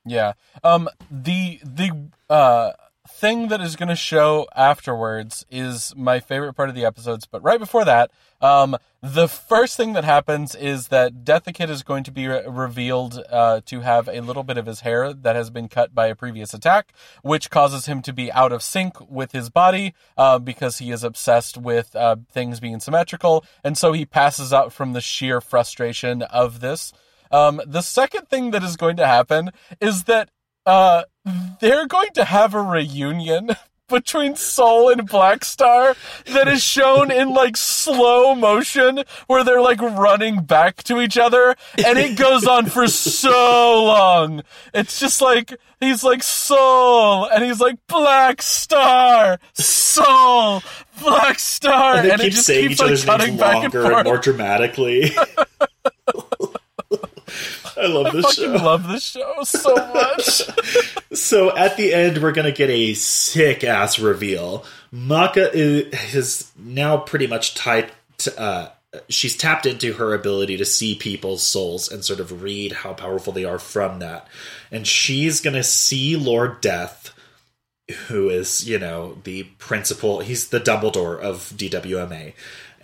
Yeah. 0.04 0.34
Um 0.62 0.88
the 1.10 1.60
the 1.64 2.08
uh 2.30 2.72
thing 3.20 3.48
that 3.48 3.60
is 3.60 3.76
going 3.76 3.88
to 3.88 3.96
show 3.96 4.46
afterwards 4.56 5.46
is 5.48 5.94
my 5.96 6.18
favorite 6.18 6.54
part 6.54 6.68
of 6.68 6.74
the 6.74 6.84
episodes, 6.84 7.26
but 7.26 7.42
right 7.42 7.60
before 7.60 7.84
that, 7.84 8.10
um 8.40 8.76
the 9.00 9.28
first 9.28 9.76
thing 9.76 9.92
that 9.92 10.04
happens 10.04 10.54
is 10.54 10.88
that 10.88 11.24
Death 11.24 11.44
the 11.44 11.52
Kid 11.52 11.70
is 11.70 11.82
going 11.82 12.02
to 12.04 12.10
be 12.10 12.26
re- 12.26 12.42
revealed 12.46 13.22
uh 13.30 13.60
to 13.66 13.80
have 13.80 14.08
a 14.08 14.20
little 14.20 14.42
bit 14.42 14.58
of 14.58 14.66
his 14.66 14.80
hair 14.80 15.12
that 15.12 15.36
has 15.36 15.48
been 15.50 15.68
cut 15.68 15.94
by 15.94 16.06
a 16.08 16.14
previous 16.16 16.52
attack, 16.54 16.92
which 17.22 17.50
causes 17.50 17.86
him 17.86 18.02
to 18.02 18.12
be 18.12 18.32
out 18.32 18.52
of 18.52 18.62
sync 18.62 18.94
with 19.08 19.30
his 19.32 19.48
body 19.48 19.94
uh 20.16 20.38
because 20.38 20.78
he 20.78 20.90
is 20.90 21.04
obsessed 21.04 21.56
with 21.56 21.94
uh 21.94 22.16
things 22.32 22.58
being 22.58 22.80
symmetrical, 22.80 23.44
and 23.62 23.78
so 23.78 23.92
he 23.92 24.04
passes 24.04 24.52
out 24.52 24.72
from 24.72 24.92
the 24.92 25.00
sheer 25.00 25.40
frustration 25.40 26.22
of 26.22 26.60
this. 26.60 26.92
Um, 27.30 27.60
the 27.66 27.82
second 27.82 28.28
thing 28.28 28.50
that 28.52 28.62
is 28.62 28.76
going 28.76 28.96
to 28.96 29.06
happen 29.06 29.50
is 29.80 30.04
that 30.04 30.30
uh, 30.66 31.02
Mm. 31.26 31.58
they're 31.60 31.86
going 31.86 32.10
to 32.14 32.24
have 32.24 32.54
a 32.54 32.60
reunion 32.60 33.50
between 33.88 34.34
Soul 34.34 34.90
and 34.90 35.06
Black 35.06 35.44
Star 35.44 35.94
that 36.26 36.48
is 36.48 36.62
shown 36.62 37.10
in 37.10 37.32
like 37.34 37.56
slow 37.56 38.34
motion 38.34 39.04
where 39.26 39.44
they're 39.44 39.60
like 39.60 39.80
running 39.80 40.42
back 40.42 40.82
to 40.84 41.00
each 41.00 41.16
other 41.18 41.54
and 41.84 41.98
it 41.98 42.16
goes 42.18 42.46
on 42.46 42.66
for 42.66 42.86
so 42.88 43.84
long. 43.84 44.42
It's 44.72 44.98
just 45.00 45.20
like 45.20 45.54
he's 45.80 46.02
like 46.02 46.22
Soul 46.22 47.26
and 47.26 47.44
he's 47.44 47.60
like 47.60 47.76
Black 47.86 48.40
Star, 48.42 49.38
Soul, 49.52 50.62
Black 51.00 51.38
Star, 51.38 51.96
And 51.96 52.06
they 52.06 52.10
and 52.12 52.20
it 52.20 52.24
keep 52.24 52.32
just 52.34 52.46
saying 52.46 52.68
keeps 52.68 52.72
each 52.74 52.80
like 52.80 52.86
other's 52.88 53.04
cutting 53.04 53.26
names 53.28 53.40
back 53.40 53.54
longer 53.54 53.80
and, 53.82 53.92
forth. 53.92 54.04
more 54.06 54.18
dramatically. 54.18 55.12
I 57.76 57.86
love 57.86 58.12
this 58.12 58.24
fucking 58.24 58.58
show. 58.58 58.64
love 58.64 58.88
this 58.88 59.04
show 59.04 59.42
so 59.44 59.74
much. 59.74 60.42
So 61.14 61.56
at 61.56 61.76
the 61.76 61.94
end, 61.94 62.18
we're 62.18 62.32
gonna 62.32 62.50
get 62.50 62.70
a 62.70 62.94
sick 62.94 63.62
ass 63.62 64.00
reveal. 64.00 64.64
Maka 64.90 65.48
is, 65.52 66.14
is 66.14 66.52
now 66.58 66.96
pretty 66.96 67.28
much 67.28 67.54
tied. 67.54 67.92
To, 68.18 68.40
uh, 68.40 68.70
she's 69.08 69.36
tapped 69.36 69.64
into 69.64 69.92
her 69.94 70.12
ability 70.12 70.56
to 70.56 70.64
see 70.64 70.96
people's 70.96 71.42
souls 71.42 71.90
and 71.90 72.04
sort 72.04 72.20
of 72.20 72.42
read 72.42 72.72
how 72.72 72.94
powerful 72.94 73.32
they 73.32 73.44
are 73.44 73.60
from 73.60 74.00
that. 74.00 74.26
And 74.72 74.86
she's 74.86 75.40
gonna 75.40 75.62
see 75.62 76.16
Lord 76.16 76.60
Death, 76.60 77.14
who 78.08 78.28
is 78.28 78.68
you 78.68 78.78
know 78.80 79.18
the 79.22 79.44
principal. 79.58 80.18
He's 80.20 80.48
the 80.48 80.60
Dumbledore 80.60 81.20
of 81.20 81.52
DWMA. 81.56 82.34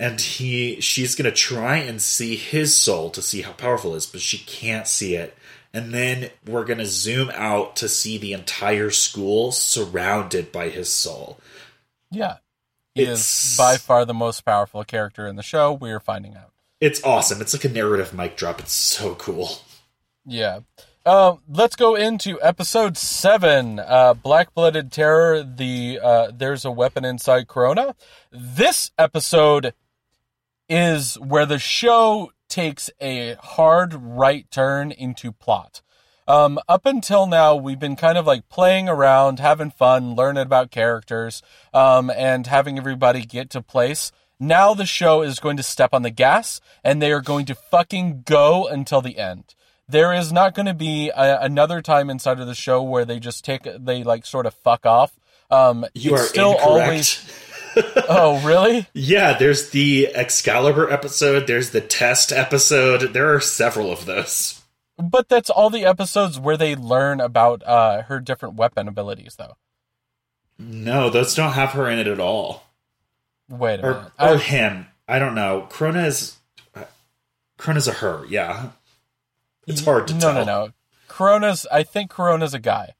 And 0.00 0.20
he, 0.20 0.80
she's 0.80 1.14
gonna 1.14 1.30
try 1.30 1.76
and 1.76 2.00
see 2.02 2.34
his 2.34 2.74
soul 2.74 3.10
to 3.10 3.20
see 3.22 3.42
how 3.42 3.52
powerful 3.52 3.94
it 3.94 3.98
is, 3.98 4.06
but 4.06 4.20
she 4.22 4.38
can't 4.38 4.88
see 4.88 5.14
it 5.14 5.36
and 5.72 5.94
then 5.94 6.30
we're 6.48 6.64
going 6.64 6.80
to 6.80 6.84
zoom 6.84 7.30
out 7.32 7.76
to 7.76 7.88
see 7.88 8.18
the 8.18 8.32
entire 8.32 8.90
school 8.90 9.52
surrounded 9.52 10.50
by 10.50 10.68
his 10.68 10.92
soul. 10.92 11.38
Yeah. 12.10 12.38
He 12.96 13.02
It's- 13.02 13.52
is 13.52 13.56
by 13.56 13.76
far 13.76 14.04
the 14.04 14.12
most 14.12 14.40
powerful 14.44 14.82
character 14.82 15.28
in 15.28 15.36
the 15.36 15.44
show. 15.44 15.72
We're 15.72 16.00
finding 16.00 16.34
out. 16.34 16.50
It's 16.80 17.00
awesome. 17.04 17.40
It's 17.40 17.54
like 17.54 17.64
a 17.64 17.68
narrative 17.68 18.12
mic 18.12 18.36
drop. 18.36 18.58
It's 18.58 18.72
so 18.72 19.14
cool. 19.14 19.58
Yeah. 20.26 20.60
Um, 21.06 21.38
let's 21.48 21.76
go 21.76 21.94
into 21.94 22.42
episode 22.42 22.96
seven. 22.98 23.78
Uh, 23.78 24.14
Black 24.14 24.52
Blooded 24.54 24.90
Terror. 24.90 25.42
The 25.44 26.00
uh, 26.02 26.30
there's 26.34 26.64
a 26.64 26.70
weapon 26.72 27.04
inside 27.04 27.46
Crona. 27.46 27.94
This 28.32 28.90
episode 28.98 29.72
is 30.70 31.16
where 31.16 31.44
the 31.44 31.58
show 31.58 32.32
takes 32.48 32.88
a 33.00 33.34
hard 33.34 33.92
right 33.92 34.50
turn 34.50 34.92
into 34.92 35.32
plot. 35.32 35.82
Um, 36.28 36.60
up 36.68 36.86
until 36.86 37.26
now, 37.26 37.56
we've 37.56 37.78
been 37.78 37.96
kind 37.96 38.16
of 38.16 38.24
like 38.24 38.48
playing 38.48 38.88
around, 38.88 39.40
having 39.40 39.70
fun, 39.72 40.14
learning 40.14 40.44
about 40.44 40.70
characters, 40.70 41.42
um, 41.74 42.08
and 42.08 42.46
having 42.46 42.78
everybody 42.78 43.22
get 43.22 43.50
to 43.50 43.60
place. 43.60 44.12
Now 44.38 44.72
the 44.72 44.86
show 44.86 45.22
is 45.22 45.40
going 45.40 45.56
to 45.56 45.62
step 45.64 45.92
on 45.92 46.02
the 46.02 46.10
gas, 46.10 46.60
and 46.84 47.02
they 47.02 47.12
are 47.12 47.20
going 47.20 47.46
to 47.46 47.54
fucking 47.54 48.22
go 48.24 48.68
until 48.68 49.02
the 49.02 49.18
end. 49.18 49.54
There 49.88 50.14
is 50.14 50.32
not 50.32 50.54
going 50.54 50.66
to 50.66 50.74
be 50.74 51.10
a, 51.10 51.40
another 51.40 51.82
time 51.82 52.08
inside 52.08 52.38
of 52.38 52.46
the 52.46 52.54
show 52.54 52.80
where 52.80 53.04
they 53.04 53.18
just 53.18 53.44
take, 53.44 53.66
they 53.78 54.04
like 54.04 54.24
sort 54.24 54.46
of 54.46 54.54
fuck 54.54 54.86
off. 54.86 55.18
Um, 55.50 55.84
You 55.94 56.14
are 56.14 56.18
still 56.22 56.52
incorrect. 56.52 56.70
always. 56.70 57.49
Oh, 58.08 58.40
really? 58.44 58.86
Yeah, 58.94 59.38
there's 59.38 59.70
the 59.70 60.08
Excalibur 60.14 60.90
episode, 60.90 61.46
there's 61.46 61.70
the 61.70 61.80
test 61.80 62.32
episode. 62.32 63.12
There 63.12 63.32
are 63.34 63.40
several 63.40 63.92
of 63.92 64.06
those. 64.06 64.60
But 64.98 65.28
that's 65.28 65.48
all 65.50 65.70
the 65.70 65.84
episodes 65.86 66.38
where 66.38 66.56
they 66.56 66.74
learn 66.76 67.20
about 67.20 67.62
uh, 67.66 68.02
her 68.02 68.20
different 68.20 68.56
weapon 68.56 68.88
abilities, 68.88 69.36
though. 69.36 69.56
No, 70.58 71.08
those 71.08 71.34
don't 71.34 71.52
have 71.52 71.70
her 71.70 71.88
in 71.88 71.98
it 71.98 72.06
at 72.06 72.20
all. 72.20 72.64
Wait 73.48 73.80
a 73.80 73.86
Or, 73.86 73.92
minute. 73.94 74.12
or 74.18 74.28
I- 74.28 74.36
him. 74.36 74.86
I 75.08 75.18
don't 75.18 75.34
know. 75.34 75.66
Crona 75.70 76.06
is. 76.06 76.36
Crona's 77.58 77.88
a 77.88 77.92
her, 77.92 78.24
yeah. 78.28 78.70
It's 79.66 79.84
hard 79.84 80.06
to 80.08 80.14
no, 80.14 80.20
tell. 80.20 80.34
no, 80.34 80.44
no. 80.44 80.72
Crona's. 81.08 81.66
I 81.70 81.82
think 81.82 82.10
Crona's 82.10 82.54
a 82.54 82.58
guy 82.58 82.94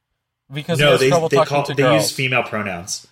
because 0.52 0.78
No, 0.78 0.96
they, 0.96 1.08
trouble 1.08 1.28
they, 1.28 1.44
call, 1.44 1.64
they 1.64 1.94
use 1.94 2.10
female 2.10 2.42
pronouns. 2.42 3.06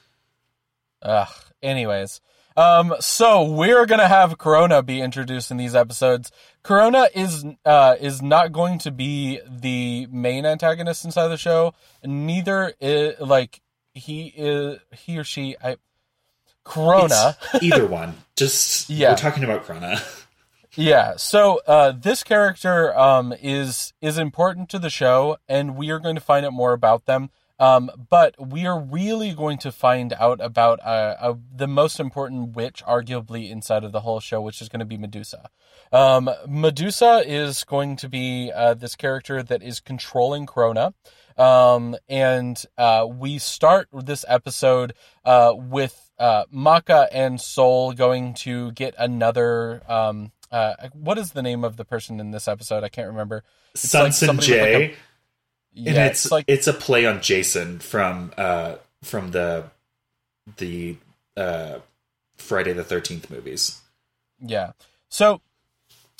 Ugh. 1.02 1.28
Anyways, 1.62 2.20
um, 2.56 2.94
so 3.00 3.42
we're 3.44 3.86
gonna 3.86 4.08
have 4.08 4.38
Crona 4.38 4.84
be 4.84 5.00
introduced 5.00 5.50
in 5.50 5.56
these 5.56 5.74
episodes. 5.74 6.30
Crona 6.64 7.08
is 7.14 7.44
uh 7.64 7.96
is 8.00 8.20
not 8.22 8.52
going 8.52 8.78
to 8.80 8.90
be 8.90 9.40
the 9.48 10.06
main 10.10 10.44
antagonist 10.46 11.04
inside 11.04 11.28
the 11.28 11.36
show. 11.36 11.74
Neither 12.04 12.74
is 12.80 13.18
like 13.20 13.60
he 13.94 14.32
is 14.36 14.78
he 14.92 15.18
or 15.18 15.24
she. 15.24 15.56
I 15.62 15.76
Crona. 16.64 17.36
It's 17.54 17.64
either 17.64 17.86
one. 17.86 18.14
Just 18.36 18.90
Yeah. 18.90 19.10
we're 19.10 19.16
talking 19.16 19.44
about 19.44 19.64
Crona. 19.64 20.00
Yeah, 20.74 21.16
so 21.16 21.60
uh, 21.66 21.92
this 21.92 22.22
character 22.22 22.96
um, 22.96 23.34
is 23.42 23.94
is 24.00 24.18
important 24.18 24.68
to 24.70 24.78
the 24.78 24.90
show, 24.90 25.38
and 25.48 25.76
we 25.76 25.90
are 25.90 25.98
going 25.98 26.14
to 26.14 26.20
find 26.20 26.46
out 26.46 26.52
more 26.52 26.72
about 26.72 27.06
them. 27.06 27.30
Um, 27.58 27.90
but 28.08 28.34
we 28.38 28.66
are 28.66 28.78
really 28.80 29.34
going 29.34 29.58
to 29.58 29.72
find 29.72 30.12
out 30.12 30.40
about 30.40 30.78
uh, 30.80 31.16
uh, 31.20 31.34
the 31.54 31.66
most 31.66 31.98
important 31.98 32.54
witch, 32.54 32.82
arguably 32.86 33.50
inside 33.50 33.84
of 33.84 33.92
the 33.92 34.00
whole 34.00 34.20
show, 34.20 34.40
which 34.40 34.62
is 34.62 34.68
going 34.68 34.80
to 34.80 34.86
be 34.86 34.96
Medusa. 34.96 35.50
Um, 35.92 36.30
Medusa 36.46 37.22
is 37.26 37.64
going 37.64 37.96
to 37.96 38.08
be 38.08 38.52
uh, 38.54 38.74
this 38.74 38.94
character 38.94 39.42
that 39.42 39.62
is 39.62 39.80
controlling 39.80 40.46
Crona. 40.46 40.94
Um, 41.36 41.96
and 42.08 42.62
uh, 42.76 43.06
we 43.08 43.38
start 43.38 43.88
this 43.92 44.24
episode 44.28 44.94
uh, 45.24 45.52
with 45.56 46.10
uh, 46.18 46.44
Maka 46.50 47.08
and 47.12 47.40
Soul 47.40 47.92
going 47.92 48.34
to 48.34 48.72
get 48.72 48.94
another. 48.98 49.82
Um, 49.90 50.32
uh, 50.50 50.74
what 50.92 51.18
is 51.18 51.32
the 51.32 51.42
name 51.42 51.62
of 51.62 51.76
the 51.76 51.84
person 51.84 52.20
in 52.20 52.30
this 52.30 52.48
episode? 52.48 52.82
I 52.82 52.88
can't 52.88 53.08
remember. 53.08 53.44
It's 53.74 53.86
Sunsen 53.86 54.28
like 54.28 54.40
Jay. 54.40 54.94
Yeah, 55.72 55.90
and 55.90 55.98
it's, 56.10 56.24
it's, 56.24 56.32
like 56.32 56.44
it's 56.48 56.66
a 56.66 56.72
play 56.72 57.06
on 57.06 57.20
Jason 57.20 57.78
from 57.78 58.32
uh 58.36 58.76
from 59.02 59.30
the 59.30 59.64
the 60.56 60.96
uh 61.36 61.78
Friday 62.36 62.72
the 62.72 62.84
Thirteenth 62.84 63.30
movies. 63.30 63.80
Yeah. 64.40 64.72
So 65.08 65.40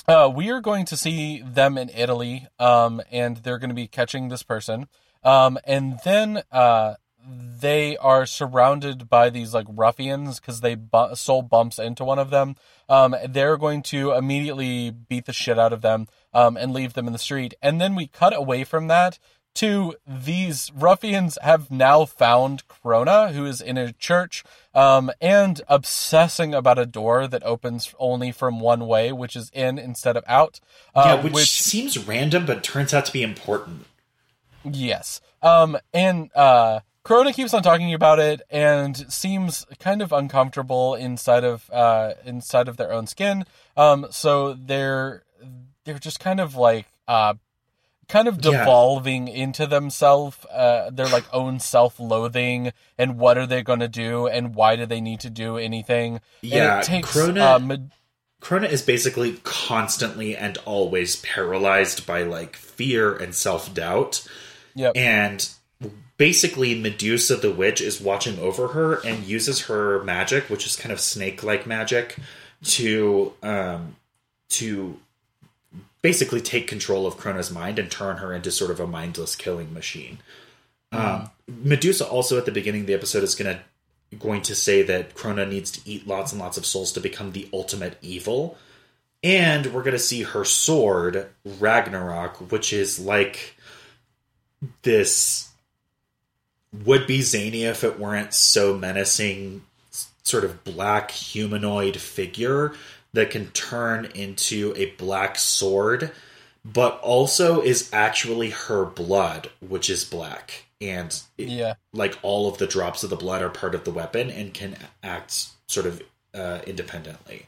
uh, 0.07 0.27
we 0.33 0.49
are 0.49 0.61
going 0.61 0.85
to 0.85 0.97
see 0.97 1.41
them 1.41 1.77
in 1.77 1.89
Italy, 1.89 2.47
um, 2.57 3.01
and 3.11 3.37
they're 3.37 3.59
going 3.59 3.69
to 3.69 3.75
be 3.75 3.87
catching 3.87 4.29
this 4.29 4.41
person. 4.41 4.87
Um, 5.23 5.59
and 5.65 5.99
then 6.03 6.41
uh, 6.51 6.95
they 7.23 7.95
are 7.97 8.25
surrounded 8.25 9.07
by 9.09 9.29
these 9.29 9.53
like 9.53 9.67
ruffians 9.69 10.39
because 10.39 10.61
they 10.61 10.75
bu- 10.75 11.15
Soul 11.15 11.43
bumps 11.43 11.77
into 11.77 12.03
one 12.03 12.17
of 12.17 12.31
them. 12.31 12.55
Um, 12.87 13.15
they're 13.27 13.57
going 13.57 13.83
to 13.83 14.13
immediately 14.13 14.89
beat 14.89 15.25
the 15.25 15.33
shit 15.33 15.59
out 15.59 15.73
of 15.73 15.81
them 15.81 16.07
um, 16.33 16.57
and 16.57 16.73
leave 16.73 16.93
them 16.93 17.05
in 17.05 17.13
the 17.13 17.19
street. 17.19 17.53
And 17.61 17.79
then 17.79 17.93
we 17.93 18.07
cut 18.07 18.35
away 18.35 18.63
from 18.63 18.87
that 18.87 19.19
to 19.55 19.95
these 20.07 20.71
ruffians 20.75 21.37
have 21.41 21.69
now 21.69 22.05
found 22.05 22.67
Crona, 22.67 23.33
who 23.33 23.45
is 23.45 23.61
in 23.61 23.77
a 23.77 23.91
church, 23.93 24.43
um, 24.73 25.11
and 25.19 25.61
obsessing 25.67 26.53
about 26.53 26.79
a 26.79 26.85
door 26.85 27.27
that 27.27 27.43
opens 27.43 27.93
only 27.99 28.31
from 28.31 28.59
one 28.59 28.87
way, 28.87 29.11
which 29.11 29.35
is 29.35 29.49
in 29.53 29.77
instead 29.77 30.15
of 30.15 30.23
out. 30.27 30.59
Uh, 30.95 31.03
yeah, 31.17 31.23
which, 31.23 31.33
which, 31.33 31.61
seems 31.61 31.97
random, 31.97 32.45
but 32.45 32.63
turns 32.63 32.93
out 32.93 33.05
to 33.05 33.13
be 33.13 33.23
important. 33.23 33.85
Yes. 34.63 35.21
Um, 35.41 35.77
and 35.93 36.29
uh, 36.35 36.81
Crona 37.03 37.33
keeps 37.33 37.53
on 37.53 37.63
talking 37.63 37.93
about 37.93 38.19
it 38.19 38.41
and 38.49 38.95
seems 39.11 39.65
kind 39.79 40.01
of 40.01 40.11
uncomfortable 40.11 40.95
inside 40.95 41.43
of 41.43 41.69
uh, 41.71 42.13
inside 42.25 42.67
of 42.67 42.77
their 42.77 42.91
own 42.91 43.07
skin. 43.07 43.45
Um, 43.75 44.07
so 44.11 44.53
they're 44.53 45.23
they're 45.85 45.99
just 45.99 46.19
kind 46.19 46.39
of 46.39 46.55
like 46.55 46.87
uh, 47.07 47.33
kind 48.09 48.27
of 48.27 48.41
devolving 48.41 49.27
yeah. 49.27 49.35
into 49.35 49.67
themselves, 49.67 50.43
uh, 50.47 50.89
their 50.89 51.07
like 51.07 51.25
own 51.31 51.59
self-loathing, 51.59 52.73
and 52.97 53.17
what 53.17 53.37
are 53.37 53.45
they 53.45 53.63
going 53.63 53.79
to 53.79 53.87
do, 53.87 54.27
and 54.27 54.55
why 54.55 54.75
do 54.75 54.85
they 54.85 54.99
need 54.99 55.21
to 55.21 55.29
do 55.29 55.57
anything? 55.57 56.19
Yeah, 56.41 56.81
takes, 56.81 57.15
Crona. 57.15 57.63
Med- 57.65 57.91
Crona 58.41 58.69
is 58.69 58.81
basically 58.81 59.39
constantly 59.43 60.35
and 60.35 60.57
always 60.65 61.17
paralyzed 61.17 62.05
by 62.05 62.23
like 62.23 62.55
fear 62.55 63.15
and 63.15 63.33
self 63.33 63.73
doubt. 63.73 64.27
Yep. 64.75 64.93
And 64.95 65.47
basically, 66.17 66.79
Medusa 66.79 67.35
the 67.35 67.51
witch 67.51 67.81
is 67.81 68.01
watching 68.01 68.39
over 68.39 68.69
her 68.69 68.95
and 69.05 69.23
uses 69.23 69.61
her 69.65 70.03
magic, 70.03 70.49
which 70.49 70.65
is 70.65 70.75
kind 70.75 70.91
of 70.91 70.99
snake 70.99 71.43
like 71.43 71.67
magic, 71.67 72.17
to 72.63 73.33
um, 73.43 73.95
to 74.49 74.99
basically 76.01 76.41
take 76.41 76.67
control 76.67 77.05
of 77.05 77.17
Crona's 77.17 77.51
mind 77.51 77.79
and 77.79 77.91
turn 77.91 78.17
her 78.17 78.33
into 78.33 78.51
sort 78.51 78.71
of 78.71 78.79
a 78.79 78.87
mindless 78.87 79.35
killing 79.35 79.73
machine. 79.73 80.19
Mm. 80.93 80.99
Um, 80.99 81.29
Medusa 81.47 82.07
also 82.07 82.37
at 82.37 82.45
the 82.45 82.51
beginning 82.51 82.81
of 82.81 82.87
the 82.87 82.93
episode 82.93 83.23
is 83.23 83.35
going 83.35 83.55
to 83.55 83.61
going 84.17 84.41
to 84.41 84.55
say 84.55 84.81
that 84.81 85.13
Crona 85.13 85.47
needs 85.47 85.69
to 85.71 85.81
eat 85.87 86.07
lots 86.07 86.31
and 86.31 86.41
lots 86.41 86.57
of 86.57 86.65
souls 86.65 86.91
to 86.93 86.99
become 86.99 87.31
the 87.31 87.47
ultimate 87.53 87.97
evil. 88.01 88.57
And 89.21 89.67
we're 89.67 89.83
going 89.83 89.93
to 89.93 89.99
see 89.99 90.23
her 90.23 90.45
sword, 90.45 91.27
Ragnarok, 91.45 92.51
which 92.51 92.73
is 92.73 92.99
like 92.99 93.55
this 94.81 95.51
would 96.85 97.05
be 97.05 97.21
zany 97.21 97.65
if 97.65 97.83
it 97.83 97.99
weren't 97.99 98.33
so 98.33 98.75
menacing, 98.75 99.63
sort 100.23 100.43
of 100.43 100.63
black 100.63 101.11
humanoid 101.11 101.97
figure 101.97 102.73
that 103.13 103.31
can 103.31 103.47
turn 103.47 104.05
into 104.15 104.73
a 104.75 104.91
black 104.91 105.37
sword, 105.37 106.11
but 106.63 106.99
also 107.01 107.61
is 107.61 107.89
actually 107.91 108.51
her 108.51 108.85
blood, 108.85 109.49
which 109.59 109.89
is 109.89 110.05
black. 110.05 110.65
And 110.81 111.19
it, 111.37 111.49
yeah, 111.49 111.73
like 111.91 112.17
all 112.21 112.47
of 112.47 112.57
the 112.57 112.67
drops 112.67 113.03
of 113.03 113.09
the 113.09 113.15
blood 113.15 113.41
are 113.41 113.49
part 113.49 113.75
of 113.75 113.83
the 113.83 113.91
weapon 113.91 114.29
and 114.29 114.53
can 114.53 114.77
act 115.03 115.47
sort 115.67 115.85
of 115.85 116.01
uh, 116.33 116.59
independently. 116.65 117.47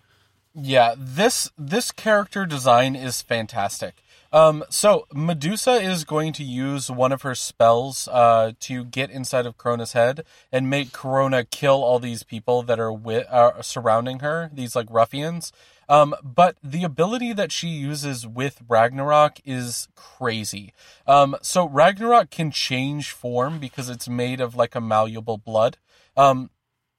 Yeah, 0.53 0.95
this 0.97 1.49
this 1.57 1.91
character 1.91 2.45
design 2.45 2.95
is 2.95 3.21
fantastic. 3.21 4.00
Um, 4.33 4.63
so 4.69 5.07
Medusa 5.13 5.73
is 5.73 6.05
going 6.05 6.31
to 6.33 6.43
use 6.43 6.89
one 6.89 7.11
of 7.11 7.23
her 7.23 7.35
spells 7.35 8.07
uh, 8.11 8.53
to 8.61 8.85
get 8.85 9.11
inside 9.11 9.45
of 9.45 9.57
Crona's 9.57 9.91
head 9.91 10.23
and 10.51 10.69
make 10.69 10.91
Crona 10.91 11.49
kill 11.49 11.83
all 11.83 11.99
these 11.99 12.23
people 12.23 12.63
that 12.63 12.79
are 12.79 12.91
wi- 12.91 13.25
uh, 13.29 13.61
surrounding 13.61 14.19
her, 14.19 14.49
these 14.53 14.75
like 14.75 14.87
ruffians. 14.89 15.51
Um, 15.89 16.15
but 16.23 16.55
the 16.63 16.85
ability 16.85 17.33
that 17.33 17.51
she 17.51 17.67
uses 17.67 18.25
with 18.25 18.61
Ragnarok 18.69 19.39
is 19.43 19.89
crazy. 19.95 20.73
Um, 21.05 21.35
so 21.41 21.67
Ragnarok 21.67 22.29
can 22.29 22.51
change 22.51 23.11
form 23.11 23.59
because 23.59 23.89
it's 23.89 24.07
made 24.07 24.39
of 24.39 24.55
like 24.55 24.73
a 24.73 24.79
malleable 24.79 25.37
blood. 25.37 25.77
Um, 26.15 26.49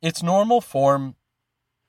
its 0.02 0.22
normal 0.22 0.60
form 0.60 1.14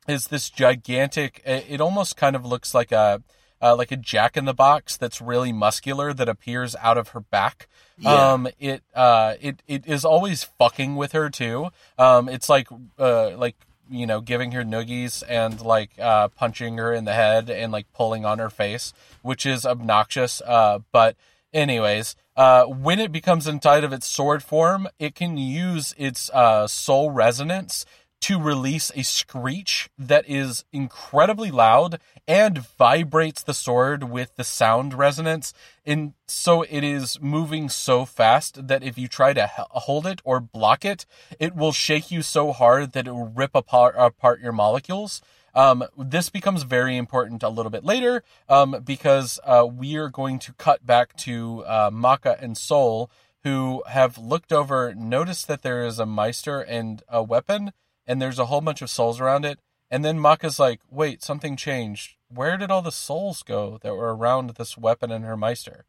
is 0.08 0.28
this 0.28 0.50
gigantic. 0.50 1.42
It 1.46 1.82
almost 1.82 2.16
kind 2.16 2.38
of 2.38 2.46
looks 2.46 2.74
like 2.74 2.94
a 2.94 3.22
uh, 3.64 3.76
like 3.76 3.92
a 3.92 3.98
jack 3.98 4.36
in 4.36 4.44
the 4.44 4.54
box 4.54 4.98
that's 4.98 5.22
really 5.22 5.54
muscular 5.54 6.14
that 6.14 6.28
appears 6.28 6.76
out 6.82 6.98
of 6.98 7.10
her 7.10 7.22
back. 7.22 7.70
Yeah. 7.98 8.34
Um, 8.34 8.48
it 8.60 8.84
uh, 8.94 9.36
it 9.40 9.64
it 9.68 9.88
is 9.88 10.04
always 10.04 10.44
fucking 10.44 10.98
with 10.98 11.14
her 11.14 11.30
too. 11.30 11.70
Um, 11.98 12.28
it's 12.28 12.50
like 12.50 12.68
uh, 13.00 13.38
like 13.38 13.56
you 13.90 14.06
know 14.06 14.20
giving 14.20 14.52
her 14.52 14.64
noogies 14.64 15.24
and 15.30 15.62
like 15.62 15.92
uh, 15.98 16.28
punching 16.28 16.78
her 16.78 16.94
in 16.94 17.06
the 17.06 17.14
head 17.14 17.50
and 17.50 17.72
like 17.72 17.92
pulling 17.94 18.26
on 18.26 18.40
her 18.40 18.50
face, 18.50 18.94
which 19.22 19.46
is 19.46 19.66
obnoxious. 19.66 20.42
Uh, 20.46 20.80
but 20.92 21.16
anyways, 21.54 22.18
uh, 22.36 22.66
when 22.66 23.00
it 23.00 23.12
becomes 23.12 23.48
inside 23.48 23.86
of 23.86 23.94
its 23.94 24.08
sword 24.08 24.44
form, 24.44 24.88
it 25.00 25.16
can 25.16 25.38
use 25.38 25.94
its 25.98 26.30
uh, 26.32 26.68
soul 26.68 27.12
resonance 27.12 27.86
to 28.24 28.40
release 28.40 28.90
a 28.96 29.04
screech 29.04 29.90
that 29.98 30.24
is 30.30 30.64
incredibly 30.72 31.52
loud 31.52 32.00
and 32.26 32.58
vibrates 32.58 33.44
the 33.44 33.54
sword 33.54 34.06
with 34.06 34.38
the 34.38 34.46
sound 34.46 34.94
resonance. 34.94 35.54
And 35.86 36.14
so 36.26 36.62
it 36.62 36.86
is 36.86 37.20
moving 37.20 37.68
so 37.68 38.06
fast 38.06 38.66
that 38.70 38.82
if 38.82 38.98
you 38.98 39.10
try 39.10 39.34
to 39.34 39.52
hold 39.58 40.08
it 40.08 40.22
or 40.24 40.40
block 40.40 40.86
it, 40.86 41.06
it 41.38 41.54
will 41.54 41.74
shake 41.74 42.12
you 42.12 42.22
so 42.22 42.54
hard 42.54 42.94
that 42.94 43.08
it 43.08 43.12
will 43.12 43.28
rip 43.28 43.54
apart, 43.54 43.96
apart 43.98 44.40
your 44.40 44.54
molecules. 44.54 45.22
Um, 45.54 45.84
this 45.98 46.30
becomes 46.30 46.64
very 46.64 46.96
important 46.96 47.44
a 47.44 47.50
little 47.50 47.70
bit 47.70 47.84
later 47.84 48.24
um, 48.48 48.82
because 48.86 49.38
uh, 49.44 49.68
we 49.70 49.98
are 49.98 50.08
going 50.08 50.40
to 50.40 50.54
cut 50.54 50.86
back 50.86 51.14
to 51.18 51.66
uh, 51.66 51.90
Maka 51.92 52.38
and 52.40 52.58
Soul, 52.58 53.12
who 53.44 53.84
have 53.88 54.18
looked 54.18 54.54
over, 54.54 54.96
noticed 54.96 55.50
that 55.50 55.62
there 55.62 55.86
is 55.86 56.00
a 56.00 56.06
Meister 56.06 56.62
and 56.62 57.04
a 57.10 57.22
weapon, 57.22 57.74
and 58.06 58.22
there's 58.22 58.40
a 58.40 58.46
whole 58.46 58.62
bunch 58.62 58.82
of 58.82 58.90
souls 58.90 59.20
around 59.20 59.46
it. 59.46 59.60
And 59.90 60.04
then 60.04 60.20
Maka's 60.20 60.60
like, 60.60 60.80
wait, 60.90 61.22
something 61.22 61.56
changed. 61.56 62.16
Where 62.28 62.58
did 62.58 62.72
all 62.72 62.82
the 62.82 62.92
souls 62.92 63.44
go 63.44 63.80
that 63.84 63.96
were 63.96 64.16
around 64.16 64.50
this 64.52 64.78
weapon 64.78 65.12
and 65.12 65.24
her 65.24 65.38
Meister? 65.38 65.86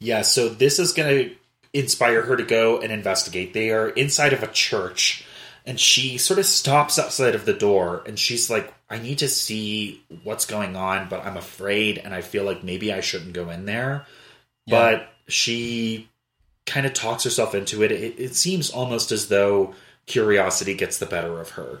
Yeah, 0.00 0.22
so 0.22 0.48
this 0.48 0.78
is 0.78 0.92
going 0.92 1.08
to 1.08 1.36
inspire 1.72 2.22
her 2.22 2.36
to 2.36 2.44
go 2.44 2.80
and 2.80 2.92
investigate. 2.92 3.52
They 3.52 3.70
are 3.70 3.88
inside 3.88 4.32
of 4.32 4.42
a 4.42 4.48
church, 4.48 5.24
and 5.66 5.78
she 5.78 6.18
sort 6.18 6.38
of 6.38 6.46
stops 6.46 6.98
outside 6.98 7.34
of 7.34 7.44
the 7.44 7.52
door, 7.52 8.02
and 8.06 8.18
she's 8.18 8.50
like, 8.50 8.72
I 8.90 8.98
need 8.98 9.18
to 9.18 9.28
see 9.28 10.02
what's 10.24 10.46
going 10.46 10.76
on, 10.76 11.08
but 11.08 11.24
I'm 11.24 11.36
afraid, 11.36 11.98
and 11.98 12.14
I 12.14 12.22
feel 12.22 12.44
like 12.44 12.64
maybe 12.64 12.92
I 12.92 13.00
shouldn't 13.00 13.34
go 13.34 13.50
in 13.50 13.66
there. 13.66 14.06
Yeah. 14.66 14.78
But 14.78 15.08
she 15.28 16.08
kind 16.66 16.86
of 16.86 16.92
talks 16.92 17.24
herself 17.24 17.54
into 17.54 17.82
it. 17.82 17.92
it. 17.92 18.18
It 18.18 18.34
seems 18.34 18.70
almost 18.70 19.12
as 19.12 19.28
though 19.28 19.74
curiosity 20.08 20.74
gets 20.74 20.98
the 20.98 21.06
better 21.06 21.40
of 21.40 21.50
her. 21.50 21.80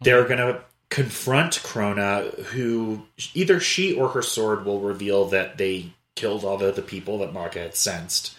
They're 0.00 0.24
going 0.24 0.38
to 0.38 0.62
confront 0.90 1.62
Crona, 1.62 2.38
who 2.46 3.04
either 3.34 3.60
she 3.60 3.94
or 3.94 4.08
her 4.08 4.22
sword 4.22 4.64
will 4.64 4.80
reveal 4.80 5.26
that 5.26 5.58
they 5.58 5.92
killed 6.16 6.44
all 6.44 6.58
the 6.58 6.82
people 6.82 7.18
that 7.18 7.32
Maka 7.32 7.60
had 7.60 7.76
sensed. 7.76 8.34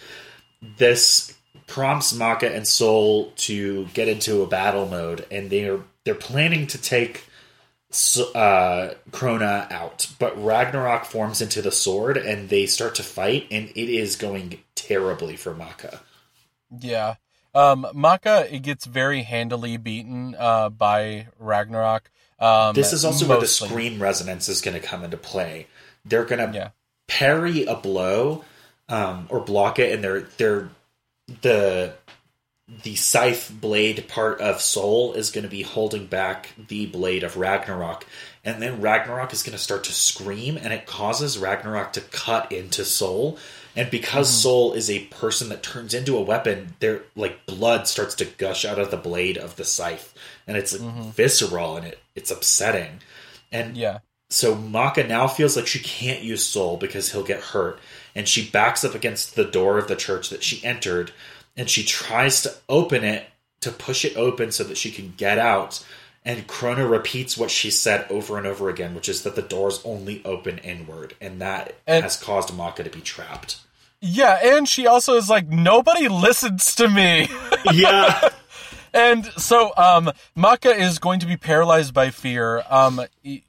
This 0.78 1.36
prompts 1.68 2.14
Maka 2.14 2.54
and 2.54 2.68
Soul 2.68 3.32
to 3.38 3.86
get 3.94 4.08
into 4.08 4.44
a 4.44 4.48
battle 4.48 4.88
mode, 4.88 5.26
and 5.32 5.50
they're 5.50 5.80
they're 6.04 6.16
planning 6.16 6.68
to 6.68 6.78
take 6.78 7.26
uh, 8.36 8.94
Crona 9.12 9.72
out, 9.72 10.08
but 10.20 10.44
Ragnarok 10.44 11.06
forms 11.06 11.42
into 11.42 11.62
the 11.62 11.72
sword 11.72 12.18
and 12.18 12.50
they 12.50 12.66
start 12.66 12.96
to 12.96 13.04
fight, 13.04 13.48
and 13.52 13.70
it 13.70 13.90
is 13.90 14.16
going 14.16 14.60
terribly 14.76 15.36
for 15.36 15.54
Maka. 15.54 16.02
Yeah. 16.80 17.16
Um, 17.56 17.88
Maka 17.94 18.48
it 18.54 18.60
gets 18.60 18.86
very 18.86 19.24
handily 19.24 19.78
beaten 19.78 20.36
uh, 20.38 20.70
by 20.70 21.28
Ragnarok. 21.40 22.10
Um, 22.40 22.74
this 22.74 22.94
is 22.94 23.06
also 23.06 23.26
mostly. 23.26 23.30
where 23.30 23.40
the 23.40 23.48
scream 23.48 24.02
resonance 24.02 24.50
is 24.50 24.62
going 24.62 24.80
to 24.80 24.86
come 24.86 25.04
into 25.04 25.18
play. 25.18 25.68
They're 26.04 26.26
going 26.26 26.52
to 26.52 26.58
yeah. 26.58 26.70
parry 27.08 27.66
a 27.66 27.76
blow 27.76 28.44
um, 28.90 29.28
or 29.30 29.40
block 29.40 29.80
it, 29.80 29.94
and 29.94 30.04
they're 30.04 30.22
they're 30.38 30.70
the 31.42 31.94
the 32.84 32.96
scythe 32.96 33.52
blade 33.62 34.08
part 34.08 34.42
of 34.42 34.62
Soul 34.62 35.14
is 35.14 35.32
going 35.32 35.44
to 35.44 35.50
be 35.50 35.62
holding 35.62 36.08
back 36.08 36.54
the 36.68 36.86
blade 36.88 37.24
of 37.24 37.38
Ragnarok, 37.38 38.06
and 38.44 38.62
then 38.62 38.82
Ragnarok 38.82 39.32
is 39.32 39.44
going 39.44 39.58
to 39.58 39.64
start 39.64 39.84
to 39.86 39.94
scream, 39.94 40.58
and 40.58 40.74
it 40.74 40.86
causes 40.86 41.38
Ragnarok 41.38 41.94
to 41.94 42.02
cut 42.02 42.52
into 42.52 42.84
Soul. 42.84 43.38
And 43.76 43.90
because 43.90 44.28
mm-hmm. 44.28 44.42
Soul 44.42 44.74
is 44.74 44.90
a 44.90 45.06
person 45.06 45.50
that 45.50 45.64
turns 45.64 45.94
into 45.94 46.18
a 46.18 46.22
weapon, 46.22 46.76
their 46.80 47.02
like 47.16 47.46
blood 47.46 47.88
starts 47.88 48.16
to 48.16 48.26
gush 48.26 48.66
out 48.66 48.80
of 48.80 48.92
the 48.92 48.98
blade 48.98 49.38
of 49.38 49.56
the 49.56 49.66
scythe, 49.66 50.14
and 50.48 50.58
it's 50.58 50.74
like, 50.74 50.82
mm-hmm. 50.82 51.10
visceral 51.10 51.78
and 51.78 51.88
it 51.88 52.00
it's 52.16 52.32
upsetting. 52.32 53.00
And 53.52 53.76
yeah, 53.76 54.00
so 54.30 54.56
Maka 54.56 55.04
now 55.04 55.28
feels 55.28 55.56
like 55.56 55.68
she 55.68 55.80
can't 55.80 56.24
use 56.24 56.46
Soul 56.46 56.78
because 56.78 57.12
he'll 57.12 57.24
get 57.24 57.42
hurt, 57.42 57.80
and 58.16 58.28
she 58.28 58.50
backs 58.50 58.84
up 58.84 58.96
against 58.96 59.36
the 59.36 59.46
door 59.46 59.78
of 59.78 59.88
the 59.88 59.96
church 59.96 60.30
that 60.30 60.44
she 60.44 60.64
entered, 60.64 61.12
and 61.58 61.70
she 61.70 61.84
tries 61.84 62.42
to 62.44 62.54
open 62.70 63.04
it 63.04 63.26
to 63.62 63.72
push 63.72 64.06
it 64.06 64.18
open 64.18 64.52
so 64.52 64.64
that 64.66 64.78
she 64.78 64.92
can 64.92 65.14
get 65.18 65.40
out. 65.40 65.84
And 66.26 66.48
Crona 66.48 66.90
repeats 66.90 67.38
what 67.38 67.52
she 67.52 67.70
said 67.70 68.06
over 68.10 68.38
and 68.38 68.48
over 68.48 68.70
again, 68.70 68.96
which 68.96 69.10
is 69.10 69.24
that 69.24 69.36
the 69.36 69.42
doors 69.42 69.82
only 69.84 70.22
open 70.24 70.58
inward, 70.60 71.16
and 71.20 71.42
that 71.42 71.76
and, 71.86 72.04
has 72.04 72.16
caused 72.16 72.56
Maka 72.56 72.84
to 72.84 72.90
be 72.90 73.02
trapped. 73.02 73.60
Yeah, 74.00 74.40
and 74.42 74.68
she 74.68 74.88
also 74.88 75.16
is 75.16 75.30
like, 75.30 75.48
nobody 75.48 76.08
listens 76.08 76.76
to 76.76 76.88
me. 76.88 77.30
Yeah. 77.72 78.30
and 78.94 79.26
so 79.38 79.74
um, 79.76 80.12
Maka 80.36 80.70
is 80.70 81.00
going 81.00 81.20
to 81.20 81.26
be 81.26 81.38
paralyzed 81.38 81.94
by 81.94 82.12
fear. 82.12 82.64
Um, 82.70 83.02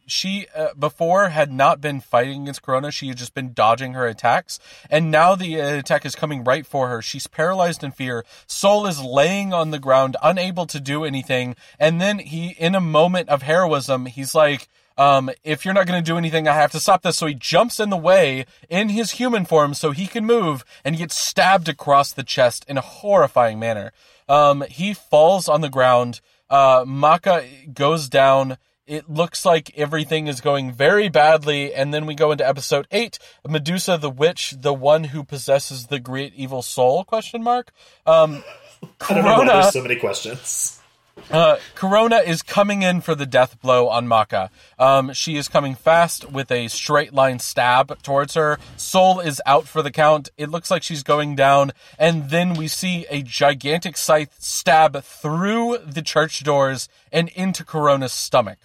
she 0.06 0.46
uh, 0.56 0.74
before 0.78 1.28
had 1.28 1.52
not 1.52 1.80
been 1.80 2.00
fighting 2.00 2.42
against 2.42 2.62
Crona; 2.62 2.90
she 2.90 3.08
had 3.08 3.16
just 3.16 3.34
been 3.34 3.52
dodging 3.52 3.92
her 3.92 4.06
attacks, 4.06 4.58
and 4.90 5.10
now 5.10 5.34
the 5.34 5.56
attack 5.56 6.06
is 6.06 6.14
coming 6.14 6.44
right 6.44 6.66
for 6.66 6.88
her. 6.88 7.02
She's 7.02 7.26
paralyzed 7.26 7.84
in 7.84 7.92
fear. 7.92 8.24
Soul 8.46 8.86
is 8.86 9.02
laying 9.02 9.52
on 9.52 9.70
the 9.70 9.78
ground, 9.78 10.16
unable 10.22 10.66
to 10.66 10.80
do 10.80 11.04
anything, 11.04 11.56
and 11.78 12.00
then 12.00 12.18
he, 12.18 12.50
in 12.58 12.74
a 12.74 12.80
moment 12.80 13.28
of 13.28 13.42
heroism, 13.42 14.06
he's 14.06 14.34
like. 14.34 14.68
Um, 14.96 15.28
if 15.42 15.64
you're 15.64 15.74
not 15.74 15.88
going 15.88 16.00
to 16.00 16.08
do 16.08 16.16
anything, 16.16 16.46
I 16.46 16.54
have 16.54 16.70
to 16.70 16.78
stop 16.78 17.02
this. 17.02 17.16
So 17.16 17.26
he 17.26 17.34
jumps 17.34 17.80
in 17.80 17.90
the 17.90 17.96
way 17.96 18.46
in 18.68 18.90
his 18.90 19.10
human 19.10 19.44
form 19.44 19.74
so 19.74 19.90
he 19.90 20.06
can 20.06 20.24
move 20.24 20.64
and 20.84 20.94
he 20.94 21.00
gets 21.00 21.18
stabbed 21.18 21.68
across 21.68 22.12
the 22.12 22.22
chest 22.22 22.64
in 22.68 22.78
a 22.78 22.80
horrifying 22.80 23.58
manner. 23.58 23.92
Um, 24.28 24.64
he 24.68 24.94
falls 24.94 25.48
on 25.48 25.60
the 25.60 25.68
ground. 25.68 26.20
Uh, 26.48 26.84
Maka 26.86 27.44
goes 27.72 28.08
down. 28.08 28.58
It 28.86 29.08
looks 29.08 29.46
like 29.46 29.76
everything 29.78 30.26
is 30.26 30.42
going 30.42 30.70
very 30.70 31.08
badly, 31.08 31.72
and 31.72 31.94
then 31.94 32.04
we 32.04 32.14
go 32.14 32.32
into 32.32 32.46
episode 32.46 32.86
eight: 32.90 33.18
Medusa, 33.46 33.96
the 33.96 34.10
witch, 34.10 34.54
the 34.58 34.74
one 34.74 35.04
who 35.04 35.24
possesses 35.24 35.86
the 35.86 35.98
great 35.98 36.34
evil 36.34 36.60
soul? 36.60 37.02
Question 37.04 37.42
mark. 37.42 37.72
Um, 38.04 38.44
Crona, 38.98 39.46
There's 39.46 39.72
so 39.72 39.82
many 39.82 39.96
questions. 39.96 40.80
Uh, 41.30 41.56
Crona 41.74 42.24
is 42.24 42.42
coming 42.42 42.82
in 42.82 43.00
for 43.00 43.14
the 43.14 43.26
death 43.26 43.60
blow 43.60 43.88
on 43.88 44.06
Maka. 44.06 44.50
Um, 44.78 45.12
she 45.12 45.36
is 45.36 45.48
coming 45.48 45.74
fast 45.74 46.30
with 46.30 46.50
a 46.50 46.68
straight 46.68 47.14
line 47.14 47.38
stab 47.38 48.02
towards 48.02 48.34
her. 48.34 48.58
Soul 48.76 49.20
is 49.20 49.40
out 49.46 49.66
for 49.66 49.82
the 49.82 49.90
count. 49.90 50.28
It 50.36 50.50
looks 50.50 50.70
like 50.70 50.82
she's 50.82 51.02
going 51.02 51.34
down, 51.34 51.72
and 51.98 52.30
then 52.30 52.54
we 52.54 52.68
see 52.68 53.06
a 53.10 53.22
gigantic 53.22 53.96
scythe 53.96 54.34
stab 54.38 55.02
through 55.02 55.78
the 55.78 56.02
church 56.02 56.44
doors 56.44 56.88
and 57.10 57.28
into 57.30 57.64
Crona's 57.64 58.12
stomach. 58.12 58.58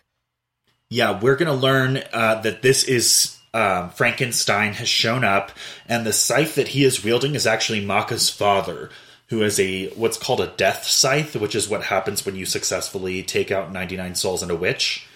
Yeah, 0.89 1.19
we're 1.19 1.35
going 1.35 1.51
to 1.51 1.53
learn 1.53 2.03
uh, 2.11 2.41
that 2.41 2.61
this 2.61 2.83
is 2.83 3.37
uh, 3.53 3.89
Frankenstein 3.89 4.73
has 4.73 4.89
shown 4.89 5.23
up, 5.23 5.51
and 5.87 6.05
the 6.05 6.13
scythe 6.13 6.55
that 6.55 6.69
he 6.69 6.83
is 6.83 7.03
wielding 7.03 7.35
is 7.35 7.47
actually 7.47 7.85
Maka's 7.85 8.29
father 8.29 8.89
who 9.29 9.43
is 9.43 9.59
a 9.59 9.89
what's 9.89 10.17
called 10.17 10.41
a 10.41 10.47
death 10.47 10.85
scythe, 10.85 11.35
which 11.35 11.55
is 11.55 11.69
what 11.69 11.83
happens 11.83 12.25
when 12.25 12.35
you 12.35 12.45
successfully 12.45 13.23
take 13.23 13.51
out 13.51 13.71
99 13.71 14.15
souls 14.15 14.41
and 14.41 14.51
a 14.51 14.55
witch. 14.55 15.07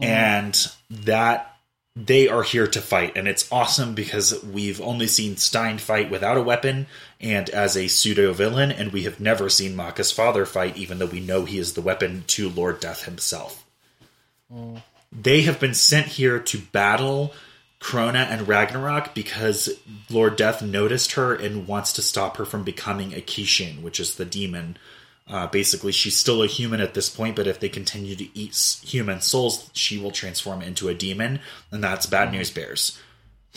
Mm. 0.00 0.06
And 0.06 0.66
that 0.90 1.56
they 1.96 2.28
are 2.28 2.44
here 2.44 2.68
to 2.68 2.80
fight, 2.80 3.16
and 3.16 3.26
it's 3.26 3.50
awesome 3.50 3.94
because 3.94 4.44
we've 4.44 4.80
only 4.80 5.08
seen 5.08 5.36
Stein 5.36 5.78
fight 5.78 6.10
without 6.10 6.36
a 6.36 6.42
weapon 6.42 6.86
and 7.20 7.50
as 7.50 7.76
a 7.76 7.88
pseudo 7.88 8.32
villain, 8.32 8.70
and 8.70 8.92
we 8.92 9.02
have 9.02 9.18
never 9.18 9.48
seen 9.48 9.74
Maka's 9.74 10.12
father 10.12 10.46
fight, 10.46 10.76
even 10.76 10.98
though 10.98 11.06
we 11.06 11.18
know 11.18 11.44
he 11.44 11.58
is 11.58 11.72
the 11.72 11.82
weapon 11.82 12.22
to 12.28 12.48
Lord 12.48 12.78
Death 12.78 13.04
himself. 13.04 13.64
Mm. 14.52 14.82
They 15.10 15.42
have 15.42 15.58
been 15.58 15.74
sent 15.74 16.06
here 16.06 16.38
to 16.38 16.58
battle 16.58 17.32
Crona 17.80 18.26
and 18.28 18.48
Ragnarok 18.48 19.14
because 19.14 19.70
Lord 20.10 20.36
Death 20.36 20.62
noticed 20.62 21.12
her 21.12 21.34
and 21.34 21.66
wants 21.66 21.92
to 21.94 22.02
stop 22.02 22.36
her 22.36 22.44
from 22.44 22.64
becoming 22.64 23.12
a 23.12 23.20
Kishin, 23.20 23.82
which 23.82 24.00
is 24.00 24.16
the 24.16 24.24
demon. 24.24 24.76
Uh, 25.28 25.46
basically, 25.46 25.92
she's 25.92 26.16
still 26.16 26.42
a 26.42 26.46
human 26.46 26.80
at 26.80 26.94
this 26.94 27.08
point, 27.08 27.36
but 27.36 27.46
if 27.46 27.60
they 27.60 27.68
continue 27.68 28.16
to 28.16 28.38
eat 28.38 28.80
human 28.82 29.20
souls, 29.20 29.70
she 29.74 29.98
will 29.98 30.10
transform 30.10 30.62
into 30.62 30.88
a 30.88 30.94
demon, 30.94 31.40
and 31.70 31.84
that's 31.84 32.06
bad 32.06 32.32
news 32.32 32.50
bears. 32.50 32.98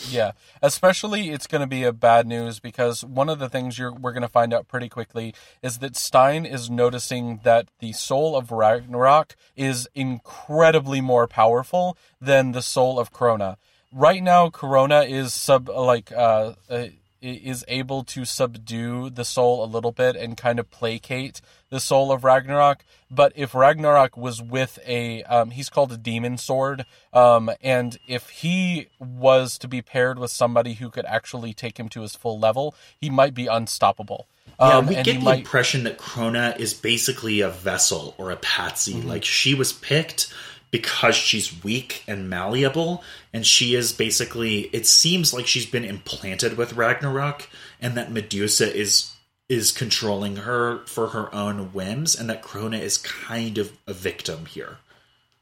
Yeah, 0.09 0.31
especially 0.61 1.29
it's 1.29 1.47
going 1.47 1.61
to 1.61 1.67
be 1.67 1.83
a 1.83 1.93
bad 1.93 2.25
news 2.25 2.59
because 2.59 3.03
one 3.03 3.29
of 3.29 3.39
the 3.39 3.49
things 3.49 3.77
we're 3.79 3.91
going 3.91 4.21
to 4.21 4.27
find 4.27 4.53
out 4.53 4.67
pretty 4.67 4.89
quickly 4.89 5.33
is 5.61 5.77
that 5.79 5.95
Stein 5.95 6.45
is 6.45 6.69
noticing 6.69 7.41
that 7.43 7.67
the 7.79 7.91
soul 7.93 8.35
of 8.35 8.51
Ragnarok 8.51 9.35
is 9.55 9.87
incredibly 9.93 11.01
more 11.01 11.27
powerful 11.27 11.97
than 12.19 12.51
the 12.51 12.61
soul 12.61 12.99
of 12.99 13.11
Crona 13.11 13.57
right 13.91 14.23
now 14.23 14.49
crona 14.49 15.07
is 15.07 15.33
sub 15.33 15.69
like 15.69 16.11
uh, 16.11 16.53
uh, 16.69 16.87
is 17.21 17.63
able 17.67 18.03
to 18.03 18.25
subdue 18.25 19.09
the 19.09 19.23
soul 19.23 19.63
a 19.63 19.67
little 19.67 19.91
bit 19.91 20.15
and 20.15 20.35
kind 20.35 20.59
of 20.59 20.71
placate 20.71 21.39
the 21.69 21.79
soul 21.79 22.11
of 22.11 22.23
Ragnarok. 22.23 22.83
But 23.11 23.31
if 23.35 23.53
Ragnarok 23.53 24.17
was 24.17 24.41
with 24.41 24.79
a, 24.87 25.23
um, 25.23 25.51
he's 25.51 25.69
called 25.69 25.91
a 25.91 25.97
demon 25.97 26.37
sword, 26.37 26.85
um, 27.13 27.51
and 27.61 27.97
if 28.07 28.29
he 28.29 28.87
was 28.99 29.57
to 29.59 29.67
be 29.67 29.81
paired 29.81 30.17
with 30.17 30.31
somebody 30.31 30.73
who 30.73 30.89
could 30.89 31.05
actually 31.05 31.53
take 31.53 31.79
him 31.79 31.89
to 31.89 32.01
his 32.01 32.15
full 32.15 32.39
level, 32.39 32.73
he 32.99 33.09
might 33.09 33.35
be 33.35 33.45
unstoppable. 33.45 34.27
Yeah, 34.59 34.77
um, 34.77 34.87
we 34.87 34.95
get 34.95 35.05
the 35.05 35.19
might... 35.19 35.39
impression 35.39 35.83
that 35.83 35.97
Crona 35.97 36.59
is 36.59 36.73
basically 36.73 37.41
a 37.41 37.49
vessel 37.49 38.15
or 38.17 38.31
a 38.31 38.35
patsy. 38.37 38.95
Mm-hmm. 38.95 39.09
Like 39.09 39.23
she 39.23 39.53
was 39.53 39.73
picked 39.73 40.33
because 40.71 41.15
she's 41.15 41.63
weak 41.63 42.03
and 42.07 42.29
malleable 42.29 43.03
and 43.33 43.45
she 43.45 43.75
is 43.75 43.91
basically 43.91 44.61
it 44.73 44.87
seems 44.87 45.33
like 45.33 45.45
she's 45.45 45.65
been 45.65 45.85
implanted 45.85 46.57
with 46.57 46.73
Ragnarok 46.73 47.49
and 47.79 47.95
that 47.95 48.11
Medusa 48.11 48.73
is 48.73 49.13
is 49.49 49.71
controlling 49.73 50.37
her 50.37 50.79
for 50.85 51.09
her 51.09 51.33
own 51.35 51.73
whims 51.73 52.15
and 52.15 52.29
that 52.29 52.41
Crona 52.41 52.79
is 52.79 52.97
kind 52.97 53.57
of 53.57 53.77
a 53.85 53.93
victim 53.93 54.45
here. 54.45 54.77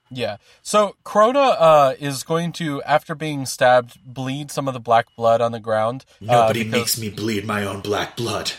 Yeah. 0.09 0.37
So 0.63 0.95
Crona 1.05 1.55
uh, 1.59 1.93
is 1.99 2.23
going 2.23 2.51
to, 2.53 2.81
after 2.83 3.13
being 3.13 3.45
stabbed, 3.45 3.99
bleed 4.03 4.49
some 4.49 4.67
of 4.67 4.73
the 4.73 4.79
black 4.79 5.15
blood 5.15 5.41
on 5.41 5.51
the 5.51 5.59
ground. 5.59 6.05
Nobody 6.19 6.61
uh, 6.61 6.63
because... 6.63 6.71
makes 6.71 6.99
me 6.99 7.09
bleed 7.09 7.45
my 7.45 7.63
own 7.63 7.81
black 7.81 8.17
blood. 8.17 8.53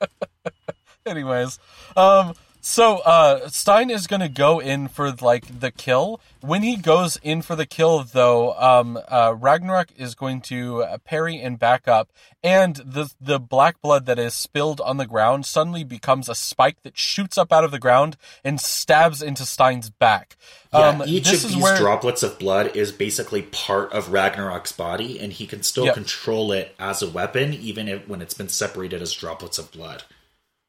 Anyways, 1.06 1.60
um, 1.96 2.34
so 2.66 2.96
uh, 2.98 3.48
Stein 3.48 3.90
is 3.90 4.08
going 4.08 4.20
to 4.22 4.28
go 4.28 4.58
in 4.58 4.88
for 4.88 5.12
like 5.12 5.60
the 5.60 5.70
kill. 5.70 6.20
When 6.40 6.62
he 6.62 6.74
goes 6.74 7.16
in 7.22 7.40
for 7.42 7.54
the 7.54 7.64
kill, 7.64 8.02
though, 8.02 8.54
um, 8.54 8.98
uh, 9.06 9.36
Ragnarok 9.38 9.90
is 9.96 10.16
going 10.16 10.40
to 10.42 10.82
uh, 10.82 10.98
parry 10.98 11.38
and 11.38 11.60
back 11.60 11.86
up, 11.86 12.10
and 12.42 12.74
the 12.74 13.14
the 13.20 13.38
black 13.38 13.80
blood 13.80 14.06
that 14.06 14.18
is 14.18 14.34
spilled 14.34 14.80
on 14.80 14.96
the 14.96 15.06
ground 15.06 15.46
suddenly 15.46 15.84
becomes 15.84 16.28
a 16.28 16.34
spike 16.34 16.82
that 16.82 16.98
shoots 16.98 17.38
up 17.38 17.52
out 17.52 17.62
of 17.62 17.70
the 17.70 17.78
ground 17.78 18.16
and 18.42 18.60
stabs 18.60 19.22
into 19.22 19.46
Stein's 19.46 19.88
back. 19.88 20.36
Yeah, 20.72 20.88
um, 20.88 21.04
each 21.06 21.32
of 21.32 21.42
these 21.42 21.56
where... 21.56 21.78
droplets 21.78 22.24
of 22.24 22.36
blood 22.36 22.76
is 22.76 22.90
basically 22.90 23.42
part 23.42 23.92
of 23.92 24.08
Ragnarok's 24.08 24.72
body, 24.72 25.20
and 25.20 25.32
he 25.32 25.46
can 25.46 25.62
still 25.62 25.84
yep. 25.84 25.94
control 25.94 26.50
it 26.50 26.74
as 26.80 27.00
a 27.00 27.08
weapon, 27.08 27.54
even 27.54 27.86
if, 27.86 28.08
when 28.08 28.20
it's 28.20 28.34
been 28.34 28.48
separated 28.48 29.00
as 29.00 29.12
droplets 29.12 29.56
of 29.56 29.70
blood. 29.70 30.02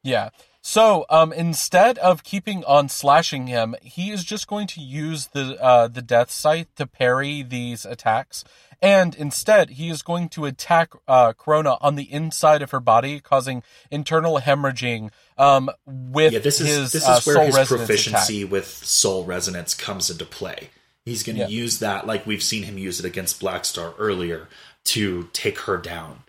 Yeah. 0.03 0.29
So 0.69 1.05
um, 1.09 1.31
instead 1.31 1.97
of 1.99 2.25
keeping 2.25 2.65
on 2.65 2.89
slashing 2.89 3.47
him, 3.47 3.73
he 3.81 4.11
is 4.11 4.25
just 4.25 4.49
going 4.49 4.67
to 4.67 4.81
use 4.81 5.27
the 5.27 5.55
uh, 5.63 5.87
the 5.87 6.01
death 6.01 6.29
scythe 6.29 6.67
to 6.75 6.85
parry 6.85 7.41
these 7.41 7.85
attacks, 7.85 8.43
and 8.81 9.15
instead 9.15 9.69
he 9.69 9.87
is 9.89 10.01
going 10.01 10.27
to 10.27 10.43
attack 10.43 10.91
uh, 11.07 11.31
Crona 11.31 11.77
on 11.79 11.95
the 11.95 12.11
inside 12.11 12.61
of 12.61 12.71
her 12.71 12.81
body, 12.81 13.21
causing 13.21 13.63
internal 13.89 14.39
hemorrhaging. 14.41 15.11
Um, 15.37 15.69
with 15.85 16.33
yeah, 16.33 16.39
this 16.39 16.59
is 16.59 16.67
his, 16.67 16.91
this 16.91 17.03
is 17.03 17.07
uh, 17.07 17.21
where 17.23 17.45
his 17.45 17.55
proficiency 17.65 18.41
attack. 18.41 18.51
with 18.51 18.67
soul 18.67 19.23
resonance 19.23 19.73
comes 19.73 20.09
into 20.09 20.25
play. 20.25 20.69
He's 21.05 21.23
going 21.23 21.37
to 21.37 21.43
Yeah. 21.43 21.47
use 21.47 21.79
that 21.79 22.05
like 22.05 22.27
we've 22.27 22.43
seen 22.43 22.63
him 22.63 22.77
use 22.77 22.99
it 22.99 23.05
against 23.05 23.39
Blackstar 23.39 23.93
earlier 23.97 24.49
to 24.83 25.29
take 25.31 25.59
her 25.59 25.77
down. 25.77 26.23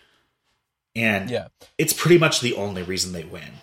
And 0.95 1.29
Yeah. 1.29 1.49
it's 1.77 1.93
pretty 1.93 2.19
much 2.19 2.39
the 2.41 2.55
only 2.55 2.85
reason 2.85 3.11
they 3.13 3.25
win. 3.25 3.63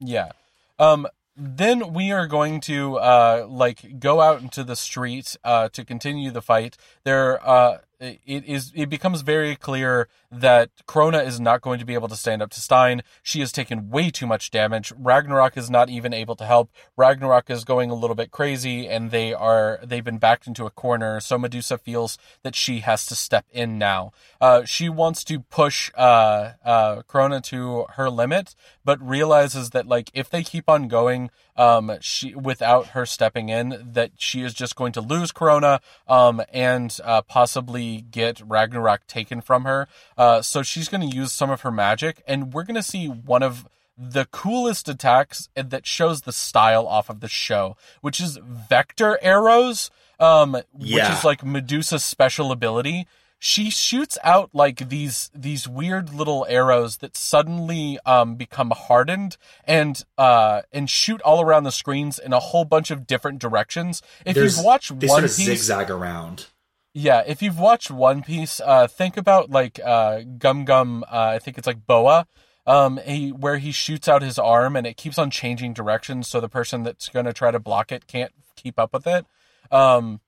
Yeah. 0.00 0.32
Um 0.78 1.06
then 1.36 1.92
we 1.92 2.10
are 2.10 2.26
going 2.26 2.60
to 2.62 2.96
uh 2.96 3.46
like 3.48 4.00
go 4.00 4.20
out 4.20 4.42
into 4.42 4.64
the 4.64 4.76
street 4.76 5.36
uh 5.44 5.68
to 5.70 5.84
continue 5.84 6.30
the 6.30 6.42
fight. 6.42 6.76
There 7.04 7.46
uh 7.48 7.78
it 8.00 8.44
is 8.44 8.72
it 8.74 8.88
becomes 8.88 9.22
very 9.22 9.56
clear 9.56 10.08
that 10.30 10.70
Crona 10.86 11.24
is 11.24 11.40
not 11.40 11.62
going 11.62 11.78
to 11.78 11.84
be 11.84 11.94
able 11.94 12.08
to 12.08 12.16
stand 12.16 12.42
up 12.42 12.50
to 12.50 12.60
Stein. 12.60 13.02
She 13.22 13.40
has 13.40 13.50
taken 13.50 13.90
way 13.90 14.10
too 14.10 14.26
much 14.26 14.50
damage. 14.50 14.92
Ragnarok 14.96 15.56
is 15.56 15.70
not 15.70 15.88
even 15.88 16.12
able 16.12 16.36
to 16.36 16.44
help. 16.44 16.70
Ragnarok 16.96 17.50
is 17.50 17.64
going 17.64 17.90
a 17.90 17.94
little 17.94 18.14
bit 18.14 18.30
crazy 18.30 18.86
and 18.86 19.10
they 19.10 19.34
are 19.34 19.80
they've 19.82 20.04
been 20.04 20.18
backed 20.18 20.46
into 20.46 20.66
a 20.66 20.70
corner. 20.70 21.18
So 21.20 21.38
Medusa 21.38 21.78
feels 21.78 22.18
that 22.42 22.54
she 22.54 22.80
has 22.80 23.06
to 23.06 23.16
step 23.16 23.46
in 23.50 23.78
now. 23.78 24.12
Uh 24.40 24.64
she 24.64 24.88
wants 24.88 25.24
to 25.24 25.40
push 25.40 25.90
uh 25.96 26.52
uh 26.64 27.02
Crona 27.08 27.42
to 27.44 27.86
her 27.94 28.10
limit, 28.10 28.54
but 28.84 29.00
realizes 29.02 29.70
that 29.70 29.86
like 29.86 30.10
if 30.14 30.30
they 30.30 30.42
keep 30.42 30.68
on 30.68 30.88
going 30.88 31.30
um 31.58 31.92
she 32.00 32.34
without 32.34 32.88
her 32.88 33.04
stepping 33.04 33.50
in 33.50 33.90
that 33.92 34.12
she 34.16 34.42
is 34.42 34.54
just 34.54 34.76
going 34.76 34.92
to 34.92 35.00
lose 35.00 35.32
Crona 35.32 35.80
um 36.06 36.40
and 36.52 36.98
uh 37.04 37.20
possibly 37.22 38.00
get 38.10 38.40
Ragnarok 38.40 39.06
taken 39.06 39.40
from 39.42 39.64
her. 39.64 39.86
Uh 40.16 40.40
so 40.40 40.62
she's 40.62 40.88
going 40.88 41.08
to 41.08 41.14
use 41.14 41.32
some 41.32 41.50
of 41.50 41.60
her 41.62 41.70
magic 41.70 42.22
and 42.26 42.54
we're 42.54 42.62
going 42.64 42.74
to 42.76 42.82
see 42.82 43.06
one 43.06 43.42
of 43.42 43.66
the 43.98 44.26
coolest 44.26 44.88
attacks 44.88 45.48
that 45.56 45.84
shows 45.84 46.22
the 46.22 46.32
style 46.32 46.86
off 46.86 47.10
of 47.10 47.18
the 47.18 47.28
show, 47.28 47.76
which 48.00 48.20
is 48.20 48.38
vector 48.44 49.18
arrows, 49.20 49.90
um, 50.20 50.52
which 50.72 50.86
is 51.10 51.24
like 51.24 51.44
Medusa's 51.44 52.04
special 52.04 52.52
ability. 52.52 53.08
She 53.40 53.70
shoots 53.70 54.18
out 54.24 54.50
like 54.52 54.88
these 54.88 55.30
these 55.32 55.68
weird 55.68 56.12
little 56.12 56.44
arrows 56.48 56.96
that 56.98 57.16
suddenly 57.16 57.98
um, 58.04 58.34
become 58.34 58.72
hardened 58.72 59.36
and 59.64 60.04
uh, 60.16 60.62
and 60.72 60.90
shoot 60.90 61.20
all 61.22 61.40
around 61.40 61.62
the 61.64 61.70
screens 61.72 62.18
in 62.18 62.32
a 62.32 62.40
whole 62.40 62.64
bunch 62.64 62.90
of 62.90 63.06
different 63.06 63.38
directions. 63.38 64.02
If 64.26 64.34
There's- 64.34 64.56
you've 64.56 64.64
watched 64.64 64.98
They 64.98 65.06
One 65.06 65.20
sort 65.20 65.30
of 65.30 65.36
Piece, 65.36 65.46
zigzag 65.46 65.88
around. 65.88 66.46
yeah, 66.94 67.22
if 67.26 67.40
you've 67.40 67.60
watched 67.60 67.92
One 67.92 68.22
Piece, 68.24 68.60
uh, 68.60 68.88
think 68.88 69.16
about 69.16 69.50
like 69.50 69.78
uh, 69.84 70.22
Gum 70.38 70.64
Gum. 70.64 71.04
Uh, 71.04 71.34
I 71.34 71.38
think 71.38 71.58
it's 71.58 71.66
like 71.66 71.86
Boa, 71.86 72.26
um, 72.66 72.98
he, 73.06 73.30
where 73.30 73.58
he 73.58 73.70
shoots 73.70 74.08
out 74.08 74.20
his 74.20 74.40
arm 74.40 74.74
and 74.74 74.84
it 74.84 74.96
keeps 74.96 75.16
on 75.16 75.30
changing 75.30 75.74
directions, 75.74 76.26
so 76.26 76.40
the 76.40 76.48
person 76.48 76.82
that's 76.82 77.08
going 77.08 77.26
to 77.26 77.32
try 77.32 77.52
to 77.52 77.60
block 77.60 77.92
it 77.92 78.08
can't 78.08 78.32
keep 78.56 78.80
up 78.80 78.92
with 78.92 79.06
it. 79.06 79.26
Um, 79.70 80.20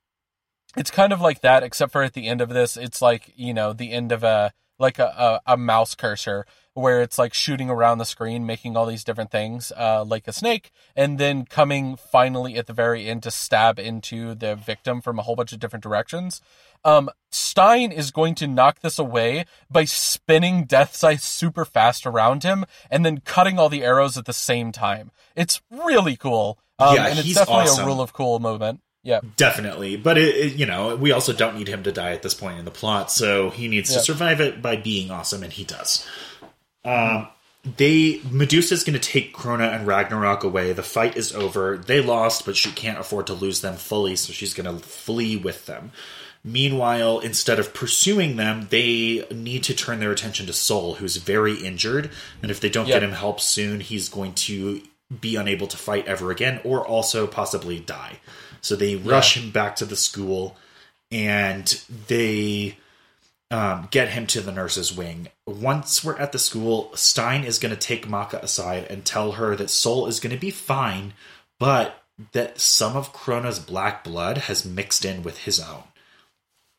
it's 0.76 0.90
kind 0.90 1.12
of 1.12 1.20
like 1.20 1.40
that, 1.40 1.62
except 1.62 1.92
for 1.92 2.02
at 2.02 2.14
the 2.14 2.26
end 2.26 2.40
of 2.40 2.48
this, 2.48 2.76
it's 2.76 3.02
like 3.02 3.32
you 3.36 3.54
know 3.54 3.72
the 3.72 3.92
end 3.92 4.12
of 4.12 4.22
a 4.22 4.52
like 4.78 4.98
a, 4.98 5.40
a, 5.46 5.54
a 5.54 5.56
mouse 5.56 5.94
cursor 5.94 6.46
where 6.74 7.02
it's 7.02 7.18
like 7.18 7.34
shooting 7.34 7.68
around 7.68 7.98
the 7.98 8.04
screen, 8.04 8.46
making 8.46 8.76
all 8.76 8.86
these 8.86 9.04
different 9.04 9.30
things, 9.30 9.72
uh, 9.76 10.04
like 10.04 10.26
a 10.26 10.32
snake, 10.32 10.70
and 10.96 11.18
then 11.18 11.44
coming 11.44 11.96
finally 11.96 12.56
at 12.56 12.66
the 12.66 12.72
very 12.72 13.06
end 13.06 13.22
to 13.22 13.30
stab 13.30 13.78
into 13.78 14.34
the 14.34 14.54
victim 14.54 15.00
from 15.00 15.18
a 15.18 15.22
whole 15.22 15.36
bunch 15.36 15.52
of 15.52 15.58
different 15.58 15.82
directions. 15.82 16.40
Um, 16.84 17.10
Stein 17.30 17.92
is 17.92 18.10
going 18.10 18.34
to 18.36 18.46
knock 18.46 18.80
this 18.80 18.98
away 18.98 19.44
by 19.70 19.84
spinning 19.84 20.64
Death 20.64 20.94
Scythe 20.94 21.22
super 21.22 21.64
fast 21.64 22.06
around 22.06 22.42
him 22.42 22.64
and 22.90 23.04
then 23.04 23.20
cutting 23.20 23.58
all 23.58 23.68
the 23.68 23.82
arrows 23.84 24.16
at 24.16 24.24
the 24.24 24.32
same 24.32 24.72
time. 24.72 25.10
It's 25.36 25.60
really 25.70 26.16
cool. 26.16 26.58
Um, 26.78 26.94
Yeah, 26.94 27.08
and 27.08 27.18
it's 27.18 27.26
he's 27.26 27.36
definitely 27.36 27.64
awesome. 27.64 27.84
a 27.84 27.86
rule 27.86 28.00
of 28.00 28.12
cool 28.14 28.38
moment. 28.38 28.80
Yeah. 29.03 29.20
Definitely, 29.36 29.96
but 29.96 30.18
it, 30.18 30.34
it- 30.34 30.53
you 30.57 30.66
know 30.66 30.94
we 30.96 31.12
also 31.12 31.32
don't 31.32 31.57
need 31.57 31.68
him 31.68 31.82
to 31.84 31.92
die 31.92 32.12
at 32.12 32.22
this 32.22 32.34
point 32.34 32.59
in 32.59 32.64
the 32.64 32.70
plot, 32.70 33.11
so 33.11 33.51
he 33.51 33.66
needs 33.68 33.90
Yeah. 33.90 33.98
to 33.98 34.05
survive 34.05 34.40
it 34.40 34.61
by 34.61 34.76
being 34.76 35.11
awesome, 35.11 35.42
and 35.42 35.53
he 35.53 35.64
does. 35.64 36.07
Um, 36.84 37.28
they 37.76 38.20
Medusa's 38.30 38.84
going 38.84 38.98
to 38.98 39.07
take 39.12 39.34
Crona 39.34 39.74
and 39.74 39.86
Ragnarok 39.86 40.44
away. 40.44 40.72
The 40.72 40.82
fight 40.82 41.16
is 41.16 41.32
over. 41.34 41.76
They 41.76 42.01
lost, 42.01 42.46
but 42.46 42.57
she 42.57 42.70
can't 42.72 42.98
afford 42.98 43.26
to 43.28 43.34
lose 43.34 43.61
them 43.61 43.76
fully, 43.76 44.16
so 44.16 44.32
she's 44.32 44.55
going 44.55 44.64
to 44.78 44.82
flee 44.84 45.36
with 45.36 45.66
them. 45.66 45.92
Meanwhile, 46.42 47.18
instead 47.18 47.59
of 47.59 47.74
pursuing 47.74 48.36
them, 48.36 48.68
they 48.70 49.26
need 49.30 49.62
to 49.64 49.74
turn 49.74 50.01
their 50.01 50.11
attention 50.11 50.46
to 50.46 50.55
Soul, 50.55 50.94
who's 50.94 51.16
very 51.18 51.55
injured, 51.62 52.11
and 52.42 52.51
if 52.51 52.61
they 52.61 52.70
don't 52.70 52.86
Yeah. 52.88 52.94
get 52.96 53.03
him 53.03 53.12
help 53.12 53.40
soon, 53.40 53.80
he's 53.80 54.09
going 54.09 54.32
to 54.34 54.80
be 55.20 55.36
unable 55.36 55.66
to 55.66 55.76
fight 55.76 56.07
ever 56.07 56.30
again, 56.30 56.61
or 56.64 56.86
also 56.86 57.26
possibly 57.26 57.78
die. 57.78 58.20
So 58.61 58.76
they 58.76 58.96
rush 58.96 59.36
him 59.36 59.50
back 59.50 59.76
to 59.76 59.84
the 59.84 59.96
school, 59.96 60.56
and 61.11 61.66
they 62.08 62.76
um, 63.50 63.88
get 63.90 64.11
him 64.11 64.26
to 64.28 64.40
the 64.40 64.52
nurse's 64.52 64.96
wing. 64.96 65.28
Once 65.46 66.04
we're 66.04 66.16
at 66.18 66.32
the 66.32 66.38
school, 66.38 66.90
Stein 66.94 67.44
is 67.44 67.58
going 67.58 67.74
to 67.74 67.80
take 67.80 68.08
Maka 68.08 68.38
aside 68.38 68.86
and 68.90 69.04
tell 69.04 69.32
her 69.32 69.56
that 69.56 69.70
Soul 69.70 70.06
is 70.06 70.20
going 70.20 70.34
to 70.34 70.40
be 70.40 70.50
fine, 70.50 71.14
but 71.58 72.02
that 72.32 72.61
some 72.61 72.96
of 72.96 73.12
Crona's 73.12 73.58
black 73.58 74.04
blood 74.04 74.38
has 74.38 74.64
mixed 74.64 75.04
in 75.04 75.22
with 75.22 75.38
his 75.38 75.61
own. 75.61 75.82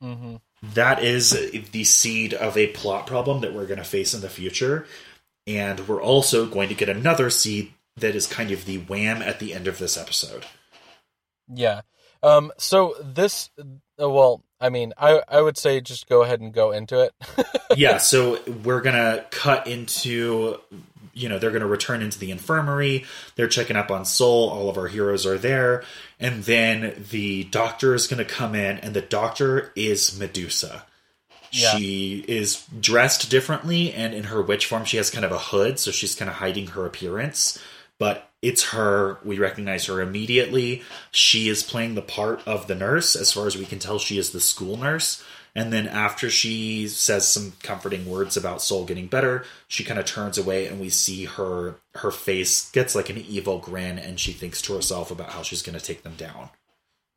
hmm 0.01 0.35
That 0.61 1.03
is 1.03 1.31
the 1.71 1.83
seed 1.83 2.33
of 2.33 2.55
a 2.55 2.67
plot 2.67 3.07
problem 3.07 3.41
that 3.41 3.53
we're 3.53 3.65
going 3.65 3.79
to 3.79 3.83
face 3.83 4.13
in 4.13 4.21
the 4.21 4.29
future. 4.29 4.85
And 5.47 5.87
we're 5.87 6.01
also 6.01 6.45
going 6.45 6.69
to 6.69 6.75
get 6.75 6.87
another 6.89 7.29
seed 7.29 7.73
that 7.97 8.15
is 8.15 8.27
kind 8.27 8.51
of 8.51 8.65
the 8.65 8.77
wham 8.77 9.21
at 9.21 9.39
the 9.39 9.53
end 9.53 9.67
of 9.67 9.79
this 9.79 9.97
episode. 9.97 10.45
Yeah. 11.53 11.81
Um, 12.23 12.51
so 12.57 12.95
this, 13.01 13.49
uh, 13.59 14.09
well, 14.09 14.43
I 14.59 14.69
mean, 14.69 14.93
I, 14.97 15.21
I 15.27 15.41
would 15.41 15.57
say 15.57 15.81
just 15.81 16.07
go 16.07 16.21
ahead 16.21 16.39
and 16.39 16.53
go 16.53 16.71
into 16.71 16.99
it. 17.01 17.13
yeah, 17.75 17.97
so 17.97 18.39
we're 18.63 18.81
gonna 18.81 19.25
cut 19.31 19.67
into 19.67 20.59
you 21.13 21.27
know, 21.27 21.39
they're 21.39 21.51
gonna 21.51 21.67
return 21.67 22.01
into 22.01 22.19
the 22.19 22.31
infirmary, 22.31 23.05
they're 23.35 23.47
checking 23.47 23.75
up 23.75 23.91
on 23.91 24.05
Soul, 24.05 24.49
all 24.49 24.69
of 24.69 24.77
our 24.77 24.87
heroes 24.87 25.25
are 25.25 25.37
there, 25.37 25.83
and 26.19 26.43
then 26.43 27.05
the 27.11 27.43
doctor 27.45 27.93
is 27.93 28.07
gonna 28.07 28.25
come 28.25 28.55
in, 28.55 28.77
and 28.77 28.93
the 28.93 29.01
doctor 29.01 29.71
is 29.75 30.17
Medusa. 30.17 30.85
Yeah. 31.51 31.71
She 31.71 32.23
is 32.27 32.65
dressed 32.79 33.29
differently, 33.29 33.93
and 33.93 34.13
in 34.13 34.25
her 34.25 34.41
witch 34.41 34.67
form, 34.67 34.85
she 34.85 34.97
has 34.97 35.09
kind 35.09 35.25
of 35.25 35.31
a 35.31 35.39
hood, 35.39 35.79
so 35.79 35.91
she's 35.91 36.15
kind 36.15 36.29
of 36.29 36.37
hiding 36.37 36.67
her 36.67 36.85
appearance. 36.85 37.59
But 37.97 38.30
it's 38.41 38.71
her. 38.71 39.17
We 39.23 39.37
recognize 39.37 39.85
her 39.85 40.01
immediately. 40.01 40.83
She 41.11 41.49
is 41.49 41.63
playing 41.63 41.95
the 41.95 42.01
part 42.01 42.45
of 42.47 42.67
the 42.67 42.75
nurse. 42.75 43.15
As 43.15 43.31
far 43.31 43.47
as 43.47 43.57
we 43.57 43.65
can 43.65 43.79
tell, 43.79 43.99
she 43.99 44.17
is 44.17 44.31
the 44.31 44.41
school 44.41 44.77
nurse. 44.77 45.23
And 45.53 45.73
then 45.73 45.87
after 45.87 46.29
she 46.29 46.87
says 46.87 47.27
some 47.27 47.53
comforting 47.61 48.09
words 48.09 48.37
about 48.37 48.61
Soul 48.61 48.85
getting 48.85 49.07
better, 49.07 49.43
she 49.67 49.83
kind 49.83 49.99
of 49.99 50.05
turns 50.05 50.37
away, 50.37 50.65
and 50.67 50.79
we 50.79 50.89
see 50.89 51.25
her 51.25 51.75
her 51.95 52.11
face 52.11 52.71
gets 52.71 52.95
like 52.95 53.09
an 53.09 53.17
evil 53.17 53.59
grin, 53.59 53.99
and 53.99 54.19
she 54.19 54.31
thinks 54.31 54.61
to 54.63 54.73
herself 54.73 55.11
about 55.11 55.31
how 55.31 55.41
she's 55.41 55.61
going 55.61 55.77
to 55.77 55.85
take 55.85 56.03
them 56.03 56.15
down. 56.15 56.49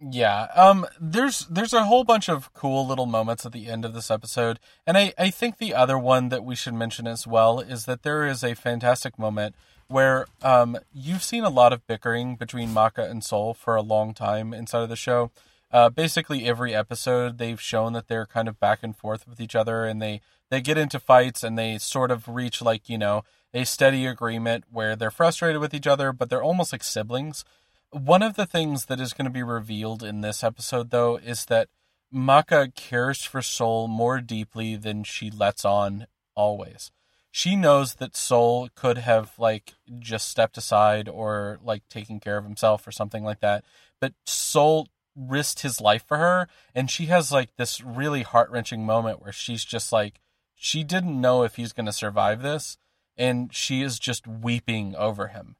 Yeah. 0.00 0.48
Um 0.54 0.86
there's 1.00 1.46
there's 1.46 1.72
a 1.72 1.84
whole 1.84 2.04
bunch 2.04 2.28
of 2.28 2.52
cool 2.52 2.86
little 2.86 3.06
moments 3.06 3.46
at 3.46 3.52
the 3.52 3.68
end 3.68 3.84
of 3.84 3.94
this 3.94 4.10
episode. 4.10 4.58
And 4.86 4.98
I 4.98 5.14
I 5.16 5.30
think 5.30 5.56
the 5.56 5.72
other 5.72 5.96
one 5.96 6.28
that 6.28 6.44
we 6.44 6.56
should 6.56 6.74
mention 6.74 7.06
as 7.06 7.26
well 7.26 7.60
is 7.60 7.84
that 7.86 8.02
there 8.02 8.26
is 8.26 8.42
a 8.42 8.54
fantastic 8.54 9.18
moment 9.18 9.54
where 9.89 10.26
um 10.43 10.78
you've 10.93 11.22
seen 11.22 11.45
a 11.45 11.51
lot 11.51 11.72
of 11.72 11.87
bickering 11.87 12.37
between 12.37 12.72
Maka 12.72 13.05
and 13.05 13.22
Soul 13.22 13.55
for 13.55 13.76
a 13.76 13.82
long 13.82 14.14
time 14.14 14.53
inside 14.53 14.82
of 14.82 14.89
the 14.89 14.97
show. 14.97 15.30
Uh 15.72 15.89
basically 15.89 16.47
every 16.47 16.74
episode 16.74 17.39
they've 17.39 17.61
shown 17.61 17.93
that 17.93 18.09
they're 18.09 18.26
kind 18.26 18.49
of 18.49 18.61
back 18.61 18.80
and 18.82 18.97
forth 18.97 19.26
with 19.28 19.41
each 19.41 19.55
other 19.55 19.85
and 19.85 20.01
they 20.01 20.20
they 20.51 20.61
get 20.61 20.78
into 20.78 21.01
fights 21.01 21.43
and 21.43 21.59
they 21.59 21.78
sort 21.78 22.11
of 22.11 22.28
reach 22.28 22.61
like, 22.62 22.89
you 22.89 22.99
know, 22.99 23.22
a 23.53 23.64
steady 23.64 24.07
agreement 24.07 24.64
where 24.70 24.97
they're 24.97 25.11
frustrated 25.11 25.61
with 25.61 25.74
each 25.74 25.87
other 25.87 26.12
but 26.12 26.30
they're 26.30 26.43
almost 26.43 26.72
like 26.72 26.85
siblings. 26.85 27.45
One 27.91 28.22
of 28.22 28.35
the 28.35 28.47
things 28.47 28.87
that 28.87 28.99
is 28.99 29.12
going 29.12 29.26
to 29.26 29.30
be 29.30 29.45
revealed 29.45 30.03
in 30.03 30.20
this 30.20 30.43
episode, 30.43 30.91
though, 30.91 31.14
is 31.16 31.45
that 31.45 31.68
Maka 32.11 32.72
cares 32.74 33.22
for 33.22 33.41
Soul 33.41 33.87
more 33.87 34.20
deeply 34.20 34.74
than 34.74 35.05
she 35.05 35.30
lets 35.30 35.64
on 35.64 36.09
always. 36.35 36.91
She 37.37 37.57
knows 37.57 37.95
that 37.95 38.16
Soul 38.16 38.68
could 38.76 38.97
have, 38.99 39.32
like, 39.41 39.74
just 39.99 40.28
stepped 40.28 40.57
aside 40.57 41.09
or, 41.09 41.59
like, 41.64 41.82
taken 41.89 42.20
care 42.20 42.37
of 42.37 42.45
himself 42.45 42.87
or 42.87 42.93
something 42.93 43.24
like 43.24 43.41
that. 43.41 43.64
But 44.01 44.12
Soul 44.24 44.87
risked 45.16 45.62
his 45.62 45.80
life 45.80 46.05
for 46.07 46.16
her, 46.18 46.47
and 46.76 46.89
she 46.89 47.07
has, 47.07 47.32
like, 47.32 47.57
this 47.57 47.80
really 47.80 48.22
heart 48.22 48.51
wrenching 48.51 48.87
moment 48.87 49.20
where 49.20 49.32
she's 49.32 49.64
just 49.64 49.91
like, 49.93 50.20
she 50.55 50.85
didn't 50.85 51.20
know 51.20 51.43
if 51.43 51.57
he's 51.57 51.72
going 51.72 51.87
to 51.87 51.93
survive 51.93 52.41
this, 52.41 52.76
and 53.16 53.53
she 53.53 53.82
is 53.82 53.99
just 53.99 54.28
weeping 54.28 54.95
over 54.95 55.26
him. 55.26 55.57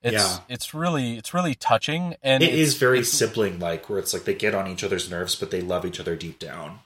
It's 0.00 0.14
Yeah. 0.14 0.38
it's 0.48 0.72
really 0.72 1.18
it's 1.18 1.34
really 1.34 1.54
touching 1.54 2.16
and 2.22 2.42
it's- 2.42 2.74
very 2.74 3.04
sibling 3.04 3.58
like, 3.58 3.90
where 3.90 3.98
it's 3.98 4.14
like 4.14 4.24
they 4.24 4.32
get 4.34 4.54
on 4.54 4.66
each 4.66 4.82
other's 4.84 5.10
nerves, 5.10 5.34
but 5.36 5.50
they 5.50 5.60
love 5.60 5.84
each 5.84 6.00
other 6.00 6.16
deep 6.16 6.38
down. 6.38 6.80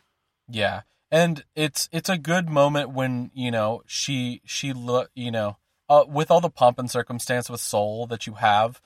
yeah 0.48 0.80
and 1.12 1.44
it's 1.54 1.88
it's 1.92 2.08
a 2.08 2.18
good 2.18 2.48
moment 2.48 2.90
when 2.90 3.30
you 3.32 3.52
know 3.52 3.82
she 3.86 4.42
she 4.44 4.72
look 4.72 5.10
you 5.14 5.30
know 5.30 5.58
uh, 5.88 6.04
with 6.08 6.28
all 6.28 6.40
the 6.40 6.50
pomp 6.50 6.80
and 6.80 6.90
circumstance 6.90 7.48
with 7.48 7.60
soul 7.60 8.08
that 8.08 8.26
you 8.26 8.34
have 8.34 8.80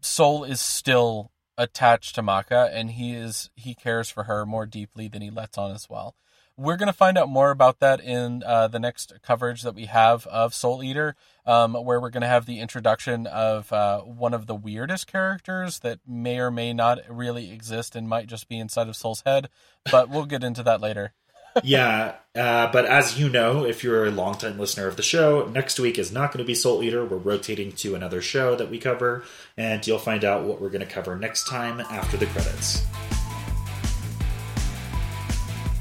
soul 0.00 0.44
is 0.44 0.60
still 0.60 1.32
attached 1.58 2.14
to 2.14 2.22
Maka, 2.22 2.70
and 2.72 2.90
he 2.92 3.14
is 3.14 3.50
he 3.54 3.74
cares 3.74 4.10
for 4.10 4.24
her 4.24 4.46
more 4.46 4.66
deeply 4.66 5.08
than 5.08 5.22
he 5.22 5.30
lets 5.30 5.58
on 5.58 5.72
as 5.72 5.88
well. 5.88 6.14
We're 6.54 6.76
going 6.76 6.88
to 6.88 6.92
find 6.92 7.16
out 7.16 7.30
more 7.30 7.50
about 7.50 7.80
that 7.80 7.98
in 8.00 8.42
uh, 8.44 8.68
the 8.68 8.78
next 8.78 9.14
coverage 9.22 9.62
that 9.62 9.74
we 9.74 9.86
have 9.86 10.26
of 10.26 10.52
Soul 10.52 10.82
Eater, 10.82 11.16
um, 11.46 11.72
where 11.72 11.98
we're 11.98 12.10
going 12.10 12.22
to 12.22 12.28
have 12.28 12.44
the 12.44 12.60
introduction 12.60 13.26
of 13.26 13.72
uh, 13.72 14.00
one 14.00 14.34
of 14.34 14.46
the 14.46 14.54
weirdest 14.54 15.06
characters 15.06 15.78
that 15.78 16.00
may 16.06 16.38
or 16.38 16.50
may 16.50 16.74
not 16.74 17.00
really 17.08 17.50
exist 17.50 17.96
and 17.96 18.06
might 18.06 18.26
just 18.26 18.48
be 18.48 18.58
inside 18.58 18.88
of 18.88 18.96
Soul's 18.96 19.22
head. 19.24 19.48
But 19.90 20.10
we'll 20.10 20.26
get 20.26 20.44
into 20.44 20.62
that 20.62 20.82
later. 20.82 21.14
Yeah, 21.62 22.14
uh, 22.34 22.70
but 22.72 22.86
as 22.86 23.18
you 23.18 23.28
know, 23.28 23.64
if 23.64 23.84
you're 23.84 24.06
a 24.06 24.10
longtime 24.10 24.58
listener 24.58 24.86
of 24.88 24.96
the 24.96 25.02
show, 25.02 25.46
next 25.52 25.78
week 25.78 25.98
is 25.98 26.12
not 26.12 26.32
going 26.32 26.38
to 26.38 26.46
be 26.46 26.54
Soul 26.54 26.82
Eater. 26.82 27.04
We're 27.04 27.18
rotating 27.18 27.72
to 27.72 27.94
another 27.94 28.22
show 28.22 28.54
that 28.56 28.70
we 28.70 28.78
cover, 28.78 29.24
and 29.56 29.86
you'll 29.86 29.98
find 29.98 30.24
out 30.24 30.44
what 30.44 30.60
we're 30.60 30.70
going 30.70 30.86
to 30.86 30.92
cover 30.92 31.16
next 31.16 31.46
time 31.46 31.80
after 31.80 32.16
the 32.16 32.26
credits. 32.26 32.82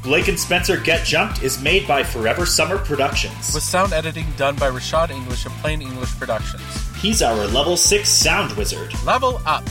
Blake 0.04 0.28
and 0.28 0.40
Spencer 0.40 0.78
Get 0.78 1.06
Jumped 1.06 1.44
is 1.44 1.62
made 1.62 1.88
by 1.88 2.04
Forever 2.04 2.48
Summer 2.48 2.80
Productions. 2.80 3.54
With 3.54 3.62
sound 3.62 3.94
editing 3.94 4.26
done 4.36 4.56
by 4.56 4.70
Rashad 4.72 5.12
English 5.12 5.46
of 5.46 5.52
Plain 5.54 5.84
English 5.84 6.10
Productions. 6.18 6.64
He's 6.98 7.22
our 7.22 7.48
level 7.48 7.78
6 7.78 8.10
sound 8.10 8.52
wizard. 8.58 8.92
Level 9.06 9.40
up! 9.46 9.64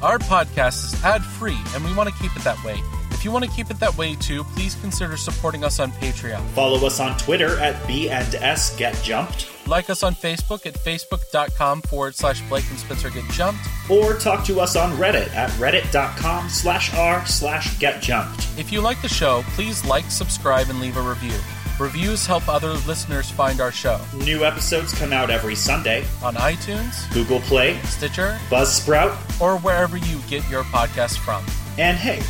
Our 0.00 0.18
podcast 0.18 0.84
is 0.84 1.04
ad 1.04 1.22
free, 1.22 1.58
and 1.74 1.84
we 1.84 1.92
want 1.94 2.08
to 2.08 2.14
keep 2.22 2.34
it 2.36 2.42
that 2.44 2.62
way. 2.64 2.80
If 3.22 3.26
you 3.26 3.30
want 3.30 3.44
to 3.44 3.50
keep 3.52 3.70
it 3.70 3.78
that 3.78 3.96
way 3.96 4.16
too, 4.16 4.42
please 4.42 4.74
consider 4.74 5.16
supporting 5.16 5.62
us 5.62 5.78
on 5.78 5.92
Patreon. 5.92 6.44
Follow 6.56 6.84
us 6.84 6.98
on 6.98 7.16
Twitter 7.18 7.56
at 7.60 7.86
B 7.86 8.10
and 8.10 8.34
S 8.34 8.74
Get 8.74 9.00
Jumped. 9.04 9.48
Like 9.68 9.88
us 9.90 10.02
on 10.02 10.16
Facebook 10.16 10.66
at 10.66 10.74
facebook.com 10.74 11.82
forward 11.82 12.16
slash 12.16 12.40
Blake 12.48 12.68
and 12.68 12.78
Spencer 12.80 13.10
Get 13.10 13.22
Jumped. 13.30 13.60
Or 13.88 14.14
talk 14.14 14.44
to 14.46 14.58
us 14.58 14.74
on 14.74 14.90
Reddit 14.96 15.32
at 15.36 15.50
reddit.com 15.50 16.48
slash 16.48 16.92
r 16.94 17.24
slash 17.24 17.78
get 17.78 18.02
jumped. 18.02 18.48
If 18.58 18.72
you 18.72 18.80
like 18.80 19.00
the 19.02 19.08
show, 19.08 19.44
please 19.50 19.84
like, 19.84 20.10
subscribe, 20.10 20.68
and 20.68 20.80
leave 20.80 20.96
a 20.96 21.00
review. 21.00 21.38
Reviews 21.78 22.26
help 22.26 22.48
other 22.48 22.72
listeners 22.88 23.30
find 23.30 23.60
our 23.60 23.70
show. 23.70 24.00
New 24.24 24.44
episodes 24.44 24.92
come 24.92 25.12
out 25.12 25.30
every 25.30 25.54
Sunday 25.54 26.04
on 26.24 26.34
iTunes, 26.34 27.08
Google 27.14 27.38
Play, 27.42 27.78
Stitcher, 27.82 28.36
Buzzsprout, 28.48 29.40
or 29.40 29.58
wherever 29.58 29.96
you 29.96 30.18
get 30.28 30.48
your 30.50 30.64
podcast 30.64 31.18
from. 31.18 31.44
And 31.78 31.96
hey, 31.96 32.20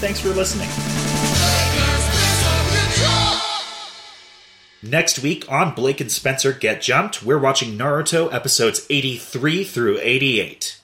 thanks 0.00 0.20
for 0.20 0.30
listening. 0.30 0.68
Next 4.84 5.20
week 5.20 5.50
on 5.50 5.74
Blake 5.74 6.00
and 6.00 6.10
Spencer 6.10 6.52
Get 6.52 6.82
Jumped, 6.82 7.22
we're 7.22 7.38
watching 7.38 7.78
Naruto 7.78 8.32
episodes 8.32 8.84
83 8.90 9.62
through 9.62 9.98
88. 10.02 10.80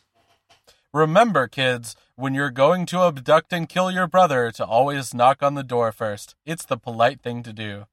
Remember, 0.93 1.49
kids, 1.49 1.97
when 2.15 2.33
you're 2.33 2.51
going 2.51 2.87
to 2.87 3.01
abduct 3.01 3.53
and 3.53 3.69
kill 3.69 3.91
your 3.91 4.07
brother, 4.07 4.53
to 4.53 4.65
always 4.65 5.13
knock 5.13 5.43
on 5.43 5.55
the 5.55 5.65
door 5.65 5.91
first. 5.91 6.37
It's 6.47 6.65
the 6.65 6.77
polite 6.77 7.21
thing 7.21 7.43
to 7.43 7.53
do. 7.53 7.87